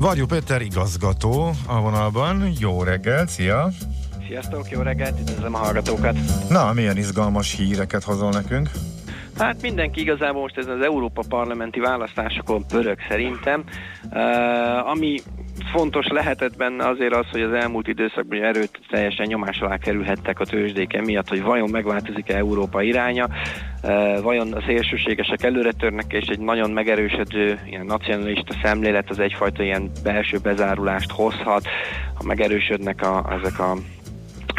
Varjú 0.00 0.26
Péter 0.26 0.62
igazgató 0.62 1.50
a 1.66 1.80
vonalban. 1.80 2.52
Jó 2.58 2.82
reggel, 2.82 3.26
szia! 3.26 3.68
Sziasztok, 4.26 4.70
jó 4.70 4.80
reggelt, 4.80 5.20
üdvözlöm 5.20 5.54
a 5.54 5.58
hallgatókat! 5.58 6.16
Na, 6.48 6.72
milyen 6.72 6.96
izgalmas 6.96 7.56
híreket 7.56 8.02
hozol 8.04 8.30
nekünk? 8.30 8.70
Hát 9.38 9.62
mindenki 9.62 10.00
igazából 10.00 10.40
most 10.40 10.58
ez 10.58 10.66
az 10.66 10.80
Európa 10.82 11.22
parlamenti 11.28 11.80
választásokon 11.80 12.66
pörög 12.66 12.98
szerintem. 13.08 13.64
Uh, 14.10 14.88
ami 14.88 15.20
fontos 15.64 16.06
lehetett 16.06 16.56
benne 16.56 16.88
azért 16.88 17.14
az, 17.14 17.26
hogy 17.30 17.40
az 17.40 17.52
elmúlt 17.52 17.88
időszakban 17.88 18.42
erőt 18.42 18.80
teljesen 18.88 19.26
nyomás 19.26 19.60
alá 19.60 19.76
kerülhettek 19.76 20.40
a 20.40 20.44
tőzsdék 20.44 21.02
miatt, 21.02 21.28
hogy 21.28 21.42
vajon 21.42 21.70
megváltozik-e 21.70 22.36
Európa 22.36 22.82
iránya, 22.82 23.28
uh, 23.82 24.22
vajon 24.22 24.52
a 24.52 24.62
szélsőségesek 24.66 25.42
előre 25.42 25.72
törnek, 25.72 26.12
és 26.12 26.26
egy 26.26 26.38
nagyon 26.38 26.70
megerősödő 26.70 27.58
ilyen 27.66 27.86
nacionalista 27.86 28.54
szemlélet 28.62 29.10
az 29.10 29.18
egyfajta 29.18 29.62
ilyen 29.62 29.90
belső 30.02 30.38
bezárulást 30.42 31.10
hozhat, 31.10 31.66
ha 32.14 32.24
megerősödnek 32.24 33.02
a, 33.02 33.38
ezek 33.40 33.58
a 33.58 33.76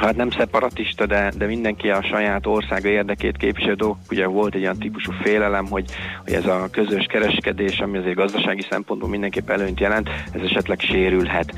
hát 0.02 0.16
nem 0.16 0.30
szeparatista, 0.30 1.06
de, 1.06 1.32
de 1.38 1.46
mindenki 1.46 1.90
a 1.90 2.04
saját 2.04 2.46
országa 2.46 2.90
érdekét 2.90 3.38
képviselő 3.38 3.74
dolgok. 3.74 3.98
Ugye 4.12 4.28
volt 4.28 4.56
egy 4.56 4.62
olyan 4.62 4.78
típusú 4.78 5.12
félelem, 5.22 5.66
hogy, 5.66 5.86
hogy 6.24 6.34
ez 6.34 6.46
a 6.46 6.68
közös 6.72 7.06
kereskedés, 7.06 7.80
ami 7.80 7.98
azért 7.98 8.16
gazdasági 8.16 8.66
szempontból 8.70 9.10
mindenképp 9.10 9.50
előnyt 9.50 9.80
jelent, 9.80 10.10
ez 10.34 10.42
esetleg 10.42 10.80
sérülhet. 10.80 11.54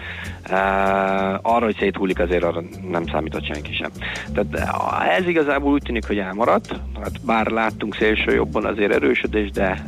Arra, 1.42 1.66
hogy 1.66 1.78
széthullik, 1.80 2.20
azért 2.20 2.44
arra 2.44 2.64
nem 2.90 3.06
számított 3.06 3.46
senki 3.46 3.74
sem. 3.74 3.90
Tehát 4.34 4.70
ez 5.18 5.28
igazából 5.28 5.72
úgy 5.72 5.84
tűnik, 5.84 6.08
hogy 6.08 6.18
elmaradt, 6.18 6.80
hát 7.02 7.26
bár 7.26 7.48
láttunk 7.48 7.96
szélső 7.96 8.34
jobban 8.34 8.66
azért 8.66 8.94
erősödés, 8.94 9.52
de 9.52 9.84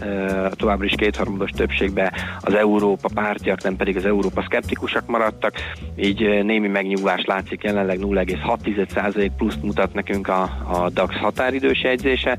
továbbra 0.51 0.86
is 0.86 0.93
kétharmados 0.97 1.49
többségben 1.49 2.12
az 2.39 2.53
Európa 2.53 3.10
pártiak, 3.14 3.64
nem 3.64 3.76
pedig 3.76 3.95
az 3.95 4.06
Európa 4.06 4.41
szkeptikusak 4.41 5.08
maradtak, 5.08 5.53
így 5.95 6.43
némi 6.43 6.68
megnyugvás 6.68 7.24
látszik 7.26 7.64
jelenleg 7.64 7.99
0,6% 8.46 9.30
pluszt 9.38 9.64
mutat 9.64 9.93
nekünk 9.93 10.28
a, 10.28 10.41
a 10.43 10.89
DAX 10.89 11.16
határidős 11.16 11.84
jegyzése, 11.84 12.38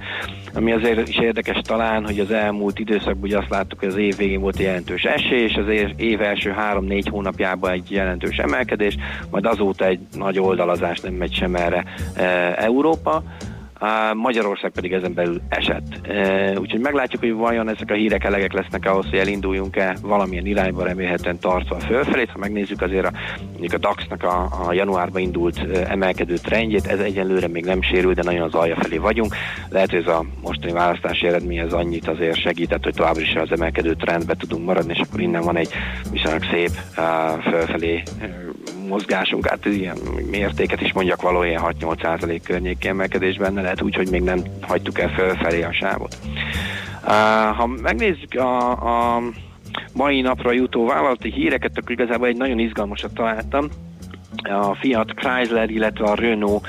ami 0.55 0.73
azért 0.73 1.09
is 1.09 1.19
érdekes 1.19 1.61
talán, 1.63 2.05
hogy 2.05 2.21
az 2.21 2.31
elmúlt 2.31 2.79
időszakban 2.79 3.23
ugye 3.23 3.39
azt 3.39 3.51
láttuk, 3.51 3.79
hogy 3.79 3.89
az 3.89 3.97
év 3.97 4.17
végén 4.17 4.41
volt 4.41 4.59
jelentős 4.59 5.03
esés, 5.03 5.55
az 5.55 5.69
év, 5.69 5.89
év 5.97 6.21
első 6.21 6.51
három-négy 6.51 7.09
hónapjában 7.09 7.71
egy 7.71 7.91
jelentős 7.91 8.37
emelkedés, 8.37 8.97
majd 9.31 9.47
azóta 9.47 9.87
egy 9.87 10.01
nagy 10.13 10.39
oldalazás 10.39 11.01
nem 11.01 11.15
megy 11.15 11.35
sem 11.35 11.55
erre 11.55 11.85
e, 12.15 12.55
Európa. 12.59 13.23
Magyarország 14.15 14.71
pedig 14.71 14.93
ezen 14.93 15.15
belül 15.15 15.41
esett. 15.49 16.09
Úgyhogy 16.59 16.81
meglátjuk, 16.81 17.21
hogy 17.21 17.33
vajon 17.33 17.69
ezek 17.69 17.91
a 17.91 17.95
hírek 17.95 18.25
elegek 18.25 18.53
lesznek 18.53 18.85
ahhoz, 18.85 19.07
hogy 19.11 19.19
elinduljunk-e 19.19 19.97
valamilyen 20.03 20.47
irányba 20.47 20.85
remélhetően 20.85 21.39
tartva 21.39 21.77
a 21.77 21.81
fölfelét. 21.81 22.31
Ha 22.31 22.39
megnézzük 22.39 22.83
azért 22.83 23.07
a, 23.07 23.13
mondjuk 23.51 23.73
a 23.73 23.79
DAX-nak 23.79 24.23
a, 24.23 24.49
a 24.67 24.73
januárban 24.73 25.23
indult 25.23 25.59
emelkedő 25.89 26.35
trendjét, 26.35 26.87
ez 26.87 26.99
egyenlőre 26.99 27.49
még 27.49 27.65
nem 27.65 27.83
sérül, 27.83 28.15
de 28.15 28.23
nagyon 28.23 28.43
az 28.43 28.55
alja 28.55 28.77
felé 28.77 28.97
vagyunk. 28.97 29.35
Lehet, 29.69 29.91
hogy 29.91 30.01
ez 30.01 30.13
a 30.13 30.25
mostani 30.43 30.73
választási 30.73 31.27
eredmény 31.27 31.59
ez 31.59 31.73
annyit 31.73 32.09
azért 32.09 32.41
segített, 32.41 32.85
hogy 32.85 32.95
továbbra 32.95 33.21
is 33.21 33.35
az 33.35 33.53
emelkedő 33.53 33.95
trendbe 33.95 34.35
tudunk 34.35 34.65
maradni, 34.65 34.93
és 34.93 35.01
akkor 35.07 35.21
innen 35.21 35.43
van 35.43 35.57
egy 35.57 35.69
viszonylag 36.13 36.45
szép 36.51 36.71
fölfelé 37.51 38.03
mozgásunk, 38.89 39.49
hát 39.49 39.65
ilyen 39.65 39.97
mértéket 40.31 40.81
is 40.81 40.93
mondjak 40.93 41.23
való 41.23 41.43
ilyen 41.43 41.63
6-8 41.81 42.03
százalék 42.03 42.43
környéki 42.43 42.89
emelkedés 42.89 43.37
benne, 43.37 43.63
lehet 43.63 43.83
úgy, 43.83 43.95
hogy 43.95 44.11
még 44.11 44.23
nem 44.23 44.43
hagytuk 44.61 44.99
el 44.99 45.09
fölfelé 45.09 45.63
a 45.63 45.73
sávot. 45.73 46.17
Ha 47.57 47.67
megnézzük 47.67 48.35
a, 48.35 48.71
a 49.17 49.23
mai 49.93 50.21
napra 50.21 50.53
jutó 50.53 50.87
vállalati 50.87 51.33
híreket, 51.33 51.79
akkor 51.79 51.91
igazából 51.91 52.27
egy 52.27 52.37
nagyon 52.37 52.59
izgalmasat 52.59 53.15
találtam 53.15 53.69
a 54.43 54.75
Fiat 54.75 55.13
Chrysler, 55.15 55.71
illetve 55.71 56.05
a 56.05 56.15
Renault 56.15 56.67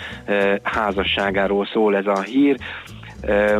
házasságáról 0.63 1.65
szól 1.65 1.95
ez 1.95 2.07
a 2.07 2.21
hír. 2.21 2.57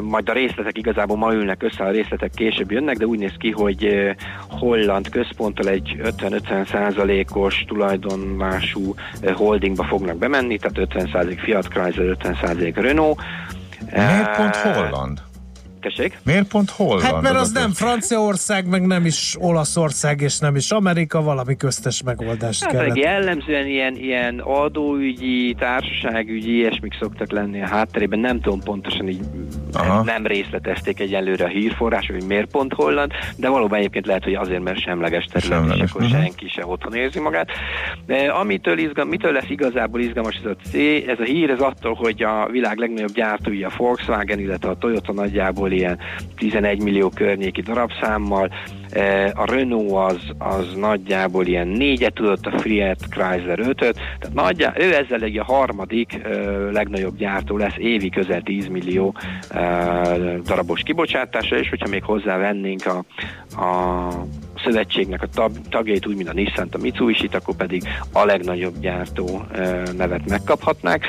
Majd 0.01 0.30
a 0.30 0.34
részletek 0.34 0.78
igazából 0.78 1.18
ma 1.18 1.34
ülnek 1.34 1.63
össze, 1.63 1.84
a 1.84 1.91
részletek 1.91 2.32
később 2.36 2.72
jönnek, 2.72 2.97
de 2.97 3.05
úgy 3.05 3.20
néz 3.20 3.34
ki, 3.38 3.51
hogy 3.51 4.13
holland 4.49 5.09
központtal 5.09 5.68
egy 5.68 5.95
50-50 6.03 6.70
százalékos 6.70 7.65
tulajdonlású 7.68 8.95
holdingba 9.34 9.84
fognak 9.84 10.18
bemenni, 10.18 10.57
tehát 10.57 10.78
50 10.78 11.09
százalék 11.11 11.39
Fiat 11.39 11.68
Chrysler, 11.68 12.07
50 12.07 12.38
százalék 12.41 12.76
Renault. 12.76 13.22
Miért 13.91 14.36
pont 14.36 14.55
Holland? 14.55 15.27
Tessék? 15.80 16.20
Miért 16.24 16.48
pont 16.48 16.70
Holland? 16.70 17.02
Hát 17.02 17.22
mert 17.22 17.36
az 17.36 17.52
nem 17.52 17.72
Franciaország, 17.72 18.68
meg 18.68 18.86
nem 18.86 19.06
is 19.06 19.36
Olaszország, 19.40 20.22
és 20.22 20.40
nem 20.40 20.56
is 20.56 20.72
Amerika, 20.72 21.22
valami 21.22 21.56
köztes 21.56 22.04
megoldást 22.04 22.64
Hát 22.64 22.72
kellett. 22.72 22.96
jellemzően 22.96 23.68
ilyen, 23.68 23.96
ilyen 23.96 24.40
adóügyi, 24.40 25.56
társaságügyi, 25.60 26.56
ilyesmik 26.56 26.96
szoktak 27.00 27.32
lenni 27.32 27.62
a 27.62 27.68
hátterében. 27.68 28.20
Nem 28.20 28.42
tudom 28.42 28.60
pontosan 28.60 29.08
így 29.08 29.22
Aha. 29.74 30.04
nem 30.04 30.26
részletezték 30.26 31.00
egyelőre 31.00 31.44
a 31.44 31.48
hírforrások, 31.48 32.16
hogy 32.16 32.28
miért 32.28 32.52
pont 32.52 32.74
Holland, 32.74 33.12
de 33.36 33.50
valóban 33.50 33.80
egyébként 33.80 34.06
lehet, 34.06 34.24
hogy 34.24 34.34
azért, 34.34 34.64
mert 34.64 34.80
semleges 34.80 35.26
terület, 35.26 35.58
Semleges, 35.60 35.84
és 35.84 35.90
akkor 35.90 36.02
mhm. 36.02 36.12
senki 36.12 36.48
se 36.50 36.66
otthon 36.66 36.94
érzi 36.94 37.20
magát. 37.20 37.50
De 38.06 38.16
amitől, 38.16 38.78
izgal, 38.78 39.06
mitől 39.06 39.32
lesz 39.32 39.50
igazából 39.50 40.00
izgalmas 40.00 40.36
ez 40.36 40.52
a, 40.52 40.56
cég, 40.70 41.08
ez 41.08 41.20
a 41.20 41.24
hír, 41.24 41.50
ez 41.50 41.60
attól, 41.60 41.94
hogy 41.94 42.24
a 42.24 42.48
világ 42.52 42.78
legnagyobb 42.78 43.14
gyártója 43.14 43.68
a 43.68 43.72
Volkswagen, 43.78 44.40
illetve 44.40 44.70
a 44.70 44.78
Toyota 44.78 45.14
nagyjából 45.14 45.66
ilyen 45.72 45.97
11 46.36 46.82
millió 46.82 47.09
környéki 47.09 47.61
darabszámmal, 47.61 48.49
Eh, 48.89 49.32
a 49.36 49.45
Renault 49.45 49.91
az, 49.91 50.20
az 50.38 50.74
nagyjából 50.76 51.45
ilyen 51.45 51.68
négyet 51.68 52.13
tudott, 52.13 52.45
a 52.45 52.59
Fiat 52.59 52.99
Chrysler 53.09 53.59
ötöt, 53.59 53.99
tehát 54.20 54.34
nagyjá, 54.34 54.74
ő 54.78 54.95
ezzel 54.95 55.22
egy 55.22 55.38
a 55.38 55.43
harmadik 55.43 56.22
ö, 56.24 56.72
legnagyobb 56.72 57.18
gyártó 57.18 57.57
lesz, 57.57 57.74
évi 57.78 58.09
közel 58.09 58.41
10 58.41 58.68
millió 58.68 59.15
ö, 59.53 59.57
darabos 60.43 60.82
kibocsátása, 60.84 61.57
és 61.57 61.70
hogyha 61.70 61.89
még 61.89 62.03
hozzávennénk 62.03 62.86
a, 62.86 63.03
a 63.61 64.09
szövetségnek 64.64 65.22
a 65.22 65.28
tag, 65.28 65.51
tagjait, 65.70 66.08
úgy, 66.08 66.16
mint 66.16 66.30
a 66.30 66.34
Nissan, 66.34 66.68
a 66.72 66.78
Mitsubishi-t, 66.78 67.36
akkor 67.36 67.55
pedig 67.55 67.84
a 68.14 68.26
legnagyobb 68.26 68.80
gyártó 68.80 69.41
nevet 69.97 70.30
megkaphatnák. 70.30 71.05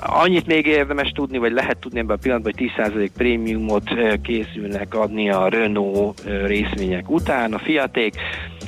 Annyit 0.00 0.46
még 0.46 0.66
érdemes 0.66 1.10
tudni, 1.10 1.38
vagy 1.38 1.52
lehet 1.52 1.78
tudni 1.78 1.98
ebben 1.98 2.16
a 2.16 2.20
pillanatban, 2.20 2.52
hogy 2.56 2.70
10% 2.76 3.08
prémiumot 3.16 3.90
készülnek 4.22 4.94
adni 4.94 5.30
a 5.30 5.48
Renault 5.48 6.22
részvények 6.46 7.10
után, 7.10 7.52
a 7.52 7.58
Fiaték, 7.58 8.14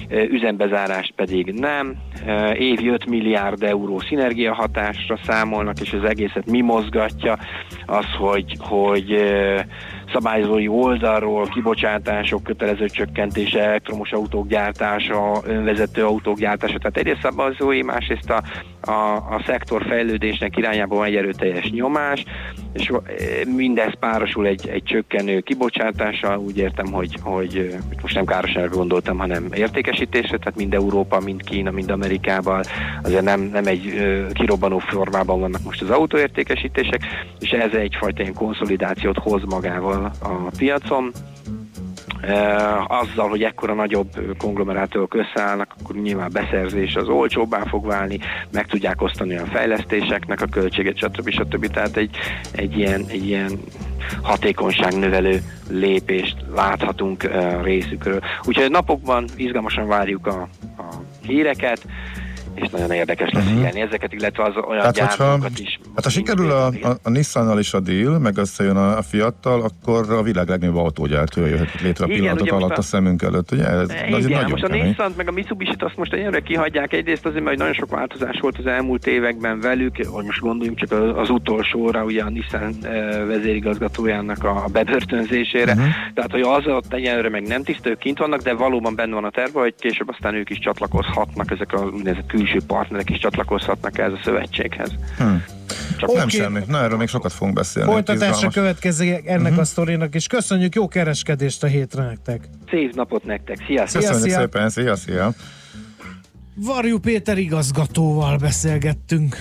üzembezárást 0.08 1.12
pedig 1.16 1.52
nem. 1.52 1.96
Évi 2.54 2.88
5 2.88 3.06
milliárd 3.06 3.62
euró 3.62 4.00
szinergiahatásra 4.00 5.18
számolnak, 5.26 5.80
és 5.80 5.92
az 5.92 6.04
egészet 6.04 6.50
mi 6.50 6.60
mozgatja, 6.60 7.38
az, 7.86 8.06
hogy, 8.18 8.56
hogy 8.58 9.22
szabályozói 10.12 10.68
oldalról 10.68 11.46
kibocsátások, 11.46 12.42
kötelező 12.42 12.86
csökkentése, 12.86 13.60
elektromos 13.62 14.12
autók 14.12 14.48
gyártása, 14.48 15.40
önvezető 15.44 16.04
autók 16.04 16.38
gyártása. 16.38 16.78
Tehát 16.78 16.96
egyrészt 16.96 17.22
szabályozói, 17.22 17.82
másrészt 17.82 18.30
a, 18.30 18.42
a, 18.90 19.16
a 19.16 19.42
szektor 19.46 19.82
fejlődésnek 19.88 20.56
irányába 20.56 20.94
van 20.94 21.06
egy 21.06 21.16
erőteljes 21.16 21.70
nyomás, 21.70 22.24
és 22.72 22.92
mindez 23.56 23.92
párosul 23.98 24.46
egy, 24.46 24.68
egy 24.68 24.82
csökkenő 24.82 25.40
kibocsátással, 25.40 26.38
úgy 26.38 26.58
értem, 26.58 26.92
hogy, 26.92 27.14
hogy 27.22 27.74
most 28.02 28.14
nem 28.14 28.24
károságra 28.24 28.76
gondoltam, 28.76 29.18
hanem 29.18 29.46
értékesítésre, 29.54 30.38
tehát 30.38 30.56
mind 30.56 30.74
Európa, 30.74 31.20
mind 31.20 31.42
Kína, 31.42 31.70
mind 31.70 31.90
Amerikában 31.90 32.64
azért 33.02 33.22
nem, 33.22 33.40
nem 33.40 33.66
egy 33.66 33.94
kirobbanó 34.32 34.78
formában 34.78 35.40
vannak 35.40 35.62
most 35.64 35.82
az 35.82 35.90
autóértékesítések, 35.90 37.00
és 37.40 37.50
ez 37.50 37.72
egyfajta 37.72 38.22
ilyen 38.22 38.34
konszolidációt 38.34 39.18
hoz 39.18 39.42
magával 39.44 39.97
a 40.04 40.50
piacon. 40.56 41.12
Uh, 42.22 43.00
azzal, 43.00 43.28
hogy 43.28 43.42
ekkora 43.42 43.74
nagyobb 43.74 44.08
ö, 44.16 44.32
konglomerátorok 44.36 45.14
összeállnak, 45.14 45.74
akkor 45.80 45.96
nyilván 45.96 46.30
beszerzés 46.32 46.94
az 46.94 47.08
olcsóbbá 47.08 47.62
fog 47.64 47.86
válni, 47.86 48.18
meg 48.52 48.66
tudják 48.66 49.02
osztani 49.02 49.36
a 49.36 49.44
fejlesztéseknek 49.44 50.40
a 50.40 50.46
költséget, 50.46 50.96
stb. 50.96 51.30
stb. 51.30 51.66
Tehát 51.66 51.96
egy, 51.96 52.16
egy, 52.52 52.78
ilyen, 52.78 53.04
egy 53.08 53.26
ilyen 53.26 53.50
hatékonyságnövelő 54.22 55.42
lépést 55.70 56.36
láthatunk 56.54 57.24
uh, 57.24 57.62
részükről. 57.62 58.20
Úgyhogy 58.44 58.70
napokban 58.70 59.24
izgalmasan 59.36 59.86
várjuk 59.86 60.26
a, 60.26 60.48
a 60.78 60.84
híreket, 61.22 61.86
és 62.60 62.68
nagyon 62.68 62.90
érdekes 62.90 63.30
lesz 63.30 63.44
Mhm. 63.44 63.54
figyelni 63.54 63.80
ezeket, 63.80 64.12
illetve 64.12 64.42
az 64.42 64.52
olyan 64.68 64.84
hogyha, 64.84 64.90
gyártókat 65.06 65.58
is. 65.58 65.80
hát 65.94 66.04
ha 66.04 66.10
sikerül 66.10 66.50
a, 66.50 66.66
a, 66.66 66.96
a 67.02 67.10
Nissannal 67.10 67.58
is 67.58 67.72
a 67.74 67.80
deal, 67.80 68.18
meg 68.18 68.36
összejön 68.36 68.76
a, 68.76 68.96
a 68.96 69.02
Fiattal, 69.02 69.62
akkor 69.62 70.12
a 70.12 70.22
világ 70.22 70.48
legnagyobb 70.48 70.76
autógyártója 70.76 71.46
jöhet 71.46 71.80
létre 71.80 72.04
a 72.04 72.08
Igen, 72.08 72.18
pillanatok 72.20 72.46
ugye 72.46 72.54
alatt 72.54 72.70
a 72.70 72.78
a- 72.78 72.82
szemünk 72.82 73.22
előtt, 73.22 73.52
ugye? 73.52 73.64
Ez, 73.66 73.90
Igen, 73.90 74.10
nagyon 74.10 74.50
most 74.50 74.64
a. 74.64 74.68
Nissan 74.68 75.12
meg 75.16 75.28
a 75.28 75.32
Mitsubishi-t 75.32 75.82
azt 75.82 75.96
most 75.96 76.12
egyre 76.12 76.40
kihagyják. 76.40 76.92
Egyrészt 76.92 77.26
azért, 77.26 77.44
mert 77.44 77.58
nagyon 77.58 77.74
sok 77.74 77.90
változás 77.90 78.38
volt 78.40 78.58
az 78.58 78.66
elmúlt 78.66 79.06
években 79.06 79.60
velük, 79.60 79.96
hogy 80.06 80.24
most 80.24 80.40
gondoljunk 80.40 80.78
csak 80.78 80.92
az, 80.92 81.12
az 81.16 81.30
utolsóra, 81.30 82.04
ugye 82.04 82.22
a 82.22 82.30
Nissan 82.30 82.74
eh, 82.82 83.26
vezérigazgatójának 83.26 84.44
a 84.44 84.64
bebörtönzésére. 84.72 85.74
Mhm. 85.74 85.82
Tehát, 86.14 86.30
hogy 86.30 86.40
az 86.40 86.66
ott 86.66 86.92
egyelőre 86.94 87.28
meg 87.28 87.46
nem 87.46 87.62
tiszta, 87.62 87.88
ők 87.88 87.98
kint 87.98 88.18
vannak, 88.18 88.40
de 88.42 88.52
valóban 88.54 88.94
benne 88.94 89.14
van 89.14 89.24
a 89.24 89.30
terve, 89.30 89.60
hogy 89.60 89.74
később 89.78 90.08
aztán 90.08 90.34
ők 90.34 90.50
is 90.50 90.58
csatlakozhatnak, 90.58 91.50
ezek 91.50 91.72
a 91.72 91.78
úgynevezett 91.84 92.26
külső 92.26 92.47
partnerek 92.66 93.10
is 93.10 93.18
csatlakozhatnak 93.18 93.98
ehhez 93.98 94.12
a 94.12 94.20
szövetséghez. 94.24 94.90
Hm. 95.18 95.24
Csak 95.98 96.12
Nem 96.12 96.24
Oké. 96.24 96.36
semmi. 96.36 96.60
Na, 96.66 96.82
erről 96.82 96.98
még 96.98 97.08
sokat 97.08 97.32
fogunk 97.32 97.54
beszélni. 97.56 97.90
Folytatásra 97.90 98.26
Izgalmas. 98.28 98.54
következik 98.54 99.26
ennek 99.26 99.50
Mhm. 99.52 99.60
a 99.60 99.64
sztorinak, 99.64 100.14
és 100.14 100.26
köszönjük 100.26 100.74
jó 100.74 100.88
kereskedést 100.88 101.62
a 101.62 101.66
hétre 101.66 102.02
nektek. 102.02 102.48
Szép 102.70 102.94
napot 102.94 103.24
nektek, 103.24 103.56
sziasztok! 103.66 104.00
Szia, 104.02 104.10
Köszönjük 104.10 104.34
szia. 104.36 104.38
szépen, 104.40 104.68
szia, 104.70 104.96
szia. 104.96 105.32
Varjú 106.54 106.98
Péter 106.98 107.38
igazgatóval 107.38 108.36
beszélgettünk. 108.36 109.36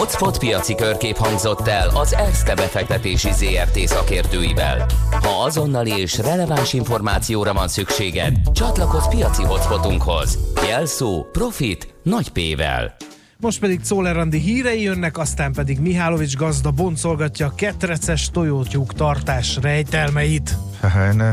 Hotspot 0.00 0.38
piaci 0.38 0.74
körkép 0.74 1.16
hangzott 1.16 1.68
el 1.68 1.88
az 1.94 2.14
Erste 2.14 2.54
befektetési 2.54 3.32
ZRT 3.32 3.78
szakértőivel. 3.78 4.86
Ha 5.10 5.44
azonnali 5.44 6.00
és 6.00 6.18
releváns 6.18 6.72
információra 6.72 7.52
van 7.52 7.68
szükséged, 7.68 8.36
csatlakozz 8.52 9.06
piaci 9.06 9.42
hotspotunkhoz. 9.42 10.38
Jelszó 10.68 11.24
Profit 11.32 11.94
nagy 12.02 12.28
P-vel. 12.28 12.96
Most 13.40 13.60
pedig 13.60 13.80
Czoller 13.80 14.16
Andi 14.16 14.38
hírei 14.38 14.82
jönnek, 14.82 15.18
aztán 15.18 15.52
pedig 15.52 15.80
Mihálovics 15.80 16.36
gazda 16.36 16.70
boncolgatja 16.70 17.46
a 17.46 17.54
ketreces 17.54 18.30
tojótyúk 18.30 18.94
tartás 18.94 19.58
rejtelmeit. 19.60 20.56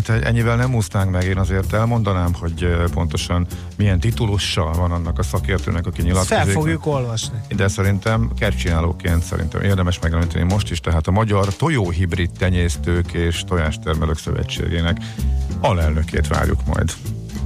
Te 0.03 0.21
ennyivel 0.23 0.55
nem 0.55 0.75
úsznánk 0.75 1.11
meg, 1.11 1.23
én 1.23 1.37
azért 1.37 1.73
elmondanám, 1.73 2.33
hogy 2.33 2.67
pontosan 2.93 3.47
milyen 3.77 3.99
titulussal 3.99 4.73
van 4.73 4.91
annak 4.91 5.19
a 5.19 5.23
szakértőnek, 5.23 5.85
aki 5.85 6.01
nyilatkozik. 6.01 6.43
fel 6.43 6.45
fogjuk 6.45 6.85
olvasni. 6.85 7.37
De 7.55 7.67
szerintem 7.67 8.31
kertcsinálóként 8.39 9.23
szerintem 9.23 9.61
érdemes 9.61 9.99
megemlíteni 9.99 10.43
most 10.43 10.71
is, 10.71 10.79
tehát 10.79 11.07
a 11.07 11.11
Magyar 11.11 11.55
Tojóhibrid 11.55 12.29
Tenyésztők 12.37 13.13
és 13.13 13.43
Tojástermelők 13.47 14.17
Szövetségének 14.17 14.97
alelnökét 15.59 16.27
várjuk 16.27 16.59
majd. 16.65 16.93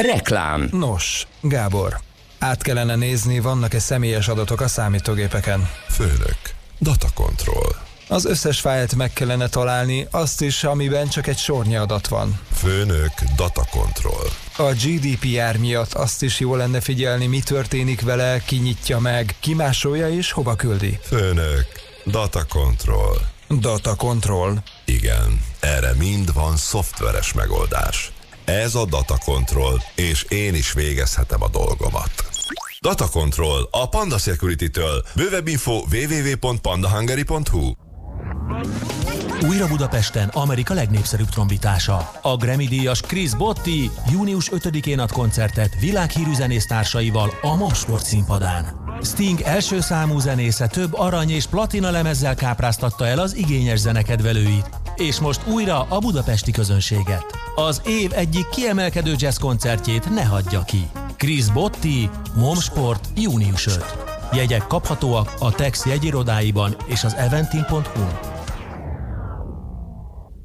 Reklám. 0.00 0.68
Nos, 0.72 1.26
Gábor, 1.40 2.00
át 2.38 2.62
kellene 2.62 2.94
nézni, 2.94 3.40
vannak-e 3.40 3.78
személyes 3.78 4.28
adatok 4.28 4.60
a 4.60 4.68
számítógépeken. 4.68 5.70
Főnök, 5.88 6.38
data 6.78 7.08
control. 7.14 7.76
Az 8.08 8.24
összes 8.24 8.60
fájlt 8.60 8.94
meg 8.94 9.12
kellene 9.12 9.48
találni, 9.48 10.06
azt 10.10 10.40
is, 10.40 10.64
amiben 10.64 11.08
csak 11.08 11.26
egy 11.26 11.38
sornyi 11.38 11.76
adat 11.76 12.08
van. 12.08 12.40
Főnök, 12.52 13.12
data 13.36 13.64
control. 13.70 14.28
A 14.56 14.72
GDPR 14.72 15.58
miatt 15.58 15.92
azt 15.92 16.22
is 16.22 16.40
jó 16.40 16.54
lenne 16.54 16.80
figyelni, 16.80 17.26
mi 17.26 17.40
történik 17.40 18.00
vele, 18.00 18.42
ki 18.46 18.56
nyitja 18.56 18.98
meg, 18.98 19.34
ki 19.40 19.54
másolja 19.54 20.08
és 20.08 20.32
hova 20.32 20.54
küldi. 20.54 20.98
Főnök, 21.02 21.66
data 22.04 22.44
control. 22.48 23.16
Data 23.48 23.94
control. 23.94 24.62
Igen, 24.84 25.44
erre 25.60 25.94
mind 25.98 26.32
van 26.32 26.56
szoftveres 26.56 27.32
megoldás. 27.32 28.12
Ez 28.50 28.74
a 28.74 28.84
data 28.84 29.18
control, 29.24 29.82
és 29.94 30.22
én 30.22 30.54
is 30.54 30.72
végezhetem 30.72 31.42
a 31.42 31.48
dolgomat. 31.48 32.10
Data 32.80 33.08
Control 33.08 33.68
a 33.70 33.88
Panda 33.88 34.18
Security-től. 34.18 35.04
Bővebb 35.14 35.46
info 35.46 35.72
www.pandahungary.hu 35.72 37.72
Újra 39.48 39.66
Budapesten 39.66 40.28
Amerika 40.28 40.74
legnépszerűbb 40.74 41.28
trombitása. 41.28 42.10
A 42.22 42.36
Grammy 42.36 42.66
díjas 42.66 43.00
Chris 43.00 43.34
Botti 43.34 43.90
június 44.12 44.50
5-én 44.54 44.98
ad 44.98 45.12
koncertet 45.12 45.80
világhírű 45.80 46.34
zenésztársaival 46.34 47.30
a 47.42 47.56
Mosport 47.56 48.04
színpadán. 48.04 48.64
Sting 49.02 49.40
első 49.40 49.80
számú 49.80 50.18
zenésze 50.18 50.66
több 50.66 50.94
arany 50.94 51.30
és 51.30 51.46
platina 51.46 51.90
lemezzel 51.90 52.34
kápráztatta 52.34 53.06
el 53.06 53.18
az 53.18 53.36
igényes 53.36 53.78
zenekedvelőit, 53.78 54.70
és 54.96 55.18
most 55.18 55.40
újra 55.46 55.86
a 55.88 55.98
budapesti 55.98 56.50
közönséget. 56.50 57.24
Az 57.54 57.82
év 57.86 58.12
egyik 58.14 58.48
kiemelkedő 58.48 59.14
jazz 59.16 59.36
koncertjét 59.36 60.14
ne 60.14 60.24
hagyja 60.24 60.62
ki. 60.64 60.88
Chris 61.16 61.50
Botti, 61.50 62.10
Momsport, 62.34 63.08
június 63.16 63.66
5. 63.66 63.84
Jegyek 64.32 64.66
kaphatóak 64.66 65.34
a 65.38 65.52
Tex 65.52 65.86
jegyirodáiban 65.86 66.76
és 66.86 67.04
az 67.04 67.14
eventim.hu. 67.14 68.29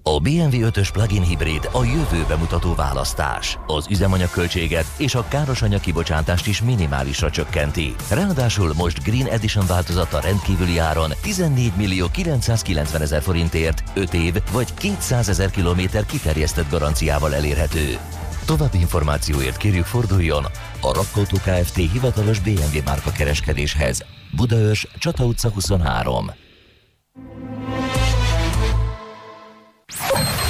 A 0.07 0.19
BMW 0.19 0.67
5-ös 0.69 0.89
plug-in 0.93 1.21
hibrid 1.21 1.69
a 1.71 1.83
jövőbe 1.83 2.35
mutató 2.35 2.75
választás. 2.75 3.57
Az 3.67 3.87
üzemanyagköltséget 3.89 4.85
és 4.97 5.15
a 5.15 5.25
károsanyag 5.27 5.79
kibocsátást 5.79 6.47
is 6.47 6.61
minimálisra 6.61 7.29
csökkenti. 7.29 7.95
Ráadásul 8.09 8.73
most 8.73 9.03
Green 9.03 9.27
Edition 9.27 9.65
változata 9.65 10.19
rendkívüli 10.19 10.77
áron 10.77 11.11
14 11.21 11.71
millió 11.75 12.07
990 12.07 13.01
ezer 13.01 13.21
forintért 13.21 13.83
5 13.93 14.13
év 14.13 14.33
vagy 14.51 14.73
200 14.73 15.29
ezer 15.29 15.51
kilométer 15.51 16.05
kiterjesztett 16.05 16.69
garanciával 16.69 17.35
elérhető. 17.35 17.97
További 18.45 18.77
információért 18.77 19.57
kérjük 19.57 19.85
forduljon 19.85 20.43
a 20.81 20.93
Rakkauto 20.93 21.35
Kft. 21.35 21.75
hivatalos 21.75 22.39
BMW 22.39 22.83
márka 22.85 23.11
kereskedéshez. 23.11 24.05
Budaörs, 24.35 24.87
Csata 24.99 25.25
utca 25.25 25.49
23. 25.49 26.31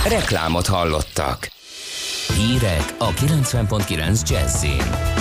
Reklámot 0.08 0.68
hallottak. 0.68 1.48
Hírek 2.38 2.96
a 2.98 3.12
90.9 3.12 4.30
Jazzin. 4.30 5.16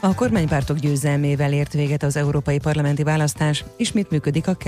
A 0.00 0.14
kormánypártok 0.14 0.76
győzelmével 0.78 1.52
ért 1.52 1.72
véget 1.72 2.02
az 2.02 2.16
európai 2.16 2.58
parlamenti 2.58 3.02
választás, 3.02 3.64
ismét 3.76 4.10
működik 4.10 4.46
a 4.46 4.54